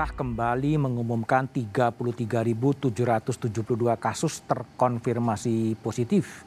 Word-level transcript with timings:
pemerintah 0.00 0.16
kembali 0.16 0.80
mengumumkan 0.80 1.44
33.772 1.44 3.36
kasus 4.00 4.40
terkonfirmasi 4.48 5.76
positif. 5.76 6.40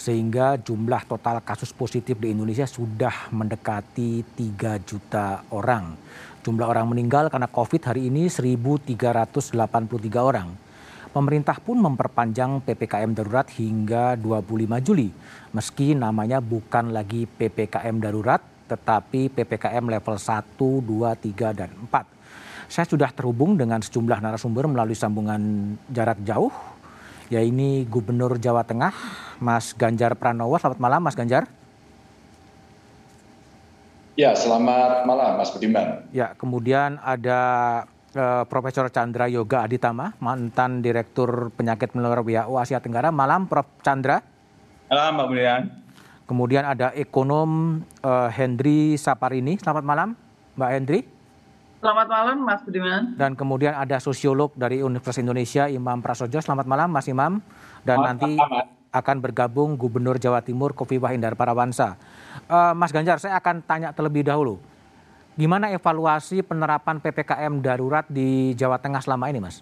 Sehingga 0.00 0.56
jumlah 0.56 1.04
total 1.04 1.44
kasus 1.44 1.76
positif 1.76 2.16
di 2.16 2.32
Indonesia 2.32 2.64
sudah 2.64 3.28
mendekati 3.36 4.24
3 4.32 4.80
juta 4.80 5.44
orang. 5.52 5.92
Jumlah 6.40 6.72
orang 6.72 6.88
meninggal 6.88 7.28
karena 7.28 7.52
COVID 7.52 7.84
hari 7.84 8.08
ini 8.08 8.32
1.383 8.32 8.88
orang. 10.16 10.56
Pemerintah 11.12 11.60
pun 11.60 11.76
memperpanjang 11.76 12.64
PPKM 12.64 13.12
darurat 13.12 13.44
hingga 13.60 14.16
25 14.16 14.72
Juli. 14.80 15.12
Meski 15.52 15.92
namanya 15.92 16.40
bukan 16.40 16.96
lagi 16.96 17.28
PPKM 17.28 18.00
darurat, 18.00 18.40
tetapi 18.72 19.28
PPKM 19.36 19.84
level 19.84 20.16
1, 20.16 20.56
2, 20.56 21.12
3, 21.12 21.52
dan 21.52 21.68
4. 21.92 22.15
Saya 22.66 22.86
sudah 22.86 23.10
terhubung 23.14 23.54
dengan 23.54 23.78
sejumlah 23.78 24.18
narasumber 24.18 24.66
melalui 24.66 24.98
sambungan 24.98 25.74
jarak 25.86 26.18
jauh, 26.26 26.50
yaitu 27.30 27.86
Gubernur 27.86 28.42
Jawa 28.42 28.66
Tengah, 28.66 28.90
Mas 29.38 29.70
Ganjar 29.70 30.18
Pranowo. 30.18 30.58
Selamat 30.58 30.80
malam, 30.82 31.00
Mas 31.02 31.14
Ganjar. 31.14 31.46
Ya, 34.16 34.32
selamat 34.32 35.04
malam, 35.04 35.36
Mas 35.36 35.52
Budiman. 35.52 36.08
Ya, 36.08 36.32
kemudian 36.40 36.96
ada 37.04 37.40
uh, 38.16 38.48
Profesor 38.48 38.88
Chandra 38.88 39.28
Yoga 39.28 39.68
Aditama, 39.68 40.16
mantan 40.24 40.80
Direktur 40.80 41.52
Penyakit 41.52 41.92
Menular 41.92 42.24
WHO 42.24 42.56
Asia 42.56 42.80
Tenggara. 42.80 43.12
Malam, 43.12 43.44
Prof. 43.44 43.68
Chandra. 43.84 44.24
Malam, 44.88 45.12
Pak 45.20 45.26
Budiman. 45.28 45.62
Kemudian 46.26 46.64
ada 46.66 46.90
ekonom 46.96 47.78
uh, 48.02 48.28
Hendri 48.32 48.98
Saparini. 48.98 49.60
Selamat 49.62 49.84
malam, 49.86 50.08
Mbak 50.58 50.70
Hendri. 50.74 51.00
Selamat 51.76 52.08
malam, 52.08 52.36
Mas 52.40 52.60
Budiman. 52.64 53.12
Dan 53.20 53.36
kemudian 53.36 53.76
ada 53.76 54.00
sosiolog 54.00 54.50
dari 54.56 54.80
Universitas 54.80 55.20
Indonesia, 55.20 55.68
Imam 55.68 56.00
Prasojo. 56.00 56.40
Selamat 56.40 56.64
malam, 56.64 56.88
Mas 56.88 57.04
Imam. 57.06 57.38
Dan 57.84 58.00
Selamat 58.00 58.06
nanti 58.08 58.32
malam. 58.40 58.66
akan 58.96 59.16
bergabung 59.20 59.70
Gubernur 59.76 60.16
Jawa 60.16 60.40
Timur 60.40 60.72
Kofifa 60.72 61.12
Indar 61.12 61.36
Parawansa. 61.36 62.00
Uh, 62.48 62.72
Mas 62.72 62.96
Ganjar, 62.96 63.20
saya 63.20 63.36
akan 63.36 63.60
tanya 63.60 63.92
terlebih 63.92 64.24
dahulu. 64.24 64.56
Gimana 65.36 65.68
evaluasi 65.68 66.40
penerapan 66.40 66.96
PPKM 66.96 67.60
darurat 67.60 68.08
di 68.08 68.56
Jawa 68.56 68.80
Tengah 68.80 69.04
selama 69.04 69.28
ini, 69.28 69.44
Mas? 69.44 69.60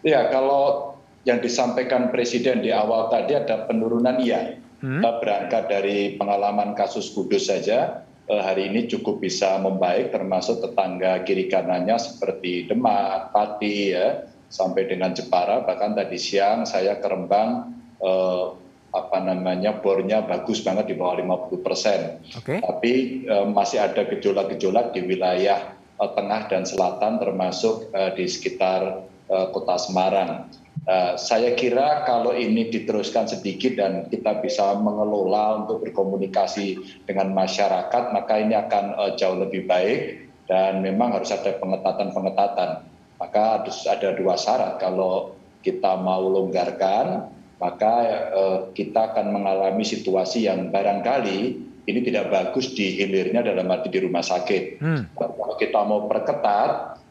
Ya, 0.00 0.32
kalau 0.32 0.96
yang 1.28 1.44
disampaikan 1.44 2.08
Presiden 2.08 2.64
di 2.64 2.72
awal 2.72 3.12
tadi 3.12 3.36
ada 3.36 3.68
penurunan 3.68 4.16
iya 4.18 4.58
Hmm. 4.82 4.98
kita 4.98 5.22
berangkat 5.22 5.64
dari 5.70 6.18
pengalaman 6.18 6.74
kasus 6.74 7.14
kudus 7.14 7.46
saja 7.46 8.01
eh, 8.01 8.01
hari 8.30 8.70
ini 8.70 8.86
cukup 8.86 9.18
bisa 9.18 9.58
membaik 9.58 10.14
termasuk 10.14 10.62
tetangga 10.62 11.26
kiri 11.26 11.50
kanannya 11.50 11.98
seperti 11.98 12.70
Demak, 12.70 13.34
Pati 13.34 13.76
ya 13.92 14.30
sampai 14.52 14.84
dengan 14.84 15.16
Jepara 15.16 15.64
bahkan 15.64 15.96
tadi 15.96 16.20
siang 16.20 16.68
saya 16.68 17.00
ke 17.00 17.08
Rembang 17.08 17.72
eh, 18.04 18.46
apa 18.92 19.18
namanya 19.24 19.80
bornya 19.80 20.20
bagus 20.20 20.60
banget 20.60 20.92
di 20.92 20.94
bawah 21.00 21.48
50 21.48 21.64
persen. 21.64 22.00
Okay. 22.28 22.60
Tapi 22.60 22.92
eh, 23.24 23.46
masih 23.48 23.80
ada 23.80 24.04
gejolak-gejolak 24.04 24.92
di 24.92 25.00
wilayah 25.08 25.72
eh, 25.96 26.10
tengah 26.12 26.52
dan 26.52 26.68
selatan 26.68 27.16
termasuk 27.16 27.88
eh, 27.96 28.12
di 28.12 28.28
sekitar 28.28 29.08
eh, 29.32 29.46
kota 29.56 29.80
Semarang. 29.80 30.52
Eh, 30.82 31.14
saya 31.14 31.54
kira 31.54 32.02
kalau 32.02 32.34
ini 32.34 32.66
diteruskan 32.66 33.30
sedikit 33.30 33.78
dan 33.78 34.10
kita 34.10 34.42
bisa 34.42 34.74
mengelola 34.74 35.62
untuk 35.62 35.86
berkomunikasi 35.86 36.74
dengan 37.06 37.30
masyarakat 37.30 38.10
maka 38.10 38.42
ini 38.42 38.58
akan 38.58 38.98
uh, 38.98 39.14
jauh 39.14 39.38
lebih 39.38 39.70
baik 39.70 40.26
dan 40.50 40.82
memang 40.82 41.14
harus 41.14 41.30
ada 41.30 41.54
pengetatan-pengetatan. 41.54 42.82
Maka 43.14 43.62
harus 43.62 43.78
ada 43.86 44.10
dua 44.18 44.34
syarat 44.34 44.82
kalau 44.82 45.38
kita 45.62 46.02
mau 46.02 46.26
longgarkan 46.26 47.30
maka 47.62 47.94
uh, 48.34 48.58
kita 48.74 49.14
akan 49.14 49.38
mengalami 49.38 49.86
situasi 49.86 50.50
yang 50.50 50.74
barangkali 50.74 51.62
ini 51.86 52.00
tidak 52.06 52.30
bagus 52.30 52.72
di 52.72 52.94
hilirnya 52.98 53.42
dalam 53.42 53.66
arti 53.70 53.90
di 53.90 53.98
rumah 54.02 54.22
sakit. 54.22 54.62
Hmm. 54.78 55.02
Kalau 55.18 55.56
kita 55.58 55.80
mau 55.82 56.06
perketat 56.06 57.02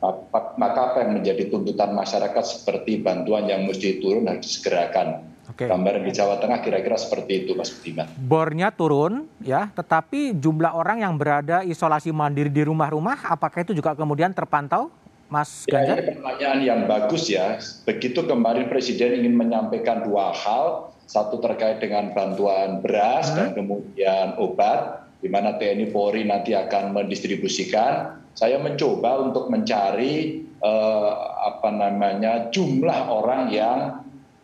maka 0.58 0.80
apa 0.92 0.98
yang 1.06 1.22
menjadi 1.22 1.54
tuntutan 1.54 1.94
masyarakat 1.94 2.42
seperti 2.42 2.98
bantuan 3.06 3.46
yang 3.46 3.70
mesti 3.70 4.02
turun 4.02 4.26
harus 4.26 4.50
disegerakan. 4.50 5.30
Oke. 5.52 5.68
Gambaran 5.68 6.08
di 6.08 6.12
Jawa 6.16 6.40
Tengah 6.40 6.64
kira-kira 6.64 6.96
seperti 6.96 7.46
itu, 7.46 7.54
Mas 7.54 7.70
Budiman. 7.70 8.08
Bornya 8.18 8.72
turun, 8.72 9.28
ya, 9.44 9.68
tetapi 9.76 10.34
jumlah 10.40 10.74
orang 10.74 11.04
yang 11.04 11.14
berada 11.20 11.62
isolasi 11.62 12.10
mandiri 12.10 12.50
di 12.50 12.64
rumah-rumah, 12.66 13.30
apakah 13.30 13.62
itu 13.62 13.76
juga 13.76 13.92
kemudian 13.94 14.32
terpantau, 14.32 14.90
Mas 15.28 15.68
Ganjar? 15.68 16.00
Ya, 16.00 16.08
ini 16.08 16.08
pertanyaan 16.18 16.60
yang 16.64 16.82
bagus 16.88 17.28
ya. 17.28 17.60
Begitu 17.84 18.24
kemarin 18.26 18.72
Presiden 18.72 19.22
ingin 19.22 19.36
menyampaikan 19.36 20.08
dua 20.08 20.32
hal, 20.32 20.96
satu 21.12 21.44
terkait 21.44 21.84
dengan 21.84 22.16
bantuan 22.16 22.80
beras 22.80 23.36
dan 23.36 23.52
kemudian 23.52 24.40
obat, 24.40 25.12
di 25.20 25.28
mana 25.28 25.60
TNI 25.60 25.92
Polri 25.92 26.24
nanti 26.24 26.56
akan 26.56 26.96
mendistribusikan 26.96 28.22
saya 28.32 28.64
mencoba 28.64 29.28
untuk 29.28 29.52
mencari 29.52 30.48
eh, 30.48 31.14
apa 31.44 31.70
namanya 31.70 32.48
jumlah 32.48 33.12
orang 33.12 33.52
yang 33.52 33.80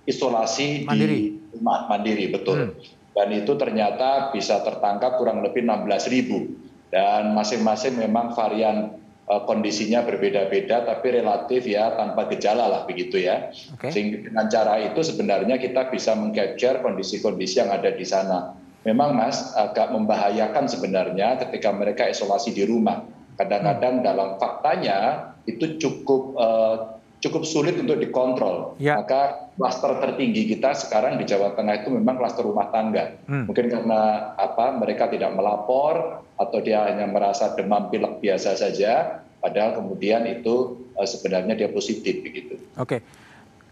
isolasi 0.04 0.84
mandiri. 0.84 1.40
di 1.40 1.56
rumah 1.56 1.88
mandiri 1.88 2.26
betul. 2.32 2.58
Hmm. 2.68 2.72
Dan 3.18 3.34
itu 3.34 3.58
ternyata 3.58 4.30
bisa 4.30 4.62
tertangkap 4.62 5.18
kurang 5.18 5.42
lebih 5.42 5.66
16 5.66 6.14
ribu. 6.14 6.54
Dan 6.88 7.36
masing-masing 7.36 8.00
memang 8.00 8.32
varian 8.32 8.94
uh, 8.94 9.07
kondisinya 9.28 10.08
berbeda-beda, 10.08 10.88
tapi 10.88 11.20
relatif 11.20 11.68
ya 11.68 11.92
tanpa 12.00 12.32
gejala 12.32 12.72
lah 12.72 12.82
begitu 12.88 13.20
ya. 13.20 13.52
Okay. 13.76 13.92
Sehingga 13.92 14.32
dengan 14.32 14.46
cara 14.48 14.80
itu 14.80 15.04
sebenarnya 15.04 15.60
kita 15.60 15.92
bisa 15.92 16.16
mengcapture 16.16 16.80
kondisi-kondisi 16.80 17.60
yang 17.60 17.70
ada 17.76 17.92
di 17.92 18.08
sana. 18.08 18.56
Memang 18.88 19.20
Mas 19.20 19.52
agak 19.52 19.92
membahayakan 19.92 20.72
sebenarnya 20.72 21.44
ketika 21.44 21.76
mereka 21.76 22.08
isolasi 22.08 22.56
di 22.56 22.64
rumah 22.64 23.04
kadang-kadang 23.38 24.02
hmm. 24.02 24.06
dalam 24.08 24.30
faktanya 24.42 24.98
itu 25.46 25.78
cukup 25.78 26.22
uh, 26.40 26.97
cukup 27.18 27.44
sulit 27.44 27.76
untuk 27.82 27.98
dikontrol. 27.98 28.78
Ya. 28.78 29.02
Maka 29.02 29.50
klaster 29.58 29.98
tertinggi 29.98 30.54
kita 30.54 30.78
sekarang 30.78 31.18
di 31.18 31.26
Jawa 31.26 31.58
Tengah 31.58 31.82
itu 31.82 31.90
memang 31.90 32.22
klaster 32.22 32.46
rumah 32.46 32.70
tangga. 32.70 33.18
Hmm. 33.26 33.50
Mungkin 33.50 33.74
karena 33.74 34.34
apa 34.38 34.78
mereka 34.78 35.10
tidak 35.10 35.34
melapor 35.34 36.22
atau 36.38 36.58
dia 36.62 36.86
hanya 36.86 37.10
merasa 37.10 37.58
demam 37.58 37.90
pilek 37.90 38.22
biasa 38.22 38.54
saja, 38.54 39.26
padahal 39.42 39.82
kemudian 39.82 40.30
itu 40.30 40.86
uh, 40.94 41.08
sebenarnya 41.08 41.58
dia 41.58 41.70
positif 41.74 42.22
begitu. 42.22 42.62
Oke. 42.78 43.02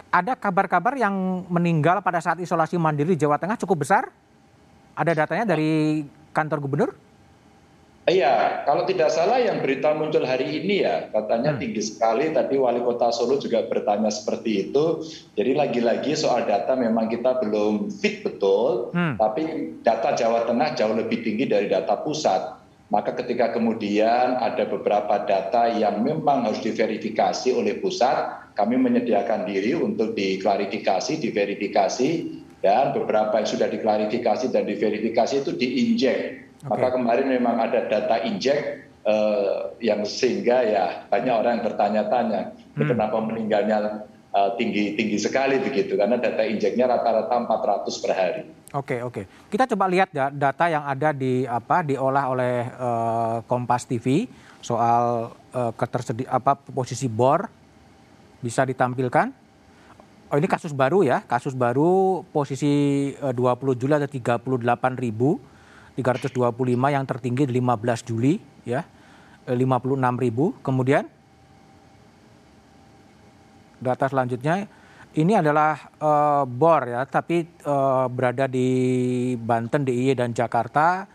Ada 0.10 0.34
kabar-kabar 0.40 0.96
yang 0.96 1.44
meninggal 1.52 2.00
pada 2.00 2.24
saat 2.24 2.40
isolasi 2.40 2.80
mandiri 2.80 3.14
di 3.14 3.22
Jawa 3.22 3.36
Tengah 3.36 3.60
cukup 3.60 3.84
besar? 3.84 4.08
Ada 4.96 5.12
datanya 5.12 5.44
dari 5.44 6.08
kantor 6.32 6.64
gubernur? 6.64 6.92
Iya, 8.06 8.62
kalau 8.70 8.86
tidak 8.86 9.10
salah 9.10 9.42
yang 9.42 9.66
berita 9.66 9.90
muncul 9.98 10.30
hari 10.30 10.62
ini 10.62 10.86
ya, 10.86 11.10
katanya 11.10 11.58
hmm. 11.58 11.60
tinggi 11.62 11.82
sekali. 11.82 12.30
Tadi 12.30 12.54
wali 12.54 12.78
kota 12.86 13.10
Solo 13.10 13.42
juga 13.42 13.66
bertanya 13.66 14.14
seperti 14.14 14.70
itu. 14.70 15.02
Jadi 15.34 15.58
lagi-lagi 15.58 16.14
soal 16.14 16.46
data 16.46 16.78
memang 16.78 17.10
kita 17.10 17.42
belum 17.42 17.90
fit 17.90 18.22
betul, 18.22 18.94
hmm. 18.94 19.18
tapi 19.18 19.44
data 19.82 20.14
Jawa 20.14 20.46
Tengah 20.46 20.78
jauh 20.78 20.94
lebih 20.94 21.26
tinggi 21.26 21.50
dari 21.50 21.66
data 21.66 21.98
pusat. 21.98 22.62
Maka 22.94 23.18
ketika 23.18 23.50
kemudian 23.50 24.38
ada 24.38 24.70
beberapa 24.70 25.26
data 25.26 25.66
yang 25.74 26.06
memang 26.06 26.46
harus 26.46 26.62
diverifikasi 26.62 27.50
oleh 27.58 27.82
pusat, 27.82 28.54
kami 28.54 28.78
menyediakan 28.78 29.50
diri 29.50 29.74
untuk 29.74 30.14
diklarifikasi, 30.14 31.18
diverifikasi, 31.18 32.10
dan 32.66 32.98
beberapa 32.98 33.38
yang 33.38 33.46
sudah 33.46 33.70
diklarifikasi 33.70 34.50
dan 34.50 34.66
diverifikasi 34.66 35.46
itu 35.46 35.54
diinjek 35.54 36.46
maka 36.66 36.98
kemarin 36.98 37.30
memang 37.30 37.62
ada 37.62 37.86
data 37.86 38.26
injek 38.26 38.90
uh, 39.06 39.78
yang 39.78 40.02
sehingga 40.02 40.66
ya 40.66 40.86
banyak 41.14 41.34
orang 41.34 41.52
yang 41.62 41.66
bertanya-tanya 41.70 42.42
hmm. 42.74 42.90
kenapa 42.90 43.18
meninggalnya 43.22 44.10
uh, 44.34 44.58
tinggi 44.58 44.98
tinggi 44.98 45.22
sekali 45.22 45.62
begitu 45.62 45.94
karena 45.94 46.18
data 46.18 46.42
injeknya 46.42 46.90
rata-rata 46.90 47.34
400 47.86 48.02
per 48.02 48.12
hari. 48.18 48.44
Oke 48.74 49.00
oke. 49.06 49.22
Kita 49.48 49.70
coba 49.72 49.86
lihat 49.88 50.10
ya, 50.12 50.34
data 50.34 50.66
yang 50.68 50.84
ada 50.84 51.14
di 51.14 51.46
apa 51.46 51.86
diolah 51.86 52.26
oleh 52.34 52.58
uh, 52.76 53.38
Kompas 53.46 53.86
TV 53.86 54.26
soal 54.60 55.32
uh, 55.54 55.72
ketersedi 55.78 56.26
apa 56.26 56.58
posisi 56.58 57.06
bor 57.06 57.46
bisa 58.42 58.66
ditampilkan. 58.66 59.45
Oh 60.34 60.42
ini 60.42 60.50
kasus 60.50 60.74
baru 60.74 61.06
ya, 61.06 61.22
kasus 61.22 61.54
baru 61.54 62.26
posisi 62.34 63.14
uh, 63.22 63.30
20 63.30 63.78
Juli 63.78 63.94
ada 63.94 64.10
38 64.10 64.42
ribu 64.98 65.38
325 65.94 66.34
yang 66.90 67.06
tertinggi 67.06 67.46
di 67.46 67.54
15 67.62 68.10
Juli 68.10 68.42
ya. 68.66 68.82
56 69.46 69.54
eh, 69.54 70.16
ribu. 70.26 70.58
Kemudian 70.66 71.06
data 73.78 74.10
selanjutnya 74.10 74.66
ini 75.14 75.38
adalah 75.38 75.94
uh, 76.02 76.44
bor 76.50 76.90
ya 76.90 77.06
tapi 77.06 77.46
uh, 77.64 78.10
berada 78.10 78.50
di 78.50 78.68
Banten 79.38 79.86
DIY 79.86 80.18
dan 80.18 80.34
Jakarta 80.34 81.06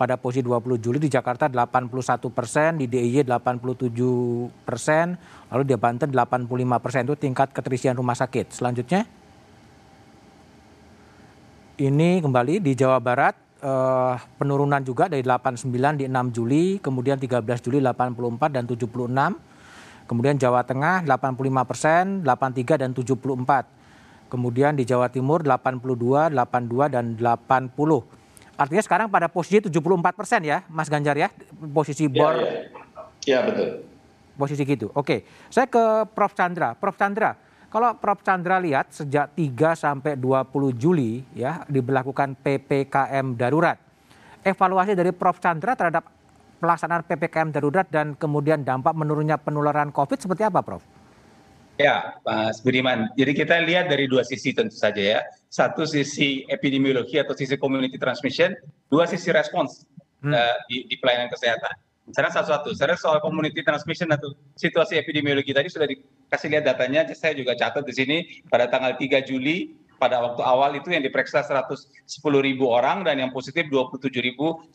pada 0.00 0.16
posisi 0.16 0.40
20 0.40 0.80
Juli 0.80 0.96
di 0.96 1.12
Jakarta 1.12 1.44
81 1.44 2.32
persen, 2.32 2.80
di 2.80 2.88
DIY 2.88 3.28
87 3.28 4.48
persen, 4.64 5.12
lalu 5.52 5.62
di 5.68 5.76
Banten 5.76 6.08
85 6.08 6.48
persen 6.80 7.04
itu 7.04 7.20
tingkat 7.20 7.52
keterisian 7.52 7.92
rumah 7.92 8.16
sakit. 8.16 8.48
Selanjutnya, 8.48 9.04
ini 11.76 12.24
kembali 12.24 12.64
di 12.64 12.72
Jawa 12.72 12.96
Barat 12.96 13.36
eh, 13.60 14.14
penurunan 14.40 14.80
juga 14.80 15.12
dari 15.12 15.20
89 15.20 15.68
di 16.00 16.08
6 16.08 16.32
Juli, 16.32 16.64
kemudian 16.80 17.20
13 17.20 17.44
Juli 17.60 17.84
84 17.84 18.56
dan 18.56 18.64
76. 18.64 18.88
Kemudian 20.08 20.40
Jawa 20.40 20.64
Tengah 20.64 21.04
85 21.04 21.68
persen, 21.68 22.24
83 22.24 22.80
dan 22.80 22.96
74. 22.96 23.68
Kemudian 24.32 24.72
di 24.80 24.88
Jawa 24.88 25.12
Timur 25.12 25.44
82, 25.44 26.32
82 26.32 26.88
dan 26.88 27.20
80. 27.20 28.19
Artinya 28.60 28.84
sekarang 28.84 29.08
pada 29.08 29.24
posisi 29.32 29.64
74 29.64 30.12
persen 30.12 30.44
ya, 30.44 30.60
Mas 30.68 30.92
Ganjar 30.92 31.16
ya, 31.16 31.32
posisi 31.72 32.04
iya, 32.04 32.12
bor. 32.12 32.36
Iya, 32.36 32.52
ya, 33.24 33.38
betul. 33.40 33.68
Posisi 34.36 34.62
gitu. 34.68 34.92
Oke, 34.92 35.24
saya 35.48 35.64
ke 35.64 36.04
Prof. 36.12 36.36
Chandra. 36.36 36.76
Prof. 36.76 36.92
Chandra, 37.00 37.40
kalau 37.72 37.96
Prof. 37.96 38.20
Chandra 38.20 38.60
lihat 38.60 38.92
sejak 38.92 39.32
3 39.32 39.72
sampai 39.72 40.12
20 40.20 40.76
Juli 40.76 41.24
ya 41.32 41.64
diberlakukan 41.72 42.36
PPKM 42.36 43.32
darurat. 43.32 43.80
Evaluasi 44.44 44.92
dari 44.92 45.16
Prof. 45.16 45.40
Chandra 45.40 45.72
terhadap 45.72 46.04
pelaksanaan 46.60 47.08
PPKM 47.08 47.56
darurat 47.56 47.88
dan 47.88 48.12
kemudian 48.12 48.60
dampak 48.60 48.92
menurunnya 48.92 49.40
penularan 49.40 49.88
COVID 49.88 50.20
seperti 50.20 50.44
apa, 50.44 50.60
Prof? 50.60 50.84
Ya, 51.80 52.20
Mas 52.28 52.60
Budiman. 52.60 53.08
Jadi 53.16 53.32
kita 53.32 53.56
lihat 53.64 53.88
dari 53.88 54.04
dua 54.04 54.20
sisi 54.20 54.52
tentu 54.52 54.76
saja 54.76 55.00
ya. 55.00 55.20
Satu 55.50 55.82
sisi 55.82 56.46
epidemiologi 56.46 57.18
atau 57.18 57.34
sisi 57.34 57.58
community 57.58 57.98
transmission, 57.98 58.54
dua 58.86 59.10
sisi 59.10 59.34
respons 59.34 59.82
hmm. 60.22 60.30
uh, 60.30 60.56
di, 60.70 60.86
di 60.86 60.94
pelayanan 61.02 61.26
kesehatan. 61.26 61.74
Sekarang 62.10 62.32
satu-satu. 62.34 62.74
Sekarang 62.74 62.98
soal 62.98 63.18
community 63.18 63.62
transmission 63.66 64.10
atau 64.14 64.34
situasi 64.54 64.98
epidemiologi 64.98 65.50
tadi 65.50 65.66
sudah 65.70 65.90
dikasih 65.90 66.48
lihat 66.54 66.64
datanya. 66.66 67.06
Saya 67.14 67.34
juga 67.34 67.58
catat 67.58 67.82
di 67.82 67.94
sini 67.94 68.16
pada 68.46 68.70
tanggal 68.70 68.94
3 68.94 69.26
Juli 69.26 69.74
pada 70.00 70.16
waktu 70.16 70.40
awal 70.40 70.72
itu 70.80 70.96
yang 70.96 71.04
diperiksa 71.04 71.44
110 71.44 71.84
ribu 72.40 72.72
orang 72.72 73.04
dan 73.04 73.20
yang 73.20 73.30
positif 73.36 73.68
27.913 73.68 74.72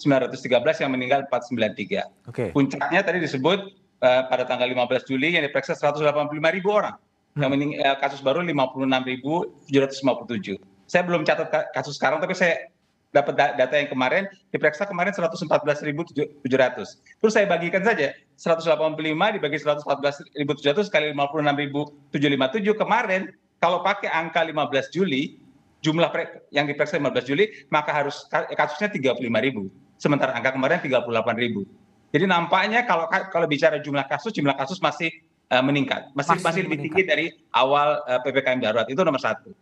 yang 0.86 0.92
meninggal 0.94 1.26
493. 1.34 2.30
Okay. 2.30 2.54
Puncaknya 2.54 3.02
tadi 3.02 3.18
disebut 3.26 3.74
Eh, 4.06 4.24
pada 4.28 4.44
tanggal 4.44 4.68
15 4.68 5.08
Juli 5.08 5.34
yang 5.34 5.48
diperiksa 5.48 5.72
185 5.72 6.30
ribu 6.52 6.68
orang. 6.68 7.00
Yang 7.36 7.84
uh, 7.84 8.00
kasus 8.00 8.24
baru 8.24 8.40
56.757. 8.48 10.56
Saya 10.88 11.04
belum 11.04 11.28
catat 11.28 11.52
kasus 11.76 12.00
sekarang, 12.00 12.24
tapi 12.24 12.32
saya 12.32 12.72
dapat 13.16 13.34
data 13.36 13.76
yang 13.80 13.88
kemarin 13.88 14.28
diperiksa 14.52 14.84
kemarin 14.84 15.16
114.700. 15.16 16.44
Terus 16.44 17.32
saya 17.32 17.48
bagikan 17.48 17.80
saja 17.80 18.12
185 18.36 19.00
dibagi 19.40 19.58
114.700 19.64 20.92
kali 20.92 21.16
56.757 21.16 22.76
kemarin 22.76 23.32
kalau 23.64 23.80
pakai 23.88 24.12
angka 24.12 24.44
15 24.44 24.92
Juli 24.92 25.40
jumlah 25.80 26.12
yang 26.52 26.68
diperiksa 26.68 27.00
15 27.00 27.24
Juli 27.24 27.48
maka 27.72 27.96
harus 27.96 28.28
kasusnya 28.32 28.92
35.000. 28.92 29.24
Sementara 29.96 30.36
angka 30.36 30.60
kemarin 30.60 30.84
38.000. 30.84 32.12
Jadi 32.16 32.26
nampaknya 32.28 32.84
kalau 32.84 33.08
kalau 33.12 33.48
bicara 33.48 33.80
jumlah 33.80 34.04
kasus, 34.12 34.36
jumlah 34.36 34.56
kasus 34.60 34.80
masih 34.80 35.12
meningkat, 35.62 36.10
masih 36.18 36.42
masih, 36.42 36.46
masih 36.46 36.62
lebih 36.66 36.80
tinggi 36.90 37.04
dari 37.06 37.26
awal 37.54 38.02
uh, 38.10 38.20
ppkm 38.26 38.60
darurat 38.62 38.88
itu 38.90 39.02
nomor 39.06 39.22
satu. 39.22 39.54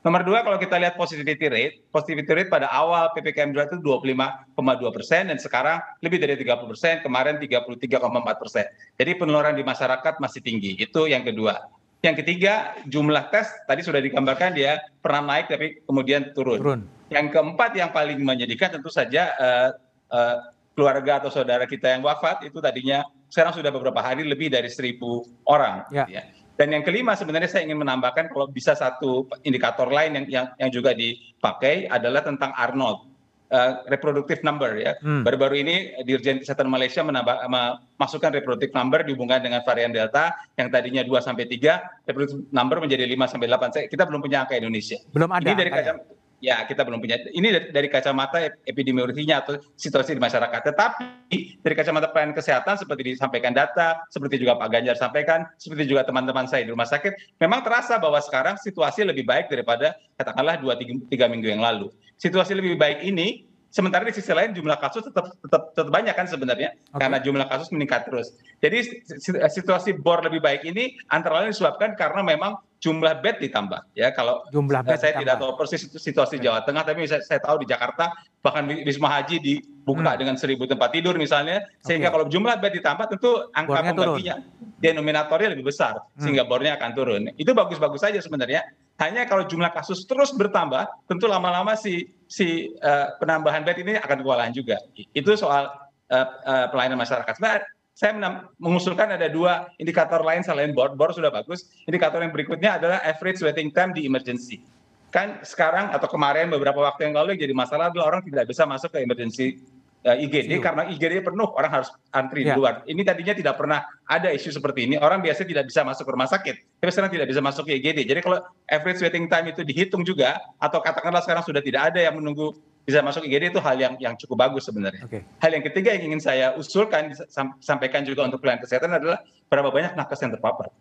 Nomor 0.00 0.24
dua 0.24 0.40
kalau 0.40 0.56
kita 0.56 0.80
lihat 0.80 0.96
positivity 0.96 1.52
rate, 1.52 1.84
positivity 1.92 2.32
rate 2.32 2.48
pada 2.48 2.72
awal 2.72 3.12
ppkm 3.12 3.52
darurat 3.52 3.68
itu 3.68 3.84
25,2 3.84 4.96
persen 4.96 5.28
dan 5.28 5.36
sekarang 5.36 5.76
lebih 6.00 6.24
dari 6.24 6.40
30 6.40 6.72
persen, 6.72 6.94
kemarin 7.04 7.36
33,4 7.36 8.40
persen. 8.40 8.64
Jadi 8.96 9.10
penularan 9.20 9.52
di 9.52 9.60
masyarakat 9.60 10.16
masih 10.16 10.40
tinggi. 10.40 10.80
Itu 10.80 11.04
yang 11.04 11.20
kedua. 11.20 11.68
Yang 12.00 12.24
ketiga, 12.24 12.80
jumlah 12.88 13.28
tes 13.28 13.52
tadi 13.68 13.84
sudah 13.84 14.00
digambarkan 14.00 14.56
dia 14.56 14.80
pernah 15.04 15.36
naik 15.36 15.52
tapi 15.52 15.84
kemudian 15.84 16.32
turun. 16.32 16.56
turun. 16.56 16.80
Yang 17.12 17.36
keempat 17.36 17.76
yang 17.76 17.92
paling 17.92 18.24
menyedihkan 18.24 18.72
tentu 18.72 18.88
saja 18.88 19.36
uh, 19.36 19.68
uh, 20.08 20.36
keluarga 20.72 21.20
atau 21.20 21.28
saudara 21.28 21.68
kita 21.68 21.92
yang 21.92 22.00
wafat 22.00 22.48
itu 22.48 22.56
tadinya 22.64 23.04
sekarang 23.30 23.54
sudah 23.54 23.70
beberapa 23.70 24.02
hari 24.02 24.26
lebih 24.26 24.50
dari 24.50 24.68
seribu 24.68 25.24
orang. 25.46 25.86
Ya. 25.94 26.04
Ya. 26.10 26.26
Dan 26.60 26.76
yang 26.76 26.84
kelima 26.84 27.16
sebenarnya 27.16 27.48
saya 27.48 27.64
ingin 27.64 27.80
menambahkan 27.80 28.28
kalau 28.28 28.44
bisa 28.52 28.76
satu 28.76 29.24
indikator 29.48 29.88
lain 29.88 30.12
yang 30.12 30.26
yang, 30.28 30.46
yang 30.60 30.70
juga 30.74 30.92
dipakai 30.92 31.88
adalah 31.88 32.20
tentang 32.20 32.52
Arnold 32.52 33.08
uh, 33.48 33.80
reproductive 33.88 34.44
number 34.44 34.76
ya. 34.76 34.92
Hmm. 35.00 35.24
Baru-baru 35.24 35.64
ini 35.64 35.96
Dirjen 36.04 36.44
Kesehatan 36.44 36.68
Malaysia 36.68 37.00
menambah 37.00 37.48
memasukkan 37.48 38.36
reproductive 38.36 38.76
number 38.76 39.00
dihubungkan 39.08 39.40
dengan 39.40 39.64
varian 39.64 39.88
Delta 39.88 40.36
yang 40.60 40.68
tadinya 40.68 41.00
2 41.00 41.08
sampai 41.24 41.48
3, 41.48 42.12
reproductive 42.12 42.44
number 42.52 42.76
menjadi 42.76 43.08
5 43.08 43.32
sampai 43.32 43.46
8. 43.48 43.72
Saya, 43.72 43.84
kita 43.88 44.04
belum 44.04 44.20
punya 44.20 44.44
angka 44.44 44.60
Indonesia. 44.60 45.00
Belum 45.16 45.32
ada. 45.32 45.48
Ini 45.48 45.56
dari 45.56 45.72
kacamata 45.72 46.19
ya 46.40 46.64
kita 46.64 46.82
belum 46.82 46.98
punya. 46.98 47.20
Ini 47.30 47.70
dari, 47.70 47.88
kacamata 47.92 48.40
epidemiologinya 48.64 49.44
atau 49.44 49.60
situasi 49.76 50.16
di 50.16 50.22
masyarakat. 50.22 50.60
Tetapi 50.72 51.60
dari 51.60 51.74
kacamata 51.76 52.10
pelayanan 52.10 52.34
kesehatan 52.34 52.80
seperti 52.80 53.14
disampaikan 53.14 53.52
data 53.52 54.02
seperti 54.08 54.40
juga 54.40 54.56
Pak 54.56 54.68
Ganjar 54.72 54.96
sampaikan 54.96 55.46
seperti 55.60 55.86
juga 55.86 56.02
teman-teman 56.08 56.48
saya 56.48 56.64
di 56.64 56.72
rumah 56.72 56.88
sakit 56.88 57.38
memang 57.38 57.62
terasa 57.62 58.00
bahwa 58.00 58.18
sekarang 58.18 58.56
situasi 58.58 59.04
lebih 59.04 59.28
baik 59.28 59.52
daripada 59.52 59.94
katakanlah 60.16 60.58
dua 60.58 60.74
tiga 60.80 61.28
minggu 61.28 61.48
yang 61.52 61.62
lalu. 61.62 61.92
Situasi 62.16 62.56
lebih 62.56 62.76
baik 62.80 63.04
ini 63.04 63.48
sementara 63.70 64.02
di 64.02 64.12
sisi 64.12 64.34
lain 64.34 64.50
jumlah 64.50 64.76
kasus 64.82 65.06
tetap 65.06 65.30
tetap, 65.40 65.70
tetap 65.72 65.90
banyak 65.94 66.12
kan 66.12 66.26
sebenarnya 66.26 66.74
okay. 66.90 67.06
karena 67.06 67.18
jumlah 67.22 67.46
kasus 67.46 67.70
meningkat 67.70 68.10
terus. 68.10 68.34
Jadi 68.58 69.06
situasi 69.46 69.96
bor 69.96 70.20
lebih 70.20 70.42
baik 70.42 70.66
ini 70.66 70.98
antara 71.08 71.46
lain 71.46 71.54
disebabkan 71.54 71.94
karena 71.94 72.20
memang 72.26 72.58
jumlah 72.80 73.20
bed 73.20 73.44
ditambah 73.44 73.92
ya 73.92 74.08
kalau 74.16 74.40
jumlah 74.48 74.80
bed 74.80 74.96
saya 74.96 75.12
ditambah. 75.12 75.22
tidak 75.22 75.36
tahu 75.36 75.52
persis 75.60 75.82
situasi 76.00 76.40
Jawa 76.40 76.64
Tengah 76.64 76.82
tapi 76.82 77.04
saya, 77.04 77.20
saya 77.20 77.36
tahu 77.44 77.60
di 77.60 77.68
Jakarta 77.68 78.08
bahkan 78.40 78.64
Wisma 78.66 79.12
Haji 79.12 79.36
dibuka 79.36 80.16
hmm. 80.16 80.20
dengan 80.24 80.34
seribu 80.40 80.64
tempat 80.64 80.88
tidur 80.96 81.20
misalnya 81.20 81.60
sehingga 81.84 82.08
okay. 82.08 82.14
kalau 82.16 82.26
jumlah 82.32 82.56
bed 82.56 82.72
ditambah 82.80 83.06
tentu 83.12 83.52
angka 83.52 83.68
bornya 83.68 83.92
pembaginya 83.92 84.36
turun. 84.40 84.80
denominatornya 84.80 85.48
lebih 85.52 85.68
besar 85.68 86.00
hmm. 86.00 86.24
sehingga 86.24 86.42
bornya 86.48 86.80
akan 86.80 86.90
turun 86.96 87.22
itu 87.36 87.52
bagus-bagus 87.52 88.00
saja 88.00 88.18
sebenarnya 88.24 88.64
hanya 88.96 89.28
kalau 89.28 89.44
jumlah 89.44 89.68
kasus 89.76 90.08
terus 90.08 90.32
bertambah 90.32 90.88
tentu 91.04 91.28
lama-lama 91.28 91.76
si 91.76 92.08
si 92.24 92.72
uh, 92.80 93.12
penambahan 93.20 93.60
bed 93.60 93.84
ini 93.84 94.00
akan 94.00 94.24
kewalahan 94.24 94.56
juga 94.56 94.80
itu 94.96 95.30
soal 95.36 95.68
uh, 96.08 96.26
uh, 96.48 96.66
pelayanan 96.72 96.96
masyarakat 96.96 97.36
nah, 97.44 97.60
saya 98.00 98.16
mengusulkan 98.56 99.12
ada 99.12 99.28
dua 99.28 99.68
indikator 99.76 100.24
lain 100.24 100.40
selain 100.40 100.72
bor. 100.72 100.96
Bor 100.96 101.12
sudah 101.12 101.28
bagus. 101.28 101.68
Indikator 101.84 102.24
yang 102.24 102.32
berikutnya 102.32 102.80
adalah 102.80 103.04
average 103.04 103.44
waiting 103.44 103.68
time 103.68 103.92
di 103.92 104.08
emergency. 104.08 104.64
Kan 105.12 105.44
sekarang 105.44 105.92
atau 105.92 106.08
kemarin 106.08 106.48
beberapa 106.48 106.80
waktu 106.80 107.12
yang 107.12 107.20
lalu 107.20 107.36
yang 107.36 107.44
jadi 107.44 107.52
masalah 107.52 107.92
adalah 107.92 108.16
orang 108.16 108.24
tidak 108.24 108.48
bisa 108.48 108.64
masuk 108.64 108.88
ke 108.96 109.04
emergency 109.04 109.60
uh, 110.08 110.16
eh, 110.16 110.24
IGD 110.24 110.48
Siu. 110.48 110.64
karena 110.64 110.88
IGD 110.88 111.20
penuh 111.20 111.52
orang 111.52 111.76
harus 111.76 111.92
antri 112.16 112.40
ya. 112.40 112.56
di 112.56 112.64
luar. 112.64 112.80
Ini 112.88 113.04
tadinya 113.04 113.36
tidak 113.36 113.60
pernah 113.60 113.84
ada 114.08 114.32
isu 114.32 114.48
seperti 114.48 114.88
ini. 114.88 114.96
Orang 114.96 115.20
biasanya 115.20 115.60
tidak 115.60 115.64
bisa 115.68 115.84
masuk 115.84 116.08
ke 116.08 116.12
rumah 116.16 116.30
sakit, 116.32 116.56
tapi 116.80 116.90
sekarang 116.96 117.12
tidak 117.12 117.28
bisa 117.28 117.40
masuk 117.44 117.68
ke 117.68 117.76
IGD. 117.84 118.08
Jadi 118.08 118.20
kalau 118.24 118.40
average 118.64 119.00
waiting 119.04 119.28
time 119.28 119.52
itu 119.52 119.60
dihitung 119.60 120.08
juga 120.08 120.40
atau 120.56 120.80
katakanlah 120.80 121.20
sekarang 121.20 121.44
sudah 121.44 121.60
tidak 121.60 121.92
ada 121.92 122.00
yang 122.00 122.16
menunggu 122.16 122.56
bisa 122.90 123.06
masuk 123.06 123.22
IGD 123.22 123.54
itu 123.54 123.62
hal 123.62 123.78
yang 123.78 123.94
yang 124.02 124.18
cukup 124.18 124.50
bagus 124.50 124.66
sebenarnya. 124.66 125.06
Okay. 125.06 125.22
Hal 125.38 125.54
yang 125.54 125.62
ketiga 125.62 125.94
yang 125.94 126.10
ingin 126.10 126.22
saya 126.22 126.58
usulkan 126.58 127.14
sampaikan 127.62 128.02
juga 128.02 128.26
untuk 128.26 128.42
pelayanan 128.42 128.66
kesehatan 128.66 128.90
adalah 128.90 129.22
berapa 129.46 129.70
banyak 129.70 129.94
nakes 129.94 130.18
yang 130.26 130.34
terpapar. 130.34 130.74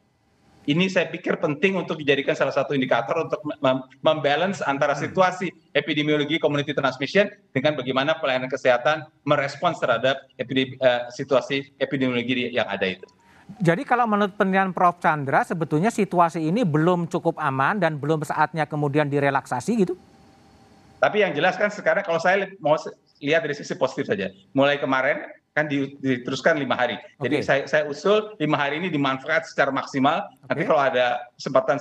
Ini 0.69 0.85
saya 0.85 1.09
pikir 1.09 1.39
penting 1.41 1.79
untuk 1.79 1.97
dijadikan 1.97 2.35
salah 2.37 2.53
satu 2.53 2.77
indikator 2.77 3.25
untuk 3.25 3.41
membalance 4.05 4.61
antara 4.61 4.93
hmm. 4.93 5.01
situasi 5.07 5.49
epidemiologi 5.73 6.37
community 6.37 6.75
transmission 6.75 7.31
dengan 7.55 7.73
bagaimana 7.73 8.19
pelayanan 8.19 8.51
kesehatan 8.51 9.07
merespons 9.23 9.79
terhadap 9.81 10.29
epidemi, 10.35 10.77
uh, 10.83 11.09
situasi 11.09 11.73
epidemiologi 11.79 12.53
yang 12.53 12.69
ada 12.69 12.85
itu. 12.85 13.07
Jadi 13.57 13.81
kalau 13.81 14.05
menurut 14.05 14.37
penilaian 14.37 14.69
Prof. 14.69 15.01
Chandra 15.01 15.41
sebetulnya 15.41 15.89
situasi 15.89 16.45
ini 16.45 16.61
belum 16.61 17.09
cukup 17.09 17.41
aman 17.41 17.81
dan 17.81 17.97
belum 17.97 18.21
saatnya 18.21 18.69
kemudian 18.69 19.09
direlaksasi 19.09 19.71
gitu? 19.73 19.97
Tapi 20.99 21.23
yang 21.23 21.31
jelas 21.31 21.55
kan 21.55 21.71
sekarang 21.71 22.03
kalau 22.03 22.19
saya 22.19 22.47
mau 22.59 22.75
lihat 23.23 23.43
dari 23.43 23.55
sisi 23.55 23.75
positif 23.75 24.07
saja. 24.11 24.31
Mulai 24.51 24.79
kemarin 24.79 25.23
kan 25.59 25.67
diteruskan 25.67 26.55
lima 26.55 26.79
hari. 26.79 26.95
Okay. 27.19 27.27
Jadi 27.27 27.35
saya, 27.43 27.61
saya 27.67 27.83
usul 27.91 28.39
lima 28.39 28.55
hari 28.55 28.79
ini 28.79 28.87
dimanfaat 28.87 29.51
secara 29.51 29.75
maksimal. 29.75 30.23
Okay. 30.47 30.47
Nanti 30.55 30.63
kalau 30.63 30.81
ada 30.81 31.05
kesempatan 31.35 31.77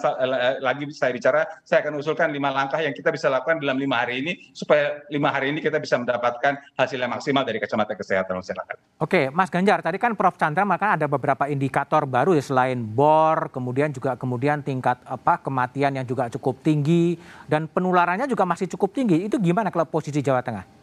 lagi 0.59 0.83
saya 0.91 1.15
bicara, 1.15 1.47
saya 1.63 1.87
akan 1.87 2.03
usulkan 2.03 2.35
lima 2.35 2.51
langkah 2.51 2.83
yang 2.83 2.91
kita 2.91 3.15
bisa 3.15 3.31
lakukan 3.31 3.63
dalam 3.63 3.79
lima 3.79 4.03
hari 4.03 4.27
ini 4.27 4.33
supaya 4.51 4.99
lima 5.15 5.31
hari 5.31 5.55
ini 5.55 5.63
kita 5.63 5.79
bisa 5.79 5.95
mendapatkan 5.95 6.59
hasil 6.75 6.99
yang 6.99 7.15
maksimal 7.15 7.47
dari 7.47 7.63
kacamata 7.63 7.95
kesehatan 7.95 8.43
masyarakat. 8.43 8.77
Oke, 8.99 9.31
Mas 9.31 9.53
Ganjar, 9.53 9.79
tadi 9.79 10.03
kan 10.03 10.19
Prof 10.19 10.35
Chandra 10.35 10.67
maka 10.67 10.99
ada 10.99 11.07
beberapa 11.07 11.47
indikator 11.47 12.03
baru 12.03 12.35
ya 12.35 12.43
selain 12.43 12.83
bor, 12.83 13.55
kemudian 13.55 13.95
juga 13.95 14.19
kemudian 14.19 14.67
tingkat 14.67 14.99
apa 15.07 15.39
kematian 15.39 15.95
yang 15.95 16.07
juga 16.09 16.27
cukup 16.35 16.59
tinggi 16.67 17.15
dan 17.47 17.71
penularannya 17.71 18.27
juga 18.27 18.43
masih 18.43 18.67
cukup 18.75 18.91
tinggi. 18.91 19.31
Itu 19.31 19.39
gimana 19.39 19.71
kalau 19.71 19.87
posisi 19.87 20.19
Jawa 20.19 20.43
Tengah? 20.43 20.78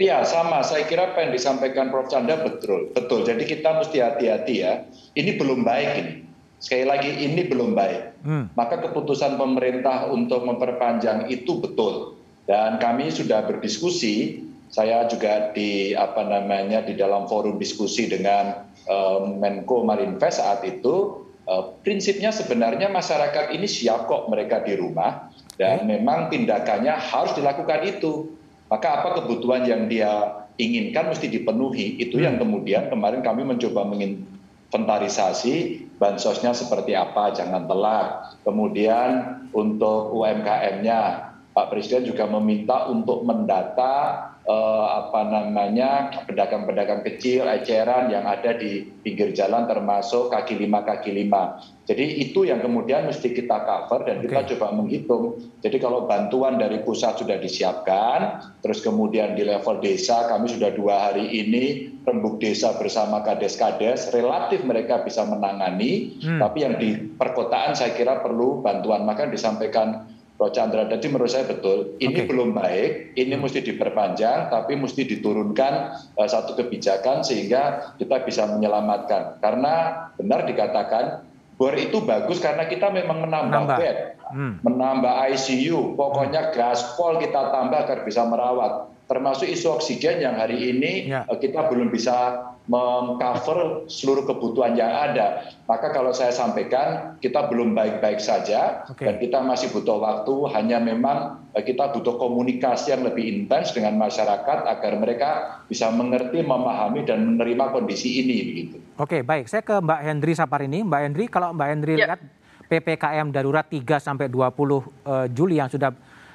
Iya 0.00 0.24
sama, 0.24 0.64
saya 0.64 0.88
kira 0.88 1.12
apa 1.12 1.28
yang 1.28 1.36
disampaikan 1.36 1.92
Prof. 1.92 2.08
Chandra 2.08 2.40
betul. 2.40 2.88
Betul, 2.96 3.28
jadi 3.28 3.44
kita 3.44 3.76
mesti 3.76 4.00
hati-hati 4.00 4.54
ya. 4.64 4.88
Ini 5.12 5.36
belum 5.36 5.60
baik 5.60 5.90
ini. 6.00 6.12
Sekali 6.56 6.88
lagi 6.88 7.12
ini 7.20 7.44
belum 7.44 7.76
baik. 7.76 8.24
Hmm. 8.24 8.48
Maka 8.56 8.80
keputusan 8.80 9.36
pemerintah 9.36 10.08
untuk 10.08 10.48
memperpanjang 10.48 11.28
itu 11.28 11.60
betul. 11.60 12.16
Dan 12.48 12.80
kami 12.80 13.12
sudah 13.12 13.44
berdiskusi, 13.44 14.40
saya 14.72 15.04
juga 15.04 15.52
di 15.52 15.92
apa 15.92 16.24
namanya 16.24 16.80
di 16.80 16.96
dalam 16.96 17.28
forum 17.28 17.60
diskusi 17.60 18.08
dengan 18.08 18.64
um, 18.88 19.36
Menko 19.36 19.84
Marinvest 19.84 20.40
saat 20.40 20.64
itu 20.64 21.26
uh, 21.44 21.76
prinsipnya 21.84 22.32
sebenarnya 22.32 22.88
masyarakat 22.88 23.52
ini 23.52 23.68
siap 23.68 24.08
kok 24.08 24.32
mereka 24.32 24.64
di 24.64 24.78
rumah 24.78 25.28
dan 25.60 25.84
memang 25.84 26.32
tindakannya 26.32 26.96
harus 26.96 27.36
dilakukan 27.36 27.84
itu 27.84 28.39
maka 28.70 29.02
apa 29.02 29.20
kebutuhan 29.20 29.66
yang 29.66 29.90
dia 29.90 30.46
inginkan 30.56 31.10
mesti 31.10 31.26
dipenuhi 31.26 31.98
itu 31.98 32.22
yang 32.22 32.38
hmm. 32.38 32.42
kemudian 32.46 32.86
kemarin 32.86 33.20
kami 33.20 33.42
mencoba 33.42 33.82
menginventarisasi 33.90 35.84
bansosnya 35.98 36.54
seperti 36.54 36.94
apa 36.94 37.34
jangan 37.34 37.66
telat 37.66 38.38
kemudian 38.46 39.42
untuk 39.50 40.14
UMKM-nya 40.14 41.30
Pak 41.50 41.66
Presiden 41.74 42.06
juga 42.06 42.30
meminta 42.30 42.86
untuk 42.86 43.26
mendata 43.26 44.30
eh, 44.50 44.86
apa 45.06 45.20
namanya 45.30 46.10
pedagang-pedagang 46.26 47.06
kecil 47.06 47.46
eceran 47.46 48.10
yang 48.10 48.26
ada 48.26 48.58
di 48.58 48.82
pinggir 49.06 49.30
jalan 49.30 49.70
termasuk 49.70 50.34
kaki 50.34 50.58
lima 50.58 50.82
kaki 50.82 51.14
lima. 51.14 51.62
Jadi 51.90 52.22
itu 52.22 52.46
yang 52.46 52.62
kemudian 52.62 53.10
mesti 53.10 53.34
kita 53.34 53.66
cover 53.66 54.06
dan 54.06 54.22
kita 54.22 54.46
okay. 54.46 54.54
coba 54.54 54.78
menghitung. 54.78 55.42
Jadi 55.58 55.82
kalau 55.82 56.06
bantuan 56.06 56.54
dari 56.54 56.78
pusat 56.86 57.18
sudah 57.18 57.42
disiapkan, 57.42 58.46
terus 58.62 58.78
kemudian 58.78 59.34
di 59.34 59.42
level 59.42 59.82
desa 59.82 60.30
kami 60.30 60.54
sudah 60.54 60.70
dua 60.70 61.10
hari 61.10 61.26
ini 61.26 61.90
rembuk 62.06 62.38
desa 62.38 62.78
bersama 62.78 63.26
kades-kades, 63.26 64.14
relatif 64.14 64.62
mereka 64.62 65.02
bisa 65.02 65.26
menangani, 65.26 66.14
hmm. 66.22 66.38
tapi 66.38 66.58
yang 66.62 66.78
di 66.78 66.94
perkotaan 66.94 67.74
saya 67.74 67.90
kira 67.92 68.22
perlu 68.22 68.62
bantuan. 68.62 69.02
Maka 69.02 69.26
disampaikan 69.26 70.06
Prof. 70.40 70.56
Chandra. 70.56 70.88
Jadi 70.88 71.12
menurut 71.12 71.28
saya 71.28 71.44
betul, 71.44 72.00
ini 72.00 72.24
okay. 72.24 72.24
belum 72.24 72.56
baik, 72.56 73.12
ini 73.12 73.36
hmm. 73.36 73.44
mesti 73.44 73.60
diperpanjang, 73.60 74.48
tapi 74.48 74.72
mesti 74.72 75.04
diturunkan 75.04 75.72
uh, 76.16 76.24
satu 76.24 76.56
kebijakan 76.56 77.20
sehingga 77.20 77.92
kita 78.00 78.24
bisa 78.24 78.48
menyelamatkan. 78.48 79.36
Karena 79.44 80.08
benar 80.16 80.48
dikatakan, 80.48 81.28
bor 81.60 81.76
itu 81.76 82.00
bagus 82.00 82.40
karena 82.40 82.64
kita 82.64 82.88
memang 82.88 83.28
menambah, 83.28 83.52
menambah. 83.52 83.78
bed, 83.84 83.96
hmm. 84.32 84.52
menambah 84.64 85.12
ICU, 85.28 86.00
pokoknya 86.00 86.56
gaspol 86.56 87.20
kita 87.20 87.52
tambah 87.52 87.76
agar 87.84 88.08
bisa 88.08 88.24
merawat. 88.24 88.88
Termasuk 89.10 89.50
isu 89.50 89.74
oksigen 89.74 90.22
yang 90.22 90.38
hari 90.38 90.70
ini 90.70 91.10
ya. 91.10 91.26
uh, 91.26 91.34
kita 91.34 91.66
belum 91.66 91.90
bisa 91.90 92.46
mengcover 92.70 93.90
seluruh 93.90 94.22
kebutuhan 94.30 94.78
yang 94.78 94.94
ada. 94.94 95.50
Maka 95.66 95.90
kalau 95.90 96.14
saya 96.14 96.30
sampaikan 96.30 97.18
kita 97.18 97.50
belum 97.50 97.74
baik-baik 97.74 98.22
saja 98.22 98.86
okay. 98.86 99.10
dan 99.10 99.18
kita 99.18 99.42
masih 99.42 99.74
butuh 99.74 99.98
waktu. 99.98 100.34
Hanya 100.54 100.78
memang 100.78 101.50
eh, 101.58 101.66
kita 101.66 101.90
butuh 101.90 102.22
komunikasi 102.22 102.94
yang 102.94 103.02
lebih 103.02 103.26
intens 103.26 103.74
dengan 103.74 103.98
masyarakat 103.98 104.70
agar 104.70 104.92
mereka 105.02 105.30
bisa 105.66 105.90
mengerti, 105.90 106.46
memahami 106.46 107.02
dan 107.02 107.34
menerima 107.34 107.74
kondisi 107.74 108.22
ini 108.22 108.36
begitu. 108.46 108.76
Oke, 109.02 109.26
baik. 109.26 109.50
Saya 109.50 109.66
ke 109.66 109.74
Mbak 109.74 110.00
Hendri 110.06 110.32
Saparini. 110.38 110.86
Mbak 110.86 111.00
Hendri, 111.02 111.24
kalau 111.26 111.50
Mbak 111.50 111.68
Hendri 111.74 111.94
ya. 111.98 112.14
lihat 112.14 112.22
PPKM 112.70 113.34
darurat 113.34 113.66
3 113.66 113.82
sampai 113.98 114.30
20 114.30 114.38
uh, 114.38 114.46
eh, 114.46 115.26
Juli 115.34 115.58
yang 115.58 115.66
sudah 115.66 115.90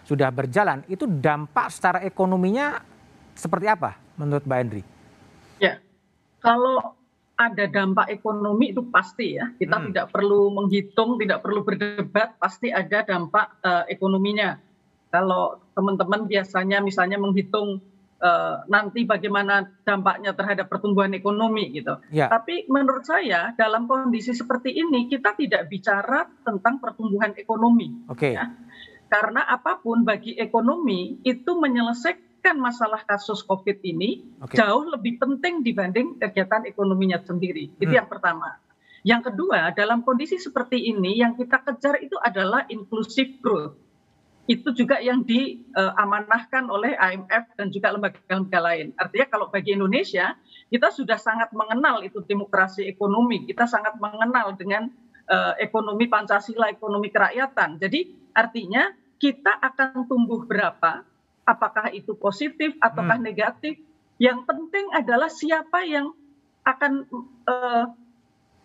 sudah 0.05 0.29
berjalan, 0.29 0.85
itu 0.85 1.09
dampak 1.09 1.74
secara 1.74 2.00
ekonominya 2.05 2.79
seperti 3.35 3.65
apa 3.67 3.97
menurut 4.15 4.45
Mbak 4.45 4.59
Hendri? 4.62 4.83
Ya, 5.59 5.81
kalau 6.39 6.95
ada 7.35 7.65
dampak 7.67 8.07
ekonomi 8.13 8.71
itu 8.71 8.88
pasti 8.88 9.35
ya. 9.35 9.51
Kita 9.59 9.75
hmm. 9.75 9.85
tidak 9.91 10.05
perlu 10.15 10.55
menghitung, 10.55 11.19
tidak 11.19 11.43
perlu 11.43 11.67
berdebat, 11.67 12.39
pasti 12.39 12.71
ada 12.71 13.03
dampak 13.03 13.59
uh, 13.59 13.83
ekonominya. 13.91 14.55
Kalau 15.12 15.59
teman-teman 15.75 16.27
biasanya 16.27 16.79
misalnya 16.79 17.19
menghitung 17.19 17.79
uh, 18.19 18.63
nanti 18.67 19.03
bagaimana 19.03 19.67
dampaknya 19.83 20.35
terhadap 20.35 20.67
pertumbuhan 20.71 21.12
ekonomi 21.15 21.71
gitu. 21.75 22.00
Ya. 22.12 22.31
Tapi 22.31 22.67
menurut 22.71 23.03
saya 23.03 23.55
dalam 23.55 23.88
kondisi 23.88 24.31
seperti 24.31 24.75
ini 24.75 25.07
kita 25.07 25.35
tidak 25.35 25.67
bicara 25.71 26.27
tentang 26.43 26.79
pertumbuhan 26.79 27.35
ekonomi. 27.35 28.07
Oke. 28.12 28.31
Okay. 28.31 28.33
Ya. 28.35 28.51
Karena 29.05 29.45
apa 29.45 29.77
pun 29.79 30.01
bagi 30.01 30.33
ekonomi 30.35 31.21
itu 31.21 31.51
menyelesaikan 31.55 32.57
masalah 32.57 33.05
kasus 33.05 33.45
COVID 33.45 33.81
ini 33.85 34.25
okay. 34.41 34.62
jauh 34.62 34.85
lebih 34.89 35.21
penting 35.21 35.62
dibanding 35.62 36.17
kegiatan 36.17 36.65
ekonominya 36.65 37.21
sendiri. 37.21 37.69
Itu 37.77 37.93
hmm. 37.93 38.00
yang 38.01 38.07
pertama. 38.09 38.57
Yang 39.05 39.29
kedua, 39.29 39.69
dalam 39.77 40.01
kondisi 40.01 40.41
seperti 40.41 40.89
ini 40.89 41.21
yang 41.21 41.38
kita 41.38 41.62
kejar 41.62 42.01
itu 42.01 42.17
adalah 42.17 42.65
inclusive 42.74 43.38
growth. 43.38 43.77
Itu 44.50 44.74
juga 44.74 44.97
yang 44.97 45.21
diamanahkan 45.25 46.65
oleh 46.69 46.97
IMF 46.97 47.53
dan 47.53 47.69
juga 47.69 47.93
lembaga-lembaga 47.93 48.59
lain. 48.62 48.97
Artinya 48.97 49.25
kalau 49.29 49.50
bagi 49.53 49.77
Indonesia, 49.77 50.33
kita 50.74 50.89
sudah 50.89 51.21
sangat 51.21 51.53
mengenal 51.53 52.01
itu 52.01 52.21
demokrasi 52.25 52.89
ekonomi. 52.89 53.45
Kita 53.45 53.69
sangat 53.69 53.97
mengenal 54.01 54.57
dengan 54.57 54.89
uh, 55.29 55.53
ekonomi 55.58 56.05
Pancasila, 56.10 56.70
ekonomi 56.70 57.10
kerakyatan. 57.10 57.77
Jadi 57.82 58.32
artinya 58.34 58.91
kita 59.17 59.58
akan 59.62 60.05
tumbuh 60.05 60.44
berapa 60.44 61.05
apakah 61.46 61.94
itu 61.94 62.17
positif 62.17 62.74
ataukah 62.82 63.22
hmm. 63.22 63.27
negatif. 63.27 63.79
Yang 64.17 64.48
penting 64.48 64.86
adalah 64.96 65.27
siapa 65.27 65.84
yang 65.84 66.12
akan 66.65 67.05
uh, 67.46 67.86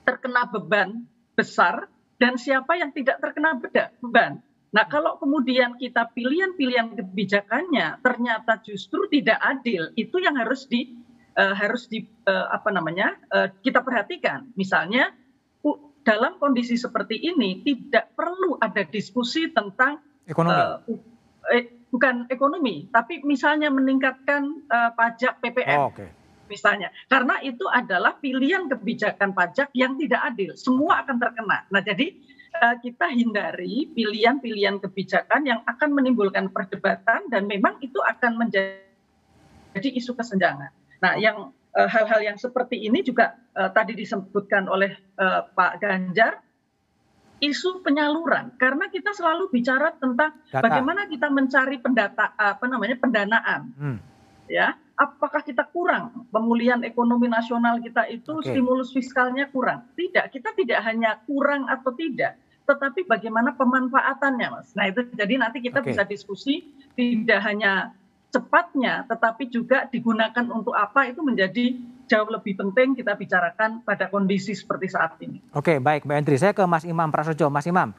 terkena 0.06 0.48
beban 0.48 1.04
besar 1.36 1.90
dan 2.16 2.40
siapa 2.40 2.78
yang 2.78 2.94
tidak 2.94 3.20
terkena 3.20 3.58
beban. 4.00 4.40
Nah, 4.70 4.86
kalau 4.86 5.18
kemudian 5.18 5.74
kita 5.76 6.14
pilihan-pilihan 6.14 6.94
kebijakannya 6.94 7.98
ternyata 8.00 8.62
justru 8.62 9.10
tidak 9.10 9.42
adil, 9.42 9.90
itu 9.98 10.22
yang 10.22 10.38
harus 10.38 10.70
di 10.70 10.94
uh, 11.34 11.54
harus 11.58 11.90
di 11.90 12.06
uh, 12.30 12.46
apa 12.54 12.70
namanya 12.70 13.18
uh, 13.34 13.50
kita 13.60 13.82
perhatikan. 13.82 14.46
Misalnya 14.54 15.10
dalam 16.02 16.40
kondisi 16.40 16.80
seperti 16.80 17.20
ini 17.20 17.60
tidak 17.64 18.12
perlu 18.16 18.56
ada 18.60 18.84
diskusi 18.88 19.52
tentang 19.52 20.00
ekonomi. 20.24 20.56
Uh, 20.56 20.98
eh, 21.52 21.64
bukan 21.90 22.30
ekonomi, 22.30 22.86
tapi 22.94 23.20
misalnya 23.26 23.68
meningkatkan 23.68 24.64
uh, 24.70 24.90
pajak 24.94 25.42
PPN. 25.42 25.78
Oh, 25.78 25.90
okay. 25.90 26.08
Misalnya, 26.50 26.90
karena 27.06 27.38
itu 27.46 27.62
adalah 27.70 28.18
pilihan 28.18 28.66
kebijakan 28.66 29.30
pajak 29.38 29.70
yang 29.70 29.94
tidak 29.94 30.34
adil, 30.34 30.58
semua 30.58 31.06
akan 31.06 31.22
terkena. 31.22 31.62
Nah, 31.70 31.78
jadi 31.78 32.10
uh, 32.58 32.74
kita 32.82 33.06
hindari 33.14 33.86
pilihan-pilihan 33.94 34.82
kebijakan 34.82 35.46
yang 35.46 35.60
akan 35.66 35.94
menimbulkan 35.94 36.50
perdebatan 36.50 37.30
dan 37.30 37.46
memang 37.46 37.78
itu 37.78 38.02
akan 38.02 38.34
menjadi 38.42 39.88
isu 39.94 40.18
kesenjangan. 40.18 40.74
Nah, 41.00 41.14
yang 41.22 41.54
eh, 41.54 41.59
hal-hal 41.74 42.20
uh, 42.20 42.26
yang 42.26 42.38
seperti 42.38 42.82
ini 42.82 43.06
juga 43.06 43.38
uh, 43.54 43.70
tadi 43.70 43.94
disebutkan 43.94 44.66
oleh 44.66 44.90
uh, 45.18 45.46
Pak 45.54 45.72
Ganjar 45.78 46.42
isu 47.40 47.80
penyaluran 47.80 48.52
karena 48.60 48.92
kita 48.92 49.16
selalu 49.16 49.48
bicara 49.48 49.96
tentang 49.96 50.36
Data. 50.52 50.60
bagaimana 50.60 51.08
kita 51.08 51.32
mencari 51.32 51.80
pendata 51.80 52.36
apa 52.36 52.68
namanya 52.68 53.00
pendanaan 53.00 53.60
hmm. 53.72 53.98
ya 54.52 54.76
apakah 54.92 55.40
kita 55.40 55.64
kurang 55.72 56.28
pemulihan 56.28 56.84
ekonomi 56.84 57.32
nasional 57.32 57.80
kita 57.80 58.04
itu 58.12 58.44
okay. 58.44 58.52
stimulus 58.52 58.92
fiskalnya 58.92 59.48
kurang 59.48 59.88
tidak 59.96 60.28
kita 60.28 60.52
tidak 60.52 60.84
hanya 60.84 61.16
kurang 61.24 61.64
atau 61.64 61.96
tidak 61.96 62.36
tetapi 62.68 63.08
bagaimana 63.08 63.56
pemanfaatannya 63.56 64.48
mas 64.52 64.76
nah 64.76 64.92
itu 64.92 65.08
jadi 65.16 65.40
nanti 65.40 65.64
kita 65.64 65.80
okay. 65.80 65.96
bisa 65.96 66.02
diskusi 66.04 66.68
tidak 66.92 67.40
hanya 67.40 67.96
cepatnya 68.30 69.04
tetapi 69.10 69.50
juga 69.50 69.90
digunakan 69.90 70.46
untuk 70.54 70.72
apa 70.72 71.10
itu 71.10 71.18
menjadi 71.20 71.74
jauh 72.10 72.30
lebih 72.30 72.58
penting 72.58 72.98
kita 72.98 73.14
bicarakan 73.14 73.86
pada 73.86 74.10
kondisi 74.10 74.54
seperti 74.54 74.90
saat 74.90 75.14
ini. 75.22 75.38
Oke, 75.54 75.78
baik 75.78 76.02
Mbak 76.02 76.16
Endri. 76.18 76.36
Saya 76.38 76.50
ke 76.50 76.62
Mas 76.66 76.82
Imam 76.82 77.10
Prasojo. 77.10 77.46
Mas 77.46 77.66
Imam, 77.70 77.94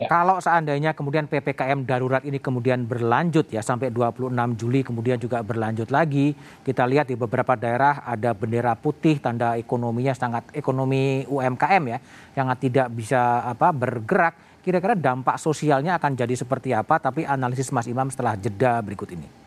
ya. 0.00 0.08
kalau 0.08 0.40
seandainya 0.40 0.96
kemudian 0.96 1.28
PPKM 1.28 1.84
darurat 1.84 2.24
ini 2.24 2.40
kemudian 2.40 2.88
berlanjut 2.88 3.52
ya 3.52 3.60
sampai 3.60 3.92
26 3.92 4.32
Juli 4.56 4.80
kemudian 4.80 5.20
juga 5.20 5.44
berlanjut 5.44 5.92
lagi, 5.92 6.32
kita 6.64 6.88
lihat 6.88 7.12
di 7.12 7.20
beberapa 7.20 7.52
daerah 7.52 8.00
ada 8.04 8.32
bendera 8.32 8.72
putih 8.76 9.20
tanda 9.20 9.60
ekonominya 9.60 10.16
sangat 10.16 10.48
ekonomi 10.56 11.28
UMKM 11.28 11.82
ya 11.88 11.98
yang 12.36 12.48
tidak 12.56 12.88
bisa 12.92 13.44
apa 13.44 13.72
bergerak. 13.72 14.48
Kira-kira 14.60 14.92
dampak 14.92 15.40
sosialnya 15.40 15.96
akan 15.96 16.20
jadi 16.20 16.36
seperti 16.36 16.76
apa? 16.76 17.00
Tapi 17.00 17.24
analisis 17.24 17.72
Mas 17.72 17.88
Imam 17.88 18.12
setelah 18.12 18.36
jeda 18.36 18.76
berikut 18.84 19.08
ini. 19.08 19.39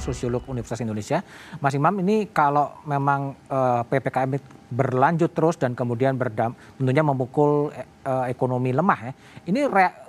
Sosiolog 0.00 0.42
Universitas 0.48 0.80
Indonesia. 0.82 1.22
Mas 1.60 1.76
Imam, 1.76 1.94
ini 2.00 2.28
kalau 2.32 2.80
memang 2.88 3.36
uh, 3.48 3.84
eh, 3.86 4.00
PPKM 4.00 4.40
berlanjut 4.70 5.30
terus 5.34 5.56
dan 5.60 5.74
kemudian 5.74 6.14
berdam, 6.14 6.54
tentunya 6.78 7.04
memukul 7.04 7.70
uh, 8.06 8.24
ekonomi 8.26 8.70
lemah 8.72 8.98
ya. 9.10 9.12
Ini 9.46 9.60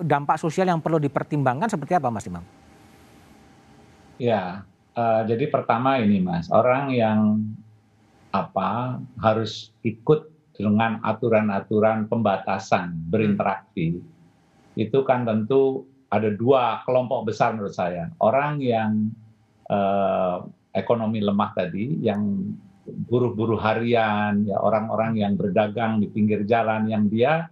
dampak 0.01 0.39
sosial 0.39 0.69
yang 0.69 0.79
perlu 0.79 1.01
dipertimbangkan 1.01 1.67
seperti 1.67 1.97
apa 1.97 2.07
Mas 2.13 2.25
Imam? 2.29 2.45
Ya, 4.21 4.63
uh, 4.93 5.21
jadi 5.25 5.49
pertama 5.49 5.97
ini 5.97 6.21
Mas, 6.21 6.47
orang 6.53 6.93
yang 6.93 7.41
apa 8.31 9.01
harus 9.19 9.75
ikut 9.83 10.31
dengan 10.55 11.01
aturan-aturan 11.03 12.07
pembatasan 12.07 12.95
berinteraksi 13.09 13.97
hmm. 13.97 14.79
itu 14.79 15.01
kan 15.03 15.25
tentu 15.25 15.89
ada 16.11 16.27
dua 16.27 16.83
kelompok 16.83 17.31
besar 17.31 17.55
menurut 17.55 17.71
saya. 17.71 18.11
Orang 18.19 18.59
yang 18.59 19.15
ekonomi 20.75 21.19
lemah 21.23 21.51
tadi, 21.55 21.99
yang 22.03 22.51
buruh-buruh 22.85 23.59
harian, 23.61 24.43
ya 24.43 24.59
orang-orang 24.59 25.19
yang 25.19 25.33
berdagang 25.39 26.03
di 26.03 26.11
pinggir 26.11 26.43
jalan, 26.43 26.91
yang 26.91 27.07
dia 27.07 27.47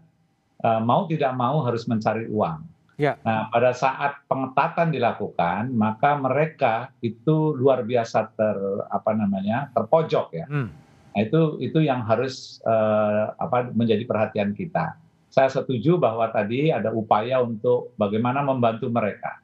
eh, 0.59 0.81
mau 0.83 1.07
tidak 1.07 1.31
mau 1.35 1.63
harus 1.63 1.87
mencari 1.87 2.27
uang. 2.27 2.59
Ya. 2.99 3.15
Nah, 3.23 3.47
pada 3.47 3.71
saat 3.71 4.27
pengetatan 4.27 4.91
dilakukan, 4.91 5.71
maka 5.71 6.19
mereka 6.19 6.91
itu 6.99 7.55
luar 7.55 7.87
biasa 7.87 8.27
ter 8.35 8.59
apa 8.91 9.15
namanya 9.15 9.71
terpojok 9.71 10.35
ya. 10.35 10.45
Hmm. 10.51 10.67
Nah, 11.15 11.19
itu 11.23 11.55
itu 11.63 11.79
yang 11.79 12.03
harus 12.03 12.59
uh, 12.67 13.31
apa 13.39 13.71
menjadi 13.71 14.03
perhatian 14.03 14.51
kita 14.51 14.99
saya 15.29 15.49
setuju 15.53 16.01
bahwa 16.01 16.25
tadi 16.33 16.73
ada 16.73 16.89
upaya 16.89 17.39
untuk 17.39 17.93
bagaimana 17.95 18.41
membantu 18.41 18.89
mereka. 18.89 19.37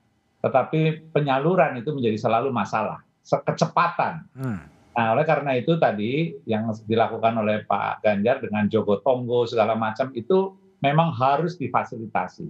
Tetapi 0.45 1.09
penyaluran 1.09 1.81
itu 1.81 1.89
menjadi 1.89 2.21
selalu 2.21 2.53
masalah, 2.53 3.01
kecepatan. 3.25 4.29
Hmm. 4.37 4.61
Nah, 4.93 5.17
oleh 5.17 5.25
karena 5.25 5.57
itu 5.57 5.75
tadi 5.81 6.37
yang 6.45 6.69
dilakukan 6.85 7.33
oleh 7.41 7.65
Pak 7.65 8.05
Ganjar 8.05 8.39
dengan 8.45 8.69
Jogo 8.69 9.01
Tonggo 9.01 9.49
segala 9.49 9.73
macam 9.73 10.13
itu 10.13 10.53
memang 10.85 11.11
harus 11.17 11.57
difasilitasi. 11.57 12.47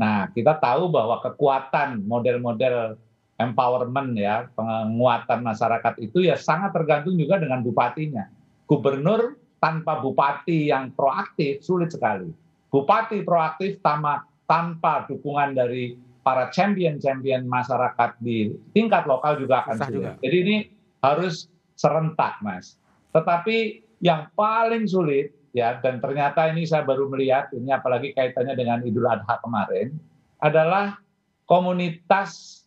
Nah, 0.00 0.32
kita 0.32 0.56
tahu 0.56 0.88
bahwa 0.88 1.20
kekuatan 1.20 2.02
model-model 2.08 2.96
empowerment 3.36 4.16
ya, 4.16 4.48
penguatan 4.56 5.44
masyarakat 5.44 5.94
itu 6.00 6.24
ya 6.24 6.40
sangat 6.40 6.72
tergantung 6.72 7.14
juga 7.20 7.36
dengan 7.36 7.60
bupatinya. 7.60 8.26
Gubernur 8.64 9.36
tanpa 9.60 10.00
bupati 10.00 10.72
yang 10.72 10.90
proaktif 10.96 11.60
sulit 11.62 11.92
sekali 11.92 12.32
bupati 12.76 13.24
proaktif 13.24 13.80
tanpa, 13.80 14.28
tanpa 14.44 15.08
dukungan 15.08 15.56
dari 15.56 15.96
para 16.26 16.50
champion-champion 16.50 17.46
masyarakat 17.46 18.18
di 18.18 18.50
tingkat 18.74 19.06
lokal 19.06 19.38
juga 19.38 19.62
akan 19.62 19.78
sulit. 19.86 20.18
Jadi 20.18 20.36
ini 20.42 20.56
harus 20.98 21.46
serentak, 21.78 22.42
Mas. 22.42 22.82
Tetapi 23.14 23.86
yang 24.02 24.26
paling 24.34 24.90
sulit 24.90 25.30
ya 25.54 25.78
dan 25.78 26.02
ternyata 26.02 26.50
ini 26.50 26.66
saya 26.66 26.82
baru 26.82 27.06
melihat 27.06 27.54
ini 27.54 27.70
apalagi 27.70 28.10
kaitannya 28.10 28.58
dengan 28.58 28.82
Idul 28.82 29.06
Adha 29.06 29.38
kemarin 29.38 29.94
adalah 30.42 30.98
komunitas 31.46 32.60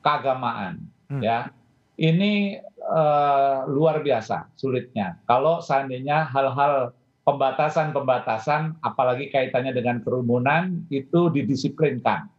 keagamaan 0.00 0.88
hmm. 1.12 1.20
ya. 1.20 1.52
Ini 1.94 2.58
uh, 2.82 3.70
luar 3.70 4.02
biasa 4.02 4.50
sulitnya. 4.58 5.20
Kalau 5.30 5.62
seandainya 5.62 6.26
hal-hal 6.26 6.90
pembatasan-pembatasan, 7.22 8.82
apalagi 8.82 9.30
kaitannya 9.30 9.70
dengan 9.70 10.02
kerumunan, 10.02 10.82
itu 10.90 11.30
didisiplinkan 11.30 12.33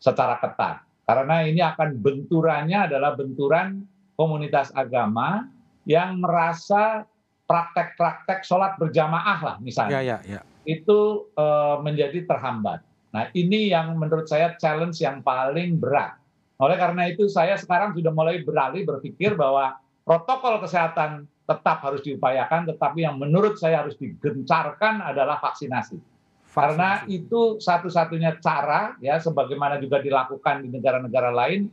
secara 0.00 0.40
ketat. 0.40 0.82
Karena 1.04 1.44
ini 1.44 1.60
akan 1.60 2.00
benturannya 2.00 2.88
adalah 2.90 3.14
benturan 3.14 3.84
komunitas 4.16 4.72
agama 4.72 5.46
yang 5.84 6.18
merasa 6.18 7.04
praktek-praktek 7.44 8.46
sholat 8.46 8.78
berjamaah 8.78 9.38
lah 9.42 9.56
misalnya. 9.58 10.00
Ya, 10.00 10.18
ya, 10.22 10.38
ya. 10.38 10.40
Itu 10.64 11.30
uh, 11.34 11.82
menjadi 11.82 12.24
terhambat. 12.24 12.80
Nah 13.10 13.26
ini 13.34 13.74
yang 13.74 13.98
menurut 13.98 14.30
saya 14.30 14.54
challenge 14.54 15.02
yang 15.02 15.20
paling 15.20 15.82
berat. 15.82 16.14
Oleh 16.60 16.76
karena 16.78 17.10
itu 17.10 17.26
saya 17.26 17.58
sekarang 17.58 17.96
sudah 17.96 18.12
mulai 18.14 18.44
beralih 18.44 18.86
berpikir 18.86 19.34
bahwa 19.34 19.80
protokol 20.04 20.62
kesehatan 20.62 21.26
tetap 21.48 21.82
harus 21.82 22.06
diupayakan, 22.06 22.70
tetapi 22.70 23.02
yang 23.02 23.18
menurut 23.18 23.58
saya 23.58 23.82
harus 23.82 23.98
digencarkan 23.98 25.02
adalah 25.02 25.42
vaksinasi. 25.42 25.98
Karena 26.50 27.06
itu 27.06 27.62
satu-satunya 27.62 28.42
cara, 28.42 28.98
ya, 28.98 29.22
sebagaimana 29.22 29.78
juga 29.78 30.02
dilakukan 30.02 30.66
di 30.66 30.68
negara-negara 30.74 31.30
lain, 31.30 31.70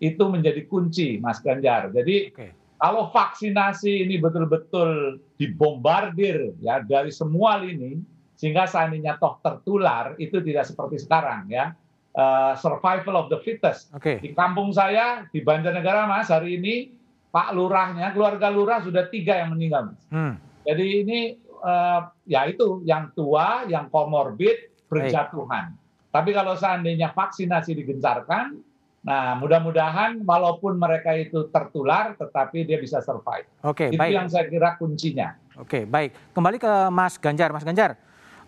itu 0.00 0.24
menjadi 0.30 0.64
kunci, 0.70 1.18
Mas 1.20 1.42
Ganjar. 1.44 1.92
Jadi 1.92 2.32
okay. 2.32 2.54
kalau 2.80 3.12
vaksinasi 3.12 4.08
ini 4.08 4.16
betul-betul 4.16 5.20
dibombardir 5.36 6.56
ya 6.64 6.80
dari 6.80 7.12
semua 7.12 7.60
lini, 7.60 8.00
sehingga 8.38 8.64
seandainya 8.64 9.20
toh 9.20 9.36
tertular 9.44 10.16
itu 10.16 10.40
tidak 10.40 10.64
seperti 10.64 10.96
sekarang 11.02 11.50
ya. 11.52 11.76
Uh, 12.10 12.58
survival 12.58 13.14
of 13.14 13.30
the 13.30 13.38
fittest. 13.46 13.92
Okay. 13.94 14.18
Di 14.18 14.34
kampung 14.34 14.74
saya 14.74 15.30
di 15.30 15.46
Banjarnegara 15.46 16.10
Mas 16.10 16.26
hari 16.26 16.58
ini 16.58 16.90
Pak 17.30 17.54
Lurahnya, 17.54 18.10
keluarga 18.10 18.50
Lurah 18.50 18.82
sudah 18.82 19.06
tiga 19.06 19.38
yang 19.38 19.54
meninggal. 19.54 19.94
Hmm. 20.10 20.34
Jadi 20.66 21.06
ini 21.06 21.20
uh, 21.60 22.10
ya 22.26 22.48
itu 22.48 22.82
yang 22.82 23.12
tua, 23.14 23.68
yang 23.68 23.92
komorbid, 23.92 24.88
berjatuhan. 24.90 25.72
Baik. 25.76 26.10
Tapi 26.10 26.30
kalau 26.34 26.58
seandainya 26.58 27.14
vaksinasi 27.14 27.70
digencarkan, 27.78 28.58
nah 29.06 29.38
mudah-mudahan 29.38 30.26
walaupun 30.26 30.74
mereka 30.74 31.14
itu 31.14 31.46
tertular, 31.54 32.18
tetapi 32.18 32.66
dia 32.66 32.82
bisa 32.82 32.98
survive. 32.98 33.46
Oke, 33.62 33.94
itu 33.94 34.00
baik. 34.00 34.12
yang 34.18 34.26
saya 34.26 34.50
kira 34.50 34.74
kuncinya. 34.74 35.38
Oke, 35.62 35.86
baik. 35.86 36.34
Kembali 36.34 36.56
ke 36.58 36.72
Mas 36.90 37.14
Ganjar, 37.20 37.54
Mas 37.54 37.62
Ganjar. 37.62 37.94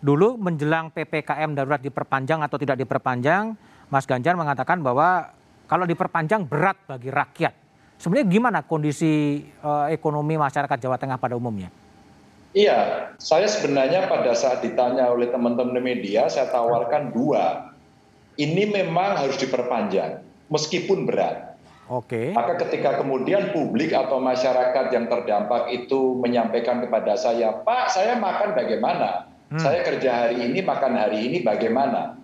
Dulu 0.03 0.35
menjelang 0.35 0.91
ppkm 0.91 1.55
darurat 1.55 1.79
diperpanjang 1.79 2.43
atau 2.43 2.59
tidak 2.59 2.75
diperpanjang, 2.75 3.55
Mas 3.87 4.03
Ganjar 4.03 4.35
mengatakan 4.35 4.83
bahwa 4.83 5.31
kalau 5.63 5.87
diperpanjang 5.87 6.43
berat 6.43 6.75
bagi 6.83 7.07
rakyat. 7.07 7.55
Sebenarnya 7.95 8.27
gimana 8.27 8.59
kondisi 8.67 9.39
uh, 9.63 9.87
ekonomi 9.87 10.35
masyarakat 10.35 10.75
Jawa 10.75 10.99
Tengah 10.99 11.15
pada 11.15 11.39
umumnya? 11.39 11.71
Iya, 12.53 13.09
saya 13.17 13.49
sebenarnya 13.49 14.05
pada 14.05 14.37
saat 14.37 14.61
ditanya 14.61 15.09
oleh 15.09 15.33
teman-teman 15.33 15.81
media, 15.81 16.29
saya 16.29 16.53
tawarkan 16.53 17.09
dua. 17.09 17.73
Ini 18.37 18.69
memang 18.69 19.17
harus 19.17 19.41
diperpanjang, 19.41 20.21
meskipun 20.53 21.09
berat. 21.09 21.57
Oke. 21.89 22.31
Maka 22.31 22.61
ketika 22.61 23.01
kemudian 23.01 23.51
publik 23.51 23.91
atau 23.91 24.21
masyarakat 24.21 24.85
yang 24.93 25.09
terdampak 25.09 25.73
itu 25.73 26.15
menyampaikan 26.21 26.79
kepada 26.79 27.17
saya, 27.17 27.57
Pak, 27.65 27.89
saya 27.89 28.21
makan 28.21 28.53
bagaimana? 28.53 29.27
Hmm. 29.49 29.59
Saya 29.59 29.81
kerja 29.81 30.29
hari 30.29 30.49
ini, 30.49 30.61
makan 30.61 30.93
hari 30.93 31.29
ini 31.29 31.37
bagaimana? 31.41 32.17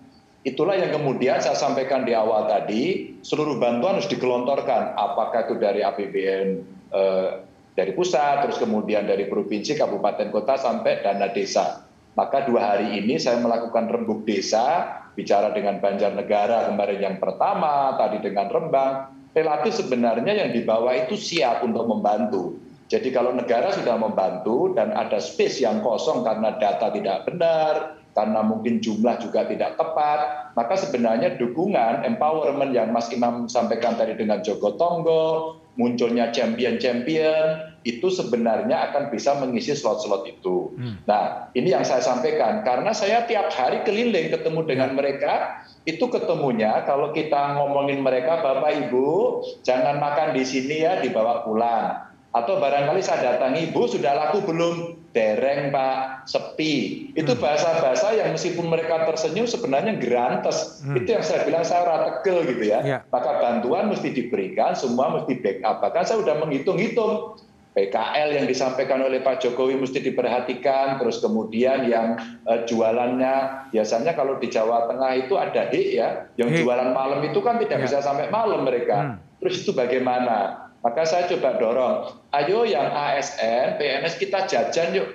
Itulah 0.46 0.78
yang 0.78 0.94
kemudian 0.94 1.42
saya 1.42 1.58
sampaikan 1.58 2.08
di 2.08 2.16
awal 2.16 2.48
tadi, 2.48 3.12
seluruh 3.20 3.60
bantuan 3.60 4.00
harus 4.00 4.08
digelontorkan, 4.08 4.96
apakah 4.96 5.44
itu 5.44 5.54
dari 5.60 5.84
APBN 5.84 6.48
eh, 6.96 7.28
dari 7.74 7.94
pusat, 7.94 8.46
terus 8.46 8.58
kemudian 8.58 9.06
dari 9.06 9.30
provinsi, 9.30 9.78
kabupaten, 9.78 10.28
kota, 10.34 10.58
sampai 10.58 11.02
dana 11.02 11.30
desa. 11.30 11.86
Maka 12.18 12.42
dua 12.44 12.74
hari 12.74 12.98
ini 12.98 13.16
saya 13.22 13.38
melakukan 13.38 13.86
rembuk 13.86 14.26
desa, 14.26 14.98
bicara 15.14 15.54
dengan 15.54 15.78
Banjarnegara 15.78 16.66
kemarin 16.70 17.00
yang 17.00 17.16
pertama, 17.22 17.94
tadi 17.94 18.18
dengan 18.18 18.50
Rembang, 18.50 18.92
relatif 19.30 19.78
sebenarnya 19.78 20.34
yang 20.34 20.50
di 20.50 20.66
bawah 20.66 20.90
itu 20.94 21.14
siap 21.14 21.62
untuk 21.62 21.86
membantu. 21.86 22.58
Jadi 22.90 23.14
kalau 23.14 23.30
negara 23.30 23.70
sudah 23.70 23.94
membantu 23.94 24.74
dan 24.74 24.90
ada 24.90 25.22
space 25.22 25.62
yang 25.62 25.78
kosong 25.78 26.26
karena 26.26 26.58
data 26.58 26.90
tidak 26.90 27.22
benar, 27.22 28.02
karena 28.10 28.42
mungkin 28.42 28.82
jumlah 28.82 29.22
juga 29.22 29.46
tidak 29.46 29.78
tepat, 29.78 30.50
maka 30.58 30.74
sebenarnya 30.74 31.38
dukungan 31.38 32.02
empowerment 32.02 32.74
yang 32.74 32.90
Mas 32.90 33.06
Imam 33.14 33.46
sampaikan 33.46 33.94
tadi 33.94 34.18
dengan 34.18 34.42
Joko 34.42 34.74
Tonggo, 34.74 35.56
munculnya 35.78 36.34
champion-champion, 36.34 37.70
itu 37.86 38.12
sebenarnya 38.12 38.90
akan 38.90 39.08
bisa 39.08 39.38
mengisi 39.40 39.72
slot-slot 39.72 40.28
itu. 40.28 40.74
Hmm. 40.76 41.00
Nah, 41.08 41.48
ini 41.56 41.72
yang 41.72 41.86
saya 41.86 42.04
sampaikan, 42.04 42.66
karena 42.66 42.90
saya 42.92 43.24
tiap 43.24 43.48
hari 43.54 43.80
keliling 43.86 44.28
ketemu 44.30 44.60
dengan 44.68 44.90
mereka, 44.92 45.64
itu 45.88 46.06
ketemunya 46.12 46.84
kalau 46.84 47.10
kita 47.16 47.56
ngomongin 47.56 48.04
mereka, 48.04 48.44
Bapak 48.44 48.88
Ibu, 48.88 49.40
jangan 49.64 49.96
makan 49.96 50.36
di 50.36 50.44
sini 50.44 50.84
ya, 50.84 51.00
dibawa 51.00 51.42
pulang 51.46 52.10
atau 52.30 52.62
barangkali 52.62 53.02
saya 53.02 53.34
datangi, 53.34 53.74
Bu 53.74 53.90
sudah 53.90 54.14
laku 54.14 54.38
belum? 54.46 54.99
Dereng 55.10 55.74
Pak, 55.74 56.30
sepi. 56.30 57.10
Itu 57.18 57.34
hmm. 57.34 57.42
bahasa-bahasa 57.42 58.14
yang 58.14 58.30
meskipun 58.30 58.70
mereka 58.70 59.10
tersenyum 59.10 59.50
sebenarnya 59.50 59.98
gerantes. 59.98 60.86
Hmm. 60.86 60.94
Itu 60.94 61.18
yang 61.18 61.24
saya 61.26 61.42
bilang 61.42 61.66
saya 61.66 61.82
rategel 61.82 62.46
gitu 62.46 62.64
ya. 62.70 62.78
ya. 62.86 62.98
Maka 63.10 63.42
bantuan 63.42 63.90
mesti 63.90 64.14
diberikan, 64.14 64.78
semua 64.78 65.10
mesti 65.18 65.34
backup. 65.42 65.82
Bahkan 65.82 66.02
saya 66.06 66.22
sudah 66.22 66.38
menghitung-hitung. 66.38 67.42
PKL 67.70 68.34
yang 68.34 68.46
disampaikan 68.50 68.98
oleh 68.98 69.22
Pak 69.22 69.46
Jokowi 69.46 69.78
mesti 69.78 70.02
diperhatikan, 70.02 70.98
terus 70.98 71.22
kemudian 71.22 71.86
yang 71.86 72.18
uh, 72.42 72.66
jualannya 72.66 73.66
biasanya 73.70 74.18
kalau 74.18 74.42
di 74.42 74.50
Jawa 74.50 74.90
Tengah 74.90 75.14
itu 75.14 75.38
ada 75.38 75.70
hik 75.70 75.88
ya, 75.94 76.26
yang 76.34 76.50
jualan 76.50 76.90
malam 76.90 77.22
itu 77.22 77.38
kan 77.38 77.62
tidak 77.62 77.78
ya. 77.78 77.84
bisa 77.86 78.02
sampai 78.02 78.26
malam 78.26 78.66
mereka. 78.66 79.14
Hmm. 79.14 79.16
Terus 79.38 79.62
itu 79.62 79.70
bagaimana? 79.70 80.69
Maka 80.80 81.04
saya 81.04 81.28
coba 81.28 81.60
dorong, 81.60 81.96
ayo 82.32 82.64
yang 82.64 82.88
ASN, 82.88 83.76
PNS 83.76 84.16
kita 84.16 84.48
jajan 84.48 84.96
yuk. 84.96 85.08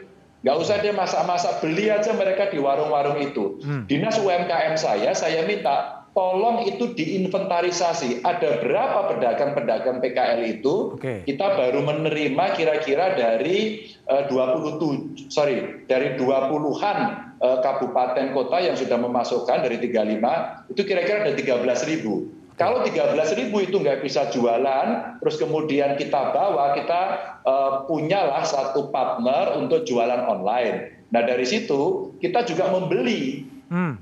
Nggak 0.45 0.58
usah 0.62 0.78
dia 0.78 0.93
masak-masak, 0.93 1.58
beli 1.65 1.89
aja 1.89 2.13
mereka 2.13 2.45
di 2.54 2.62
warung-warung 2.62 3.17
itu. 3.17 3.58
Hmm. 3.65 3.89
Dinas 3.89 4.21
UMKM 4.21 4.78
saya, 4.78 5.17
saya 5.17 5.41
minta 5.41 6.06
tolong 6.13 6.69
itu 6.69 6.93
diinventarisasi. 6.93 8.21
Ada 8.21 8.62
berapa 8.63 9.10
pedagang-pedagang 9.10 9.99
PKL 10.06 10.41
itu? 10.45 11.01
Okay. 11.01 11.25
Kita 11.28 11.58
baru 11.58 11.82
menerima 11.82 12.45
kira-kira 12.54 13.17
dari 13.17 13.89
uh, 14.06 14.30
27 14.30 15.34
sorry, 15.34 15.86
dari 15.89 16.13
20-an 16.13 16.97
uh, 17.41 17.60
kabupaten 17.65 18.32
kota 18.32 18.58
yang 18.63 18.80
sudah 18.80 19.01
memasukkan 19.01 19.65
dari 19.65 19.82
35 19.82 20.71
itu 20.71 20.82
kira-kira 20.88 21.28
ada 21.28 21.34
13 21.36 21.91
ribu. 21.91 22.32
Kalau 22.56 22.88
13 22.88 23.20
ribu 23.36 23.68
itu 23.68 23.84
nggak 23.84 24.00
bisa 24.00 24.32
jualan, 24.32 25.20
terus 25.20 25.36
kemudian 25.36 26.00
kita 26.00 26.32
bawa, 26.32 26.72
kita 26.72 27.02
uh, 27.44 27.84
punyalah 27.84 28.48
satu 28.48 28.88
partner 28.96 29.60
untuk 29.60 29.84
jualan 29.84 30.24
online. 30.24 31.04
Nah 31.12 31.22
dari 31.28 31.44
situ 31.44 32.15
kita 32.24 32.48
juga 32.48 32.72
membeli, 32.72 33.44
hmm. 33.68 33.94